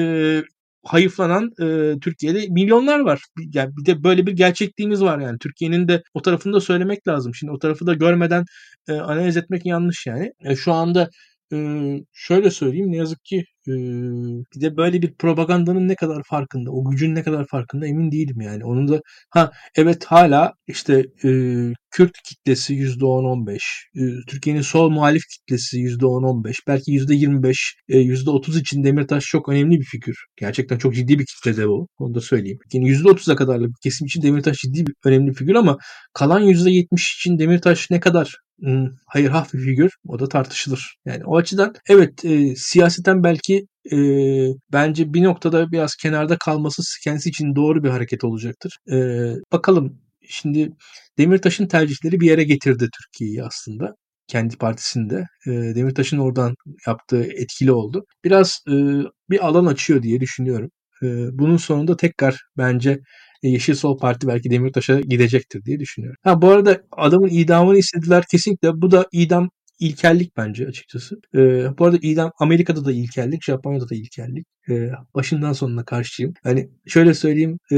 hayıflanan 0.85 1.51
e, 1.63 1.99
Türkiye'de 2.01 2.47
milyonlar 2.49 3.01
var. 3.01 3.23
Yani 3.53 3.77
bir 3.77 3.87
de 3.87 4.05
böyle 4.05 4.27
bir 4.27 4.33
gerçekliğimiz 4.33 5.03
var 5.03 5.19
yani. 5.19 5.39
Türkiye'nin 5.39 5.89
de 5.89 6.03
o 6.15 6.23
tarafını 6.23 6.53
da 6.53 6.61
söylemek 6.61 7.09
lazım. 7.09 7.35
Şimdi 7.35 7.53
o 7.53 7.59
tarafı 7.59 7.87
da 7.87 7.95
görmeden 7.95 8.45
e, 8.89 8.93
analiz 8.93 9.37
etmek 9.37 9.67
yanlış 9.67 10.07
yani. 10.07 10.33
E, 10.45 10.57
şu 10.57 10.73
anda 10.73 11.11
şöyle 12.13 12.51
söyleyeyim 12.51 12.93
ne 12.93 12.97
yazık 12.97 13.25
ki 13.25 13.45
bir 13.67 14.61
de 14.61 14.77
böyle 14.77 15.03
bir 15.03 15.15
propagandanın 15.15 15.89
ne 15.89 15.95
kadar 15.95 16.23
farkında, 16.31 16.71
o 16.71 16.91
gücün 16.91 17.15
ne 17.15 17.23
kadar 17.23 17.47
farkında 17.47 17.87
emin 17.87 18.13
değilim 18.13 18.41
yani. 18.41 18.65
Onun 18.65 18.89
da 18.89 19.01
ha 19.31 19.53
evet 19.77 20.05
hala 20.05 20.53
işte 20.67 21.05
Kürt 21.91 22.13
kitlesi 22.29 22.75
%10-15, 22.75 23.89
e, 23.97 24.01
Türkiye'nin 24.29 24.61
sol 24.63 24.91
muhalif 24.91 25.23
kitlesi 25.33 25.79
%10-15, 25.79 26.57
belki 26.67 26.93
%25, 26.93 27.75
e, 27.89 27.99
%30 27.99 28.61
için 28.61 28.85
Demirtaş 28.85 29.25
çok 29.25 29.49
önemli 29.49 29.81
bir 29.81 29.85
figür. 29.85 30.17
Gerçekten 30.37 30.79
çok 30.79 30.95
ciddi 30.95 31.19
bir 31.19 31.27
kitle 31.27 31.57
de 31.57 31.69
bu. 31.69 31.89
Onu 31.99 32.15
da 32.15 32.21
söyleyeyim. 32.21 32.59
Yani 32.73 32.89
%30'a 32.89 33.37
kadarlık 33.37 33.69
bir 33.69 33.81
kesim 33.83 34.07
için 34.07 34.23
Demirtaş 34.23 34.57
ciddi 34.59 34.87
bir 34.87 34.95
önemli 35.05 35.31
bir 35.31 35.35
figür 35.35 35.55
ama 35.55 35.79
kalan 36.15 36.41
%70 36.43 37.15
için 37.17 37.39
Demirtaş 37.39 37.91
ne 37.91 38.01
kadar 38.01 38.37
hayır 39.07 39.31
haf 39.31 39.55
bir 39.55 39.59
figür 39.59 39.93
o 40.07 40.19
da 40.19 40.29
tartışılır. 40.29 40.97
Yani 41.05 41.25
o 41.25 41.37
açıdan 41.37 41.75
evet 41.89 42.25
e, 42.25 42.57
siyaseten 42.57 43.25
belki 43.25 43.67
e, 43.93 43.97
bence 44.73 45.15
bir 45.15 45.23
noktada 45.23 45.73
biraz 45.73 45.97
kenarda 45.97 46.39
kalması 46.39 46.83
kendisi 47.05 47.29
için 47.29 47.57
doğru 47.57 47.85
bir 47.85 47.89
hareket 47.89 48.25
olacaktır. 48.25 48.79
E, 48.93 48.97
bakalım 49.53 50.01
şimdi 50.29 50.71
Demirtaş'ın 51.19 51.67
tercihleri 51.67 52.21
bir 52.21 52.27
yere 52.27 52.45
getirdi 52.45 52.89
Türkiye'yi 52.99 53.45
aslında 53.45 53.95
kendi 54.29 54.57
partisinde. 54.57 55.27
E, 55.47 55.51
Demirtaş'ın 55.51 56.19
oradan 56.19 56.55
yaptığı 56.87 57.25
etkili 57.25 57.73
oldu. 57.73 58.05
Biraz 58.25 58.61
e, 58.69 58.73
bir 59.31 59.47
alan 59.47 59.67
açıyor 59.67 60.03
diye 60.03 60.21
düşünüyorum. 60.21 60.71
E, 61.03 61.07
bunun 61.33 61.57
sonunda 61.57 61.97
tekrar 61.97 62.41
bence 62.59 63.01
Yeşil 63.43 63.75
Sol 63.75 63.99
Parti 63.99 64.29
belki 64.29 64.51
Demirtaş'a 64.51 65.01
gidecektir 65.01 65.65
diye 65.65 65.81
düşünüyorum. 65.81 66.17
Ha 66.23 66.43
bu 66.43 66.49
arada 66.51 66.83
adamın 66.93 67.29
idamını 67.29 67.79
istediler 67.79 68.25
kesinlikle. 68.31 68.69
Bu 68.75 68.91
da 68.91 69.07
idam 69.13 69.49
ilkellik 69.81 70.37
bence 70.37 70.67
açıkçası. 70.67 71.17
Ee, 71.35 71.79
bu 71.79 71.85
arada 71.85 71.99
idam 72.03 72.31
Amerika'da 72.39 72.85
da 72.85 72.93
ilkellik, 72.93 73.45
Japonya'da 73.45 73.89
da 73.89 73.95
ilkellik. 73.95 74.47
Ee, 74.71 74.91
başından 75.15 75.53
sonuna 75.53 75.85
karşıyım. 75.85 76.33
Hani 76.45 76.71
şöyle 76.87 77.15
söyleyeyim, 77.15 77.59
e, 77.73 77.77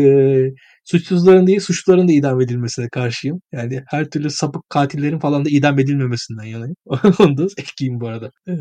suçsuzların 0.84 1.46
değil 1.46 1.60
suçluların 1.60 2.08
da 2.08 2.12
idam 2.12 2.40
edilmesine 2.40 2.88
karşıyım. 2.88 3.40
Yani 3.52 3.82
her 3.88 4.10
türlü 4.10 4.30
sapık 4.30 4.70
katillerin 4.70 5.18
falan 5.18 5.44
da 5.44 5.48
idam 5.50 5.78
edilmemesinden 5.78 6.44
yanayım. 6.44 6.76
Onu 7.18 7.36
da 7.36 7.46
ekleyeyim 7.58 8.00
bu 8.00 8.08
arada. 8.08 8.30
Ee, 8.48 8.52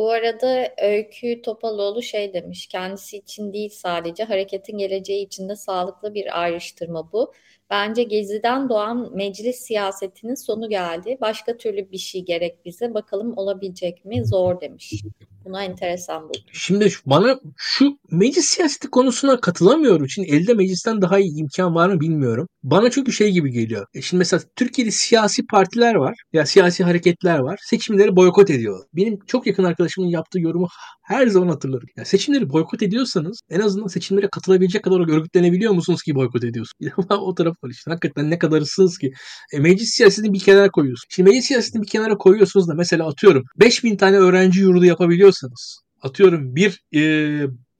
Bu 0.00 0.10
arada 0.10 0.74
Öykü 0.78 1.42
Topaloğlu 1.42 2.02
şey 2.02 2.34
demiş, 2.34 2.66
kendisi 2.66 3.16
için 3.16 3.52
değil 3.52 3.70
sadece 3.70 4.24
hareketin 4.24 4.78
geleceği 4.78 5.26
için 5.26 5.48
de 5.48 5.56
sağlıklı 5.56 6.14
bir 6.14 6.42
ayrıştırma 6.42 7.12
bu. 7.12 7.34
Bence 7.70 8.02
Gezi'den 8.02 8.68
doğan 8.68 9.16
meclis 9.16 9.56
siyasetinin 9.56 10.34
sonu 10.34 10.68
geldi. 10.68 11.18
Başka 11.20 11.56
türlü 11.56 11.90
bir 11.90 11.98
şey 11.98 12.24
gerek 12.24 12.64
bize. 12.64 12.94
Bakalım 12.94 13.32
olabilecek 13.36 14.04
mi? 14.04 14.26
Zor 14.26 14.60
demiş. 14.60 15.04
Buna 15.44 15.64
enteresan 15.64 16.22
buldum. 16.28 16.40
Şimdi 16.52 16.88
bana 17.06 17.40
şu 17.56 17.98
meclis 18.10 18.44
siyaseti 18.44 18.90
konusuna 18.90 19.40
katılamıyorum. 19.40 20.08
Şimdi 20.08 20.28
elde 20.28 20.54
meclisten 20.54 21.02
daha 21.02 21.18
iyi 21.18 21.40
imkan 21.40 21.74
var 21.74 21.88
mı 21.88 22.00
bilmiyorum. 22.00 22.48
Bana 22.62 22.90
çünkü 22.90 23.12
şey 23.12 23.30
gibi 23.32 23.50
geliyor. 23.50 23.86
E 23.94 24.02
şimdi 24.02 24.18
mesela 24.18 24.42
Türkiye'de 24.56 24.90
siyasi 24.90 25.46
partiler 25.46 25.94
var. 25.94 26.16
Ya 26.32 26.46
siyasi 26.46 26.84
hareketler 26.84 27.38
var. 27.38 27.58
Seçimleri 27.62 28.16
boykot 28.16 28.50
ediyor. 28.50 28.84
Benim 28.94 29.18
çok 29.26 29.46
yakın 29.46 29.64
arkadaşımın 29.64 30.08
yaptığı 30.08 30.40
yorumu 30.40 30.68
her 31.02 31.26
zaman 31.26 31.48
hatırlarım. 31.48 31.88
Ya 31.96 32.04
seçimleri 32.04 32.50
boykot 32.50 32.82
ediyorsanız 32.82 33.40
en 33.50 33.60
azından 33.60 33.86
seçimlere 33.86 34.28
katılabilecek 34.32 34.84
kadar 34.84 35.00
örgütlenebiliyor 35.00 35.72
musunuz 35.72 36.02
ki 36.02 36.14
boykot 36.14 36.44
ediyorsunuz? 36.44 36.92
o 37.10 37.34
taraf 37.34 37.56
var 37.64 37.70
işte. 37.70 37.90
Hakikaten 37.90 38.30
ne 38.30 38.38
kadarsınız 38.38 38.98
ki. 38.98 39.12
E, 39.52 39.58
meclis 39.58 39.90
siyasetini 39.90 40.32
bir 40.32 40.40
kenara 40.40 40.70
koyuyorsunuz. 40.70 41.08
Şimdi 41.10 41.30
meclis 41.30 41.46
siyasetini 41.46 41.82
bir 41.82 41.88
kenara 41.88 42.18
koyuyorsunuz 42.18 42.68
da 42.68 42.74
mesela 42.74 43.08
atıyorum 43.08 43.44
5000 43.60 43.96
tane 43.96 44.16
öğrenci 44.16 44.60
yurdu 44.60 44.84
yapabiliyorsanız 44.84 45.80
atıyorum 46.02 46.56
bir 46.56 46.82
e, 46.94 47.00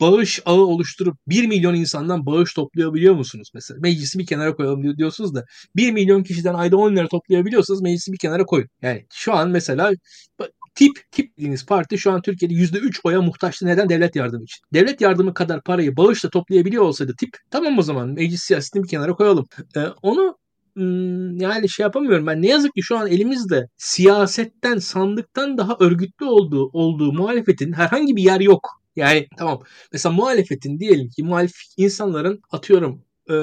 bağış 0.00 0.40
ağı 0.44 0.60
oluşturup 0.60 1.16
1 1.28 1.46
milyon 1.46 1.74
insandan 1.74 2.26
bağış 2.26 2.54
toplayabiliyor 2.54 3.14
musunuz 3.14 3.50
mesela? 3.54 3.80
Meclisi 3.80 4.18
bir 4.18 4.26
kenara 4.26 4.54
koyalım 4.54 4.98
diyorsunuz 4.98 5.34
da 5.34 5.44
1 5.76 5.92
milyon 5.92 6.22
kişiden 6.22 6.54
ayda 6.54 6.76
10 6.76 6.96
lira 6.96 7.08
toplayabiliyorsanız 7.08 7.82
meclisi 7.82 8.12
bir 8.12 8.18
kenara 8.18 8.44
koyun. 8.44 8.68
Yani 8.82 9.06
şu 9.12 9.34
an 9.34 9.50
mesela 9.50 9.90
tip 10.74 10.92
tip 11.10 11.36
dediğiniz 11.36 11.66
parti 11.66 11.98
şu 11.98 12.12
an 12.12 12.22
Türkiye'de 12.22 12.54
%3 12.54 13.00
oya 13.04 13.22
muhtaçtı. 13.22 13.66
Neden? 13.66 13.88
Devlet 13.88 14.16
yardımı 14.16 14.44
için. 14.44 14.60
Devlet 14.74 15.00
yardımı 15.00 15.34
kadar 15.34 15.62
parayı 15.62 15.96
bağışla 15.96 16.30
toplayabiliyor 16.30 16.82
olsaydı 16.82 17.14
tip 17.18 17.30
tamam 17.50 17.78
o 17.78 17.82
zaman 17.82 18.08
meclis 18.08 18.42
siyasetini 18.42 18.82
bir 18.82 18.88
kenara 18.88 19.12
koyalım. 19.14 19.46
Ee, 19.76 19.80
onu 20.02 20.36
yani 21.42 21.68
şey 21.68 21.84
yapamıyorum 21.84 22.26
ben. 22.26 22.42
Ne 22.42 22.48
yazık 22.48 22.74
ki 22.74 22.82
şu 22.82 22.98
an 22.98 23.08
elimizde 23.08 23.68
siyasetten, 23.76 24.78
sandıktan 24.78 25.58
daha 25.58 25.76
örgütlü 25.80 26.26
olduğu 26.26 26.70
olduğu 26.72 27.12
muhalefetin 27.12 27.72
herhangi 27.72 28.16
bir 28.16 28.22
yer 28.22 28.40
yok. 28.40 28.68
Yani 28.96 29.26
tamam. 29.38 29.62
Mesela 29.92 30.12
muhalefetin 30.12 30.78
diyelim 30.78 31.08
ki 31.08 31.22
muhalif 31.22 31.52
insanların 31.76 32.40
atıyorum 32.50 33.04
e, 33.30 33.34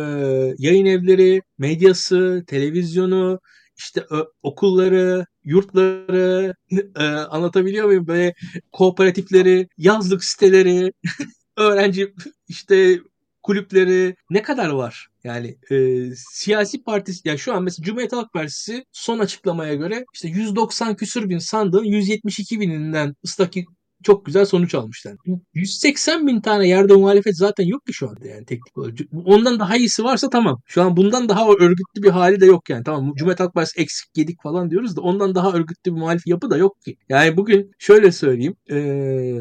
yayın 0.57 0.86
evleri, 0.86 1.41
medyası, 1.57 2.43
televizyonu, 2.47 3.39
işte 3.78 4.05
ö, 4.09 4.23
okulları, 4.43 5.25
yurtları 5.48 6.56
e, 6.95 7.04
anlatabiliyor 7.04 7.86
muyum? 7.86 8.08
Böyle 8.08 8.34
kooperatifleri, 8.72 9.68
yazlık 9.78 10.24
siteleri, 10.24 10.93
öğrenci 11.58 12.14
işte 12.48 13.00
kulüpleri 13.43 14.16
ne 14.30 14.41
kadar 14.41 14.70
var? 14.70 15.08
Yani 15.24 15.58
e, 15.72 16.06
siyasi 16.16 16.84
partisi 16.84 17.28
yani 17.28 17.39
şu 17.39 17.54
an 17.54 17.64
mesela 17.64 17.86
Cumhuriyet 17.86 18.14
Halk 18.14 18.34
Partisi 18.34 18.86
son 18.91 19.20
açıklamaya 19.20 19.76
göre 19.76 20.06
işte 20.14 20.28
190 20.28 20.95
küsür 20.95 21.30
bin 21.30 21.38
sandığın 21.38 21.84
172 21.84 22.60
bininden 22.60 23.16
ıslaki 23.26 23.66
çok 24.04 24.26
güzel 24.26 24.45
sonuç 24.45 24.76
almışlar. 24.76 25.16
180 25.54 26.28
bin 26.28 26.41
tane 26.41 26.68
yerde 26.68 26.93
muhalefet 26.93 27.38
zaten 27.38 27.64
yok 27.64 27.86
ki 27.86 27.93
şu 27.93 28.10
anda 28.10 28.28
yani 28.28 28.45
teknik 28.45 28.78
olarak. 28.78 28.98
Ondan 29.26 29.60
daha 29.60 29.78
iyisi 29.78 30.04
varsa 30.04 30.30
tamam. 30.30 30.62
Şu 30.66 30.82
an 30.82 30.98
bundan 30.98 31.30
daha 31.30 31.50
örgütlü 31.50 32.04
bir 32.04 32.10
hali 32.10 32.41
de 32.41 32.45
yok 32.45 32.70
yani. 32.70 32.84
Tamam 32.84 33.14
Cumhuriyet 33.16 33.39
Halk 33.39 33.54
Partisi 33.54 33.82
eksik 33.82 34.18
yedik 34.18 34.43
falan 34.43 34.72
diyoruz 34.72 34.95
da 34.95 35.02
ondan 35.02 35.36
daha 35.36 35.52
örgütlü 35.52 35.95
bir 35.95 36.00
muhalif 36.00 36.28
yapı 36.28 36.50
da 36.50 36.58
yok 36.58 36.82
ki. 36.82 36.98
Yani 37.10 37.38
bugün 37.38 37.72
şöyle 37.80 38.12
söyleyeyim. 38.12 38.56
Ee, 38.72 39.39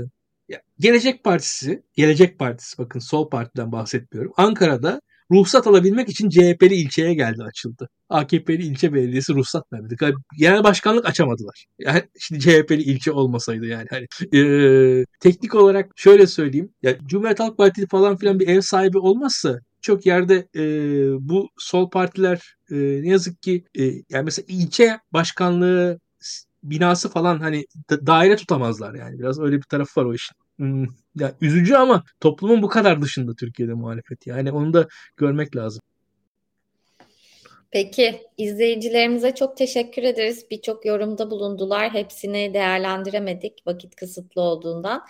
Gelecek 0.78 1.24
Partisi, 1.24 1.82
Gelecek 1.94 2.38
Partisi 2.38 2.78
bakın 2.78 3.00
sol 3.00 3.30
partiden 3.30 3.72
bahsetmiyorum. 3.72 4.32
Ankara'da 4.36 5.00
ruhsat 5.30 5.66
alabilmek 5.66 6.08
için 6.08 6.28
CHP'li 6.28 6.74
ilçeye 6.74 7.14
geldi 7.14 7.42
açıldı. 7.44 7.88
AKP'li 8.08 8.62
ilçe 8.62 8.94
belediyesi 8.94 9.34
ruhsat 9.34 9.72
vermedi. 9.72 9.96
Genel 10.38 10.64
başkanlık 10.64 11.06
açamadılar. 11.06 11.66
Yani 11.78 12.02
şimdi 12.18 12.40
CHP'li 12.42 12.82
ilçe 12.82 13.12
olmasaydı 13.12 13.66
yani. 13.66 13.86
Hani, 13.90 14.06
e, 14.40 15.04
teknik 15.20 15.54
olarak 15.54 15.90
şöyle 15.96 16.26
söyleyeyim. 16.26 16.70
Ya 16.82 16.98
Cumhuriyet 17.06 17.40
Halk 17.40 17.58
Partisi 17.58 17.86
falan 17.86 18.16
filan 18.16 18.40
bir 18.40 18.48
ev 18.48 18.60
sahibi 18.60 18.98
olmazsa 18.98 19.58
çok 19.82 20.06
yerde 20.06 20.48
e, 20.56 20.62
bu 21.28 21.48
sol 21.58 21.90
partiler 21.90 22.56
e, 22.70 22.76
ne 22.76 23.08
yazık 23.08 23.42
ki 23.42 23.64
e, 23.78 23.84
yani 23.84 24.24
mesela 24.24 24.46
ilçe 24.48 24.98
başkanlığı 25.12 25.98
binası 26.62 27.08
falan 27.08 27.38
hani 27.38 27.64
daire 27.90 28.36
tutamazlar 28.36 28.94
yani. 28.94 29.18
Biraz 29.18 29.40
öyle 29.40 29.56
bir 29.56 29.62
tarafı 29.62 30.00
var 30.00 30.04
o 30.04 30.14
işin. 30.14 30.36
Hmm, 30.56 30.84
ya 31.16 31.34
üzücü 31.40 31.74
ama 31.74 32.04
toplumun 32.20 32.62
bu 32.62 32.68
kadar 32.68 33.02
dışında 33.02 33.34
Türkiye'de 33.34 33.74
muhalefet. 33.74 34.26
Yani 34.26 34.52
onu 34.52 34.72
da 34.72 34.88
görmek 35.16 35.56
lazım. 35.56 35.80
Peki 37.70 38.20
izleyicilerimize 38.38 39.34
çok 39.34 39.56
teşekkür 39.56 40.02
ederiz. 40.02 40.46
Birçok 40.50 40.86
yorumda 40.86 41.30
bulundular. 41.30 41.90
Hepsini 41.90 42.54
değerlendiremedik 42.54 43.62
vakit 43.66 43.96
kısıtlı 43.96 44.42
olduğundan. 44.42 45.02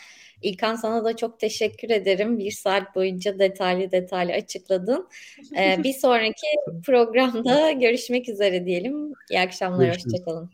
İlkan 0.43 0.75
sana 0.75 1.05
da 1.05 1.17
çok 1.17 1.41
teşekkür 1.41 1.91
ederim. 1.91 2.39
Bir 2.39 2.51
saat 2.51 2.95
boyunca 2.95 3.39
detaylı 3.39 3.91
detaylı 3.91 4.33
açıkladın. 4.33 5.09
Ee, 5.59 5.77
bir 5.85 5.93
sonraki 5.93 6.47
programda 6.87 7.73
görüşmek 7.73 8.29
üzere 8.29 8.67
diyelim. 8.67 9.13
İyi 9.31 9.41
akşamlar, 9.41 9.89
hoşçakalın. 9.89 10.51